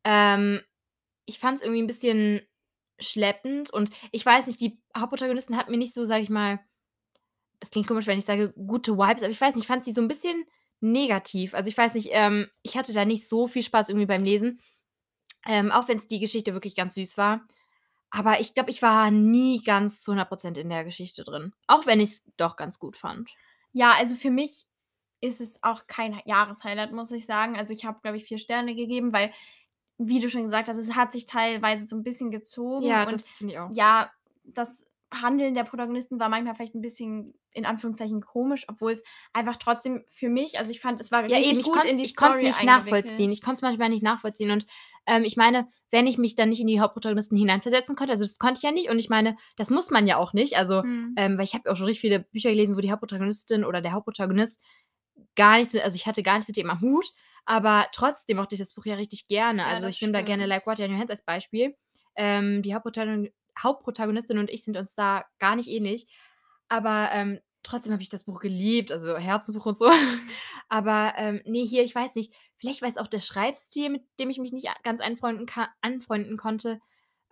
ähm, 0.04 0.62
ich 1.26 1.40
fand 1.40 1.58
es 1.58 1.64
irgendwie 1.64 1.82
ein 1.82 1.88
bisschen 1.88 2.42
schleppend 3.00 3.72
und 3.72 3.92
ich 4.12 4.26
weiß 4.26 4.48
nicht, 4.48 4.60
die 4.60 4.82
Hauptprotagonistin 4.98 5.58
hat 5.58 5.70
mir 5.70 5.78
nicht 5.78 5.94
so, 5.94 6.06
sag 6.06 6.22
ich 6.22 6.30
mal, 6.30 6.60
das 7.60 7.72
klingt 7.72 7.88
komisch, 7.88 8.08
wenn 8.08 8.20
ich 8.20 8.26
sage, 8.26 8.54
gute 8.54 8.98
Vibes, 8.98 9.22
aber 9.22 9.32
ich 9.32 9.42
weiß 9.42 9.56
nicht, 9.56 9.64
ich 9.64 9.68
fand 9.68 9.86
sie 9.86 9.94
so 9.94 10.02
ein 10.02 10.08
bisschen 10.08 10.46
negativ. 10.82 11.54
Also 11.54 11.70
ich 11.70 11.78
weiß 11.78 11.94
nicht, 11.94 12.10
ähm, 12.12 12.50
ich 12.62 12.78
hatte 12.78 12.94
da 12.94 13.06
nicht 13.06 13.28
so 13.28 13.48
viel 13.48 13.64
Spaß 13.64 13.90
irgendwie 13.90 14.06
beim 14.06 14.24
Lesen. 14.24 14.60
Ähm, 15.46 15.72
auch 15.72 15.88
wenn 15.88 15.98
es 15.98 16.08
die 16.08 16.20
Geschichte 16.20 16.54
wirklich 16.54 16.76
ganz 16.76 16.96
süß 16.96 17.18
war. 17.18 17.46
Aber 18.12 18.40
ich 18.40 18.54
glaube, 18.54 18.72
ich 18.72 18.82
war 18.82 19.12
nie 19.12 19.62
ganz 19.64 20.02
zu 20.02 20.12
100% 20.12 20.58
in 20.58 20.70
der 20.70 20.84
Geschichte 20.84 21.24
drin. 21.24 21.54
Auch 21.68 21.86
wenn 21.86 22.00
ich 22.00 22.12
es 22.12 22.24
doch 22.38 22.56
ganz 22.56 22.80
gut 22.80 22.96
fand. 22.96 23.30
Ja, 23.72 23.94
also 23.94 24.16
für 24.16 24.32
mich 24.32 24.66
ist 25.22 25.42
es 25.42 25.62
auch 25.64 25.86
kein 25.88 26.20
Jahreshighlight, 26.26 26.92
muss 26.92 27.12
ich 27.12 27.26
sagen. 27.26 27.56
Also 27.58 27.74
ich 27.74 27.86
habe, 27.86 28.00
glaube 28.02 28.18
ich, 28.18 28.26
vier 28.26 28.40
Sterne 28.40 28.74
gegeben, 28.76 29.14
weil, 29.14 29.32
wie 29.98 30.20
du 30.20 30.30
schon 30.30 30.46
gesagt 30.46 30.70
hast, 30.70 30.78
es 30.78 30.96
hat 30.96 31.12
sich 31.12 31.26
teilweise 31.26 31.86
so 31.86 31.96
ein 31.96 32.04
bisschen 32.04 32.32
gezogen. 32.32 32.86
Ja, 32.86 33.04
und 33.04 33.14
das 33.14 33.28
finde 33.28 33.54
ich 33.54 33.60
auch. 33.60 33.70
ja, 33.72 34.10
das 34.44 34.88
Handeln 35.14 35.56
der 35.56 35.64
Protagonisten 35.64 36.20
war 36.20 36.30
manchmal 36.30 36.56
vielleicht 36.56 36.76
ein 36.76 36.82
bisschen 36.82 37.34
in 37.52 37.66
Anführungszeichen 37.66 38.22
komisch, 38.22 38.66
obwohl 38.70 38.92
es 38.92 39.04
einfach 39.34 39.58
trotzdem 39.58 40.04
für 40.08 40.30
mich, 40.30 40.60
also 40.60 40.72
ich 40.72 40.80
fand, 40.80 41.02
es 41.02 41.12
war 41.12 41.26
Ja, 41.28 41.38
richtig 41.38 41.52
eben, 41.52 41.60
ich 41.60 41.66
gut 41.66 41.74
konnte 41.74 41.88
in 41.90 41.98
die 41.98 42.04
ich 42.04 42.16
konnte 42.16 42.40
es 42.40 42.44
nicht 42.44 42.64
nachvollziehen. 42.64 43.32
Ich 43.32 43.42
konnte 43.42 43.58
es 43.58 43.62
manchmal 43.64 43.90
nicht 43.90 44.04
nachvollziehen. 44.04 44.52
Und 44.52 44.68
ähm, 45.08 45.24
ich 45.24 45.36
meine, 45.36 45.68
wenn 45.92 46.08
ich 46.08 46.18
mich 46.18 46.36
dann 46.36 46.50
nicht 46.50 46.60
in 46.62 46.68
die 46.68 46.80
Hauptprotagonisten 46.80 47.38
hineinversetzen 47.38 47.96
konnte, 47.96 48.12
also 48.12 48.24
das 48.26 48.38
konnte 48.38 48.60
ich 48.60 48.64
ja 48.64 48.72
nicht. 48.72 48.90
Und 48.90 49.00
ich 49.00 49.10
meine, 49.10 49.38
das 49.58 49.70
muss 49.70 49.90
man 49.90 50.08
ja 50.08 50.18
auch 50.18 50.34
nicht. 50.34 50.56
Also, 50.58 50.84
Mhm. 50.84 51.14
ähm, 51.18 51.38
weil 51.38 51.46
ich 51.46 51.54
habe 51.54 51.72
auch 51.72 51.76
schon 51.76 51.86
richtig 51.88 52.02
viele 52.02 52.20
Bücher 52.22 52.50
gelesen, 52.52 52.76
wo 52.78 52.82
die 52.82 52.92
Hauptprotagonistin 52.92 53.66
oder 53.66 53.82
der 53.82 53.94
Hauptprotagonist 53.94 54.62
gar 55.36 55.58
nichts 55.58 55.74
mit, 55.74 55.84
also 55.84 55.96
ich 55.96 56.06
hatte 56.08 56.24
gar 56.24 56.36
nichts 56.36 56.48
mit 56.48 56.58
dem 56.58 56.70
am 56.70 56.82
Hut, 56.82 57.06
aber 57.46 57.88
trotzdem 57.94 58.38
mochte 58.38 58.56
ich 58.56 58.60
das 58.60 58.74
Buch 58.74 58.86
ja 58.86 58.96
richtig 58.96 59.28
gerne. 59.28 59.62
Ja, 59.64 59.68
also 59.68 59.88
ich 59.88 60.02
nehme 60.02 60.14
da 60.14 60.22
gerne. 60.22 60.46
Like 60.46 60.68
Water 60.68 60.86
in 60.86 60.92
Your 60.94 61.00
Hands 61.00 61.12
als 61.12 61.24
Beispiel. 61.24 61.76
Ähm, 62.16 62.62
die 62.62 62.74
Hauptprotagon 62.74 63.30
Hauptprotagonistin 63.58 64.38
und 64.38 64.50
ich 64.50 64.64
sind 64.64 64.78
uns 64.78 64.96
da 64.96 65.26
gar 65.40 65.56
nicht 65.56 65.68
ähnlich. 65.70 66.08
Aber 66.70 67.10
ähm, 67.12 67.40
trotzdem 67.64 67.92
habe 67.94 68.02
ich 68.02 68.10
das 68.10 68.24
Buch 68.24 68.40
geliebt, 68.40 68.92
also 68.92 69.18
Herzensbuch 69.18 69.66
und 69.66 69.78
so. 69.78 69.90
Aber 70.70 71.14
ähm, 71.18 71.42
nee, 71.46 71.66
hier, 71.66 71.84
ich 71.84 71.94
weiß 71.96 72.16
nicht, 72.16 72.34
vielleicht 72.60 72.82
war 72.82 72.90
es 72.90 72.98
auch 72.98 73.08
der 73.08 73.22
Schreibstil, 73.22 73.90
mit 73.90 74.04
dem 74.20 74.30
ich 74.30 74.38
mich 74.38 74.52
nicht 74.52 74.68
ganz 74.84 75.02
anfreunden, 75.02 75.48
anfreunden 75.82 76.38
konnte. 76.38 76.80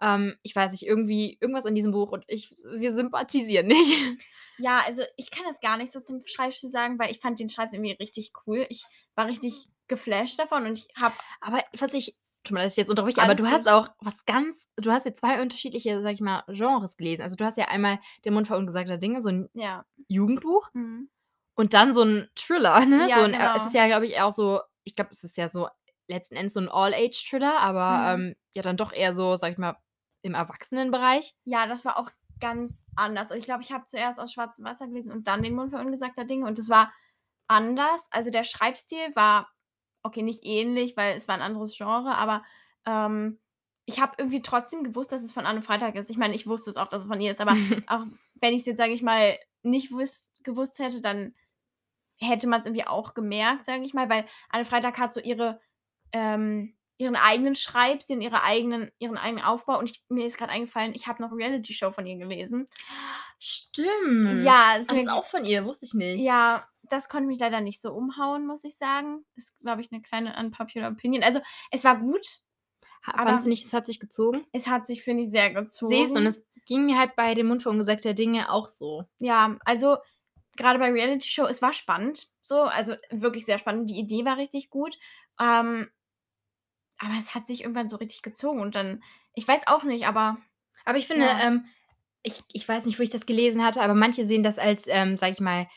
Ähm, 0.01 0.35
ich 0.43 0.55
weiß 0.55 0.71
nicht, 0.71 0.85
irgendwie 0.85 1.37
irgendwas 1.41 1.65
an 1.65 1.75
diesem 1.75 1.91
Buch 1.91 2.11
und 2.11 2.23
ich, 2.27 2.51
wir 2.77 2.93
sympathisieren 2.93 3.67
nicht. 3.67 3.93
Ja, 4.59 4.81
also 4.87 5.03
ich 5.17 5.29
kann 5.29 5.45
das 5.45 5.59
gar 5.59 5.77
nicht 5.77 5.91
so 5.91 5.99
zum 5.99 6.25
Schreibstil 6.25 6.71
sagen, 6.71 6.97
weil 6.97 7.11
ich 7.11 7.19
fand 7.19 7.39
den 7.39 7.47
Schreibstil 7.47 7.77
irgendwie 7.79 7.95
richtig 8.03 8.31
cool. 8.47 8.65
Ich 8.69 8.85
war 9.13 9.27
richtig 9.27 9.67
geflasht 9.87 10.39
davon 10.39 10.65
und 10.65 10.79
ich 10.79 10.87
habe 10.99 11.13
Aber 11.41 11.61
was 11.77 11.93
ich, 11.93 12.15
tut 12.43 12.53
mir 12.53 12.61
leid, 12.61 12.65
dass 12.65 12.73
ich 12.73 12.77
jetzt 12.77 12.89
unterbreche, 12.89 13.21
aber 13.21 13.35
du 13.35 13.45
hast 13.45 13.65
gut. 13.65 13.71
auch 13.73 13.89
was 13.99 14.25
ganz, 14.25 14.67
du 14.77 14.91
hast 14.91 15.05
jetzt 15.05 15.19
zwei 15.19 15.43
unterschiedliche, 15.43 16.01
sag 16.01 16.11
ich 16.11 16.21
mal, 16.21 16.43
Genres 16.47 16.97
gelesen. 16.97 17.21
Also 17.21 17.35
du 17.35 17.45
hast 17.45 17.55
ja 17.59 17.65
einmal 17.65 17.99
Den 18.25 18.33
Mund 18.33 18.47
vor 18.47 18.57
ungesagter 18.57 18.97
Dinge, 18.97 19.21
so 19.21 19.29
ein 19.29 19.47
ja. 19.53 19.85
Jugendbuch 20.07 20.69
Mhm. 20.73 21.07
und 21.53 21.75
dann 21.75 21.93
so 21.93 22.01
ein 22.01 22.27
Thriller, 22.35 22.83
ne? 22.83 23.07
Ja, 23.07 23.17
so 23.17 23.21
ein, 23.25 23.35
äh, 23.35 23.37
genau. 23.37 23.55
Es 23.57 23.65
ist 23.67 23.75
ja, 23.75 23.85
glaube 23.85 24.07
ich, 24.07 24.19
auch 24.19 24.33
so, 24.33 24.59
ich 24.87 24.95
glaube, 24.95 25.11
es 25.11 25.23
ist 25.23 25.37
ja 25.37 25.49
so 25.49 25.67
letzten 26.07 26.35
Endes 26.35 26.53
so 26.53 26.59
ein 26.61 26.69
All-Age-Thriller, 26.69 27.59
aber 27.59 28.15
Mhm. 28.17 28.21
ähm, 28.21 28.35
ja 28.55 28.61
dann 28.63 28.77
doch 28.77 28.93
eher 28.93 29.13
so, 29.13 29.35
sag 29.35 29.51
ich 29.51 29.57
mal, 29.57 29.77
im 30.23 30.33
Erwachsenenbereich. 30.33 31.35
Ja, 31.45 31.67
das 31.67 31.85
war 31.85 31.97
auch 31.99 32.09
ganz 32.39 32.85
anders. 32.95 33.31
Ich 33.31 33.45
glaube, 33.45 33.63
ich 33.63 33.71
habe 33.71 33.85
zuerst 33.85 34.19
aus 34.19 34.31
Schwarzem 34.33 34.65
Wasser 34.65 34.87
gelesen 34.87 35.11
und 35.11 35.27
dann 35.27 35.43
den 35.43 35.55
Mund 35.55 35.71
für 35.71 35.77
ungesagter 35.79 36.23
Dinge 36.25 36.45
und 36.45 36.57
das 36.57 36.69
war 36.69 36.91
anders. 37.47 38.07
Also, 38.11 38.29
der 38.31 38.43
Schreibstil 38.43 39.15
war 39.15 39.49
okay, 40.03 40.21
nicht 40.21 40.45
ähnlich, 40.45 40.95
weil 40.95 41.17
es 41.17 41.27
war 41.27 41.35
ein 41.35 41.41
anderes 41.41 41.75
Genre, 41.77 42.15
aber, 42.15 42.43
ähm, 42.85 43.39
ich 43.85 43.99
habe 44.01 44.13
irgendwie 44.17 44.41
trotzdem 44.41 44.83
gewusst, 44.83 45.11
dass 45.11 45.21
es 45.23 45.31
von 45.33 45.45
Anne 45.45 45.61
Freitag 45.61 45.95
ist. 45.95 46.09
Ich 46.09 46.17
meine, 46.17 46.35
ich 46.35 46.45
wusste 46.47 46.69
es 46.69 46.77
auch, 46.77 46.87
dass 46.87 47.01
es 47.03 47.07
von 47.07 47.19
ihr 47.21 47.31
ist, 47.31 47.41
aber 47.41 47.51
auch 47.87 48.05
wenn 48.35 48.53
ich's 48.53 48.65
jetzt, 48.65 48.77
sage 48.77 48.93
ich 48.93 49.01
mal, 49.01 49.37
nicht 49.63 49.89
gewusst 50.43 50.79
hätte, 50.79 51.01
dann 51.01 51.33
hätte 52.19 52.47
man's 52.47 52.65
irgendwie 52.65 52.85
auch 52.87 53.13
gemerkt, 53.13 53.65
sage 53.65 53.83
ich 53.83 53.93
mal, 53.93 54.09
weil 54.09 54.25
Anne 54.49 54.65
Freitag 54.65 54.97
hat 54.99 55.13
so 55.13 55.19
ihre 55.21 55.59
ähm, 56.13 56.75
ihren 56.99 57.15
eigenen 57.15 57.55
Schreibstil 57.55 58.15
und 58.17 58.21
ihre 58.23 58.41
eigenen 58.43 58.91
ihren 58.99 59.17
eigenen 59.17 59.43
Aufbau 59.45 59.77
und 59.79 59.89
ich 59.91 60.03
mir 60.09 60.25
ist 60.25 60.37
grad 60.37 60.49
eingefallen, 60.49 60.93
ich 60.95 61.07
habe 61.07 61.21
noch 61.21 61.31
Reality-Show 61.31 61.91
von 61.91 62.07
ihr 62.07 62.17
gelesen. 62.17 62.67
Stimmt. 63.39 64.39
Ja, 64.43 64.79
das 64.79 64.91
ist 64.91 65.09
auch 65.09 65.25
von 65.25 65.45
ihr, 65.45 65.65
wusste 65.65 65.85
ich 65.85 65.93
nicht. 65.93 66.23
Ja, 66.23 66.67
das 66.83 67.09
konnte 67.09 67.27
mich 67.27 67.39
leider 67.39 67.61
nicht 67.61 67.81
so 67.81 67.93
umhauen, 67.93 68.47
muss 68.47 68.63
ich 68.63 68.77
sagen. 68.77 69.25
Ist, 69.35 69.57
glaube 69.59 69.81
ich, 69.81 69.91
'ne 69.91 70.01
kleine 70.01 70.35
unpopular 70.39 70.91
opinion. 70.91 71.23
Also, 71.23 71.39
es 71.71 71.83
war 71.83 71.97
gut. 71.99 72.25
Fandst 73.03 73.45
du 73.45 73.49
nicht, 73.49 73.65
es 73.65 73.73
hat 73.73 73.85
sich 73.85 73.99
gezogen? 73.99 74.45
Es 74.51 74.67
hat 74.67 74.85
sich, 74.87 75.03
finde 75.03 75.23
ich, 75.23 75.31
sehr 75.31 75.51
gezogen. 75.51 75.93
Siehst 75.93 76.15
und 76.15 76.25
es 76.25 76.45
ging 76.65 76.85
mir 76.85 76.97
halt 76.97 77.15
bei 77.15 77.35
dem 77.35 77.47
Mund 77.47 77.63
für 77.63 77.69
ungesagte 77.69 78.13
Dinge 78.13 78.51
auch 78.51 78.67
so. 78.67 79.05
Ja, 79.19 79.57
also 79.63 79.97
gerade 80.57 80.79
bei 80.79 80.91
Reality 80.91 81.29
Show, 81.29 81.45
es 81.45 81.61
war 81.61 81.73
spannend, 81.73 82.29
so, 82.41 82.61
also 82.63 82.95
wirklich 83.11 83.45
sehr 83.45 83.59
spannend. 83.59 83.89
Die 83.89 83.99
Idee 83.99 84.25
war 84.25 84.37
richtig 84.37 84.69
gut, 84.69 84.97
ähm, 85.39 85.89
aber 86.99 87.13
es 87.19 87.35
hat 87.35 87.47
sich 87.47 87.61
irgendwann 87.61 87.89
so 87.89 87.97
richtig 87.97 88.21
gezogen 88.21 88.59
und 88.59 88.75
dann 88.75 89.03
ich 89.33 89.47
weiß 89.47 89.67
auch 89.67 89.83
nicht, 89.83 90.07
aber 90.07 90.37
Aber 90.85 90.97
ich 90.97 91.07
finde, 91.07 91.25
Ja. 91.25 91.39
ähm, 91.47 91.65
ich 92.23 92.43
ich 92.53 92.67
weiß 92.67 92.85
nicht, 92.85 92.99
wo 92.99 93.03
ich 93.03 93.09
das 93.11 93.25
gelesen 93.25 93.63
hatte, 93.63 93.81
aber 93.81 93.93
manche 93.95 94.25
sehen 94.25 94.43
das 94.43 94.57
als, 94.59 94.85
ähm, 94.87 95.17
sage 95.17 95.33
ich 95.33 95.39
mal, 95.41 95.67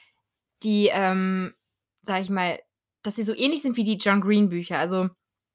die, 0.62 0.88
ähm, 0.92 1.54
sage 2.02 2.22
ich 2.22 2.30
mal, 2.30 2.60
dass 3.02 3.16
sie 3.16 3.24
so 3.24 3.34
ähnlich 3.34 3.62
sind 3.62 3.76
wie 3.76 3.84
die 3.84 3.96
John 3.98 4.20
Green 4.22 4.48
Bücher, 4.50 4.78
also 4.78 5.10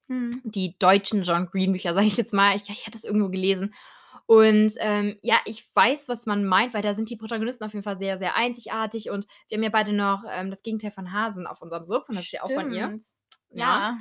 mhm. 0.08 0.42
die 0.46 0.78
deutschen 0.80 1.24
John 1.24 1.48
Green 1.48 1.72
Bücher, 1.74 1.94
sage 1.96 2.08
ich 2.08 2.18
jetzt 2.18 2.34
mal. 2.34 2.56
Ich 2.58 2.70
ich 2.70 2.82
hatte 2.88 2.92
das 2.98 3.04
irgendwo 3.06 3.30
gelesen. 3.30 3.74
Und, 4.28 4.74
ähm, 4.80 5.20
ja, 5.22 5.38
ich 5.46 5.64
weiß, 5.76 6.10
was 6.10 6.26
man 6.26 6.46
meint, 6.46 6.74
weil 6.74 6.82
da 6.82 6.96
sind 6.96 7.10
die 7.10 7.16
Protagonisten 7.16 7.64
auf 7.64 7.74
jeden 7.74 7.84
Fall 7.84 7.98
sehr, 7.98 8.18
sehr 8.18 8.36
einzigartig 8.36 9.12
und 9.12 9.28
wir 9.48 9.58
haben 9.58 9.64
ja 9.64 9.70
beide 9.70 9.94
noch, 9.94 10.24
ähm, 10.32 10.50
das 10.50 10.64
Gegenteil 10.64 10.92
von 10.92 11.12
Hasen 11.12 11.46
auf 11.46 11.62
unserem 11.62 11.86
Sub 11.86 12.10
und 12.10 12.16
das 12.16 12.26
ist 12.26 12.32
ja 12.32 12.44
auch 12.44 12.52
von 12.52 12.72
ihr. 12.72 13.00
Ja. 13.52 13.66
Ja. 13.92 13.98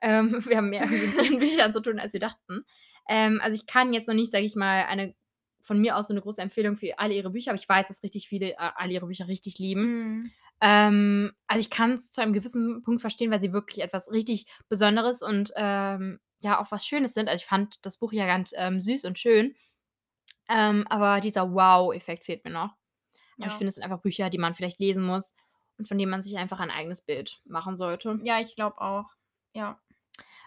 Ähm, 0.00 0.40
wir 0.46 0.56
haben 0.56 0.70
mehr 0.70 0.86
mit 0.86 1.16
den 1.18 1.38
Büchern 1.38 1.72
zu 1.72 1.80
tun, 1.82 1.98
als 1.98 2.14
wir 2.14 2.20
dachten. 2.20 2.64
Ähm, 3.08 3.40
also 3.42 3.54
ich 3.54 3.66
kann 3.66 3.92
jetzt 3.92 4.08
noch 4.08 4.14
nicht, 4.14 4.32
sage 4.32 4.44
ich 4.44 4.56
mal, 4.56 4.84
eine 4.84 5.14
von 5.60 5.80
mir 5.80 5.96
aus 5.96 6.08
so 6.08 6.14
eine 6.14 6.20
große 6.20 6.40
Empfehlung 6.40 6.76
für 6.76 6.98
alle 6.98 7.14
ihre 7.14 7.30
Bücher, 7.30 7.50
aber 7.50 7.58
ich 7.58 7.68
weiß, 7.68 7.88
dass 7.88 8.02
richtig 8.02 8.28
viele 8.28 8.52
äh, 8.52 8.70
alle 8.76 8.92
ihre 8.92 9.06
Bücher 9.06 9.28
richtig 9.28 9.58
lieben. 9.58 9.82
Mhm. 9.82 10.30
Ähm, 10.60 11.32
also 11.48 11.60
ich 11.60 11.70
kann 11.70 11.94
es 11.94 12.10
zu 12.10 12.22
einem 12.22 12.32
gewissen 12.32 12.82
Punkt 12.82 13.00
verstehen, 13.00 13.30
weil 13.30 13.40
sie 13.40 13.52
wirklich 13.52 13.84
etwas 13.84 14.10
richtig 14.10 14.46
Besonderes 14.68 15.22
und 15.22 15.52
ähm, 15.56 16.18
ja 16.40 16.60
auch 16.60 16.70
was 16.70 16.86
Schönes 16.86 17.14
sind. 17.14 17.28
Also 17.28 17.42
ich 17.42 17.46
fand 17.46 17.84
das 17.84 17.98
Buch 17.98 18.12
ja 18.12 18.26
ganz 18.26 18.52
ähm, 18.56 18.80
süß 18.80 19.04
und 19.04 19.18
schön. 19.18 19.54
Ähm, 20.48 20.86
aber 20.88 21.20
dieser 21.20 21.52
Wow-Effekt 21.52 22.24
fehlt 22.24 22.44
mir 22.44 22.50
noch. 22.50 22.76
Aber 23.38 23.48
ich 23.48 23.52
Ja. 23.52 23.58
finde, 23.58 23.68
es 23.68 23.74
sind 23.76 23.84
einfach 23.84 24.00
Bücher, 24.00 24.30
die 24.30 24.38
man 24.38 24.54
vielleicht 24.54 24.78
lesen 24.78 25.04
muss 25.04 25.34
und 25.78 25.88
von 25.88 25.98
denen 25.98 26.10
man 26.10 26.22
sich 26.22 26.36
einfach 26.38 26.60
ein 26.60 26.70
eigenes 26.70 27.02
Bild 27.02 27.40
machen 27.44 27.76
sollte. 27.76 28.18
Ja, 28.22 28.40
ich 28.40 28.54
glaube 28.54 28.80
auch. 28.80 29.06
Ja. 29.54 29.80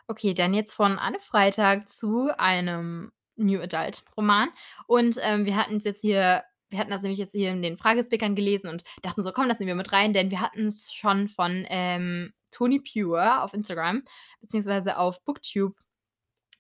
Okay, 0.08 0.34
dann 0.34 0.54
jetzt 0.54 0.74
von 0.74 0.98
Anne 0.98 1.20
Freitag 1.20 1.90
zu 1.90 2.30
einem 2.40 3.12
New 3.36 3.60
Adult 3.62 4.04
Roman. 4.18 4.50
Und 4.88 5.18
ähm, 5.22 5.46
wir 5.46 5.56
hatten 5.56 5.78
es 5.78 5.84
jetzt 5.84 6.02
hier, 6.02 6.44
wir 6.70 6.80
hatten 6.80 6.90
das 6.92 7.04
nämlich 7.04 7.20
jetzt 7.20 7.32
hier 7.32 7.52
in 7.52 7.62
den 7.62 7.78
Fragestickern 7.78 8.36
gelesen 8.36 8.70
und 8.70 8.84
dachten 9.02 9.22
so, 9.24 9.32
komm, 9.32 9.50
das 9.50 9.60
nehmen 9.60 9.68
wir 9.70 9.76
mit 9.76 9.92
rein, 9.92 10.14
denn 10.14 10.32
wir 10.32 10.42
hatten 10.42 10.66
es 10.66 10.92
schon 10.94 11.30
von 11.30 11.66
ähm, 11.70 12.34
Tony 12.52 12.80
Pure 12.80 13.42
auf 13.42 13.54
Instagram, 13.54 14.04
beziehungsweise 14.42 14.98
auf 14.98 15.24
Booktube 15.24 15.76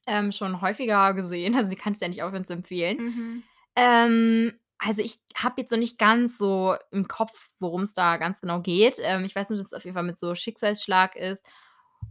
ähm, 0.08 0.32
schon 0.32 0.62
häufiger 0.62 1.14
gesehen. 1.14 1.56
Also 1.56 1.70
sie 1.70 1.76
kann 1.76 1.94
es 1.94 2.00
ja 2.00 2.08
nicht 2.08 2.24
aufhören 2.24 2.46
zu 2.46 2.54
empfehlen. 2.54 2.98
Mhm. 2.98 3.44
Ähm, 3.76 4.60
also 4.80 5.02
ich 5.02 5.20
habe 5.36 5.62
jetzt 5.62 5.72
noch 5.72 5.78
nicht 5.78 5.98
ganz 5.98 6.38
so 6.38 6.76
im 6.92 7.08
Kopf, 7.08 7.50
worum 7.60 7.84
es 7.84 7.94
da 7.94 8.18
ganz 8.18 8.42
genau 8.42 8.62
geht. 8.62 8.98
Ähm, 9.02 9.26
ich 9.26 9.36
weiß 9.36 9.50
nur, 9.50 9.58
dass 9.58 9.68
es 9.68 9.74
auf 9.74 9.84
jeden 9.84 9.96
Fall 9.96 10.04
mit 10.04 10.20
so 10.20 10.34
Schicksalsschlag 10.36 11.16
ist. 11.16 11.46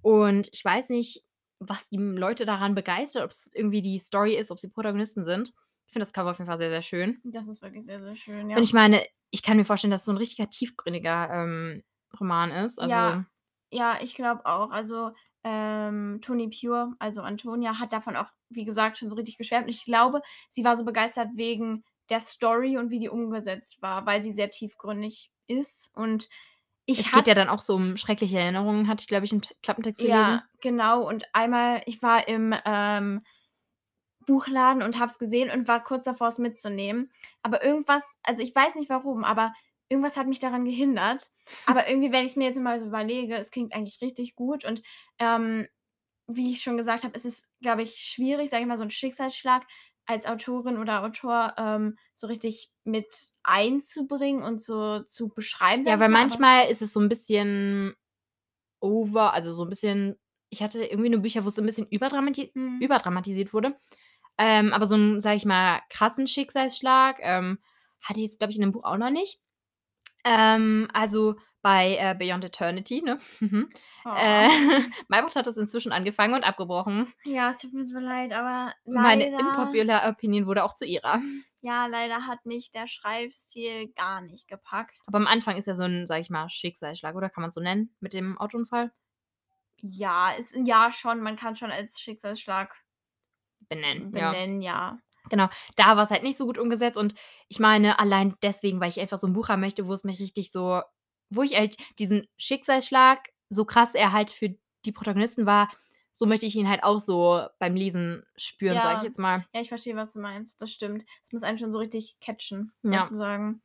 Und 0.02 0.48
ich 0.52 0.64
weiß 0.64 0.90
nicht, 0.90 1.24
was 1.58 1.88
die 1.88 1.96
Leute 1.96 2.46
daran 2.46 2.74
begeistert, 2.74 3.24
ob 3.24 3.30
es 3.30 3.48
irgendwie 3.52 3.82
die 3.82 3.98
Story 3.98 4.36
ist, 4.36 4.50
ob 4.50 4.60
sie 4.60 4.68
Protagonisten 4.68 5.24
sind. 5.24 5.54
Ich 5.86 5.92
finde 5.92 6.04
das 6.04 6.12
Cover 6.12 6.30
auf 6.30 6.38
jeden 6.38 6.48
Fall 6.48 6.58
sehr, 6.58 6.70
sehr 6.70 6.82
schön. 6.82 7.18
Das 7.24 7.48
ist 7.48 7.62
wirklich 7.62 7.84
sehr, 7.84 8.02
sehr 8.02 8.14
schön, 8.14 8.50
ja. 8.50 8.56
Und 8.56 8.62
ich 8.62 8.74
meine, 8.74 9.02
ich 9.30 9.42
kann 9.42 9.56
mir 9.56 9.64
vorstellen, 9.64 9.90
dass 9.90 10.02
es 10.02 10.06
so 10.06 10.12
ein 10.12 10.18
richtiger 10.18 10.48
tiefgründiger 10.50 11.30
ähm, 11.32 11.82
Roman 12.20 12.50
ist. 12.50 12.78
Also, 12.78 12.94
Ja. 12.94 13.24
Ja, 13.70 13.98
ich 14.00 14.14
glaube 14.14 14.46
auch. 14.46 14.70
Also, 14.70 15.12
ähm, 15.44 16.20
Toni 16.22 16.48
Pure, 16.48 16.94
also 16.98 17.22
Antonia, 17.22 17.78
hat 17.78 17.92
davon 17.92 18.16
auch, 18.16 18.30
wie 18.48 18.64
gesagt, 18.64 18.98
schon 18.98 19.10
so 19.10 19.16
richtig 19.16 19.38
geschwärmt. 19.38 19.66
Und 19.66 19.70
ich 19.72 19.84
glaube, 19.84 20.22
sie 20.50 20.64
war 20.64 20.76
so 20.76 20.84
begeistert 20.84 21.28
wegen 21.34 21.84
der 22.10 22.20
Story 22.20 22.78
und 22.78 22.90
wie 22.90 22.98
die 22.98 23.08
umgesetzt 23.08 23.80
war, 23.82 24.06
weil 24.06 24.22
sie 24.22 24.32
sehr 24.32 24.50
tiefgründig 24.50 25.30
ist. 25.46 25.90
Und 25.94 26.28
ich 26.86 27.00
es 27.00 27.12
geht 27.12 27.26
ja 27.26 27.34
dann 27.34 27.48
auch 27.48 27.60
so 27.60 27.74
um 27.74 27.96
schreckliche 27.96 28.38
Erinnerungen, 28.38 28.88
hatte 28.88 29.02
ich, 29.02 29.08
glaube 29.08 29.26
ich, 29.26 29.32
im 29.32 29.42
Klappentext 29.62 30.00
gelesen. 30.00 30.16
Ja, 30.16 30.44
genau. 30.60 31.06
Und 31.06 31.24
einmal, 31.34 31.82
ich 31.84 32.02
war 32.02 32.26
im 32.28 32.54
ähm, 32.64 33.22
Buchladen 34.26 34.82
und 34.82 34.98
habe 34.98 35.10
es 35.10 35.18
gesehen 35.18 35.50
und 35.50 35.68
war 35.68 35.82
kurz 35.82 36.04
davor, 36.04 36.28
es 36.28 36.38
mitzunehmen. 36.38 37.10
Aber 37.42 37.62
irgendwas, 37.62 38.02
also 38.22 38.42
ich 38.42 38.54
weiß 38.54 38.74
nicht 38.74 38.88
warum, 38.88 39.24
aber 39.24 39.52
irgendwas 39.88 40.16
hat 40.16 40.26
mich 40.26 40.38
daran 40.38 40.64
gehindert. 40.64 41.28
Aber 41.66 41.88
irgendwie, 41.88 42.12
wenn 42.12 42.24
ich 42.24 42.32
es 42.32 42.36
mir 42.36 42.44
jetzt 42.46 42.60
mal 42.60 42.80
so 42.80 42.86
überlege, 42.86 43.36
es 43.36 43.50
klingt 43.50 43.74
eigentlich 43.74 44.00
richtig 44.00 44.34
gut. 44.34 44.64
Und 44.64 44.82
ähm, 45.18 45.66
wie 46.26 46.52
ich 46.52 46.60
schon 46.60 46.76
gesagt 46.76 47.04
habe, 47.04 47.14
es 47.14 47.24
ist, 47.24 47.48
glaube 47.60 47.82
ich, 47.82 47.96
schwierig, 47.96 48.50
sage 48.50 48.62
ich 48.62 48.68
mal, 48.68 48.76
so 48.76 48.82
einen 48.82 48.90
Schicksalsschlag 48.90 49.66
als 50.06 50.26
Autorin 50.26 50.78
oder 50.78 51.04
Autor 51.04 51.54
ähm, 51.58 51.98
so 52.14 52.26
richtig 52.26 52.70
mit 52.84 53.32
einzubringen 53.42 54.42
und 54.42 54.60
so 54.60 55.00
zu 55.00 55.28
beschreiben. 55.28 55.86
Ja, 55.86 56.00
weil 56.00 56.08
mal, 56.08 56.20
manchmal 56.20 56.70
ist 56.70 56.82
es 56.82 56.92
so 56.92 57.00
ein 57.00 57.08
bisschen 57.08 57.94
over, 58.80 59.34
also 59.34 59.52
so 59.52 59.64
ein 59.64 59.68
bisschen, 59.68 60.18
ich 60.50 60.62
hatte 60.62 60.84
irgendwie 60.84 61.10
nur 61.10 61.20
Bücher, 61.20 61.44
wo 61.44 61.48
es 61.48 61.54
so 61.56 61.62
ein 61.62 61.66
bisschen 61.66 61.86
überdramati 61.90 62.50
Hm. 62.54 62.80
überdramatisiert 62.80 63.52
wurde. 63.52 63.78
Ähm, 64.38 64.72
aber 64.72 64.86
so 64.86 64.94
einen, 64.94 65.20
sag 65.20 65.36
ich 65.36 65.44
mal, 65.44 65.80
krassen 65.90 66.26
Schicksalsschlag 66.26 67.18
ähm, 67.20 67.58
hatte 68.00 68.20
ich 68.20 68.26
jetzt, 68.26 68.38
glaube 68.38 68.52
ich, 68.52 68.56
in 68.56 68.62
dem 68.62 68.72
Buch 68.72 68.84
auch 68.84 68.96
noch 68.96 69.10
nicht. 69.10 69.40
Ähm, 70.28 70.88
also 70.92 71.36
bei 71.62 71.96
äh, 71.98 72.14
Beyond 72.14 72.44
Eternity, 72.44 73.02
ne? 73.02 73.18
Mhm. 73.40 73.68
Oh. 74.04 74.14
äh, 74.16 74.48
hat 75.36 75.46
das 75.46 75.56
inzwischen 75.56 75.92
angefangen 75.92 76.34
und 76.34 76.44
abgebrochen. 76.44 77.12
Ja, 77.24 77.50
es 77.50 77.58
tut 77.58 77.72
mir 77.72 77.84
so 77.84 77.98
leid, 77.98 78.32
aber 78.32 78.72
leider, 78.84 79.02
Meine 79.02 79.36
unpopular 79.36 80.08
Opinion 80.08 80.46
wurde 80.46 80.64
auch 80.64 80.74
zu 80.74 80.84
ihrer. 80.86 81.20
ja, 81.60 81.86
leider 81.86 82.26
hat 82.26 82.46
mich 82.46 82.70
der 82.70 82.86
Schreibstil 82.86 83.88
gar 83.94 84.20
nicht 84.20 84.48
gepackt. 84.48 84.98
Aber 85.06 85.18
am 85.18 85.26
Anfang 85.26 85.56
ist 85.56 85.66
ja 85.66 85.74
so 85.74 85.82
ein, 85.84 86.06
sag 86.06 86.20
ich 86.20 86.30
mal, 86.30 86.48
Schicksalsschlag, 86.48 87.14
oder 87.14 87.28
kann 87.30 87.42
man 87.42 87.48
es 87.50 87.54
so 87.54 87.60
nennen, 87.60 87.94
mit 88.00 88.12
dem 88.14 88.38
Autounfall 88.38 88.90
Ja, 89.80 90.30
ist 90.32 90.56
ja 90.64 90.90
schon, 90.92 91.20
man 91.20 91.36
kann 91.36 91.56
schon 91.56 91.70
als 91.70 92.00
Schicksalsschlag 92.00 92.74
benennen. 93.68 94.12
Ja. 94.16 94.30
benennen, 94.30 94.62
ja. 95.32 95.50
da 95.76 95.96
war 95.96 96.04
es 96.04 96.10
halt 96.10 96.22
nicht 96.22 96.38
so 96.38 96.46
gut 96.46 96.58
umgesetzt 96.58 96.96
und 96.98 97.14
ich 97.48 97.58
meine, 97.60 97.98
allein 97.98 98.34
deswegen, 98.42 98.80
weil 98.80 98.88
ich 98.90 99.00
einfach 99.00 99.18
so 99.18 99.26
ein 99.26 99.32
Buch 99.32 99.48
haben 99.48 99.60
möchte, 99.60 99.86
wo 99.86 99.92
es 99.94 100.04
mich 100.04 100.20
richtig 100.20 100.50
so, 100.52 100.82
wo 101.30 101.42
ich 101.42 101.56
halt 101.56 101.76
diesen 101.98 102.26
Schicksalsschlag, 102.38 103.20
so 103.50 103.64
krass 103.64 103.94
er 103.94 104.12
halt 104.12 104.30
für 104.30 104.54
die 104.84 104.92
Protagonisten 104.92 105.46
war, 105.46 105.68
so 106.12 106.26
möchte 106.26 106.46
ich 106.46 106.56
ihn 106.56 106.68
halt 106.68 106.82
auch 106.82 107.00
so 107.00 107.46
beim 107.58 107.76
Lesen 107.76 108.24
spüren, 108.36 108.74
sag 108.76 108.92
Ja. 108.92 108.98
ich 108.98 109.04
jetzt 109.04 109.18
mal. 109.18 109.44
Ja, 109.54 109.60
ich 109.60 109.68
verstehe, 109.68 109.94
was 109.94 110.12
du 110.14 110.20
meinst. 110.20 110.60
Das 110.60 110.72
stimmt. 110.72 111.04
Es 111.24 111.32
muss 111.32 111.42
einen 111.44 111.58
schon 111.58 111.70
so 111.72 111.78
richtig 111.78 112.16
catchen, 112.20 112.72
Ja. 112.82 113.04
sozusagen. 113.04 113.62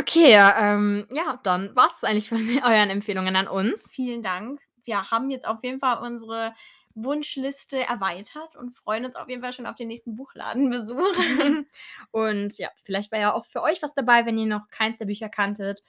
Okay, 0.00 0.32
ähm, 0.34 1.06
ja, 1.10 1.38
dann 1.44 1.74
war 1.76 1.90
es 1.94 2.02
eigentlich 2.04 2.28
von 2.28 2.38
euren 2.64 2.90
Empfehlungen 2.90 3.36
an 3.36 3.48
uns. 3.48 3.88
Vielen 3.92 4.22
Dank. 4.22 4.60
Wir 4.84 5.10
haben 5.10 5.30
jetzt 5.30 5.46
auf 5.46 5.62
jeden 5.62 5.78
Fall 5.78 5.98
unsere 6.02 6.54
Wunschliste 6.94 7.78
erweitert 7.78 8.56
und 8.56 8.76
freuen 8.76 9.04
uns 9.04 9.16
auf 9.16 9.28
jeden 9.28 9.42
Fall 9.42 9.52
schon 9.52 9.66
auf 9.66 9.76
den 9.76 9.88
nächsten 9.88 10.16
Buchladenbesuch. 10.16 10.96
und 12.10 12.58
ja, 12.58 12.68
vielleicht 12.84 13.12
war 13.12 13.18
ja 13.18 13.32
auch 13.32 13.46
für 13.46 13.62
euch 13.62 13.82
was 13.82 13.94
dabei, 13.94 14.26
wenn 14.26 14.38
ihr 14.38 14.46
noch 14.46 14.68
keins 14.70 14.98
der 14.98 15.06
Bücher 15.06 15.28
kanntet. 15.28 15.82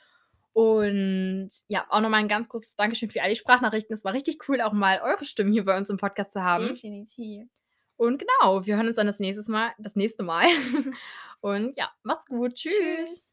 Und 0.54 1.50
ja, 1.68 1.86
auch 1.90 2.02
nochmal 2.02 2.20
ein 2.20 2.28
ganz 2.28 2.50
großes 2.50 2.76
Dankeschön 2.76 3.10
für 3.10 3.22
all 3.22 3.30
die 3.30 3.38
Sprachnachrichten. 3.38 3.94
Es 3.94 4.04
war 4.04 4.14
richtig 4.14 4.38
cool, 4.50 4.62
auch 4.62 4.74
mal 4.74 5.00
eure 5.02 5.24
Stimmen 5.24 5.54
hier 5.54 5.64
bei 5.64 5.78
uns 5.78 5.90
im 5.90 5.98
Podcast 5.98 6.34
zu 6.34 6.44
haben. 6.44 6.68
Definitiv. 6.68 7.48
Und 7.96 8.18
genau, 8.18 8.66
wir 8.66 8.76
hören 8.76 8.88
uns 8.88 8.96
dann 8.96 9.08
das 9.08 9.20
nächste 9.20 9.50
Mal, 9.50 9.72
das 9.78 9.96
nächste 9.96 10.24
Mal. 10.24 10.48
Und 11.42 11.78
ja, 11.78 11.92
macht's 12.04 12.26
gut. 12.26 12.56
Tschüss. 12.56 12.74
Tschüss. 12.74 13.31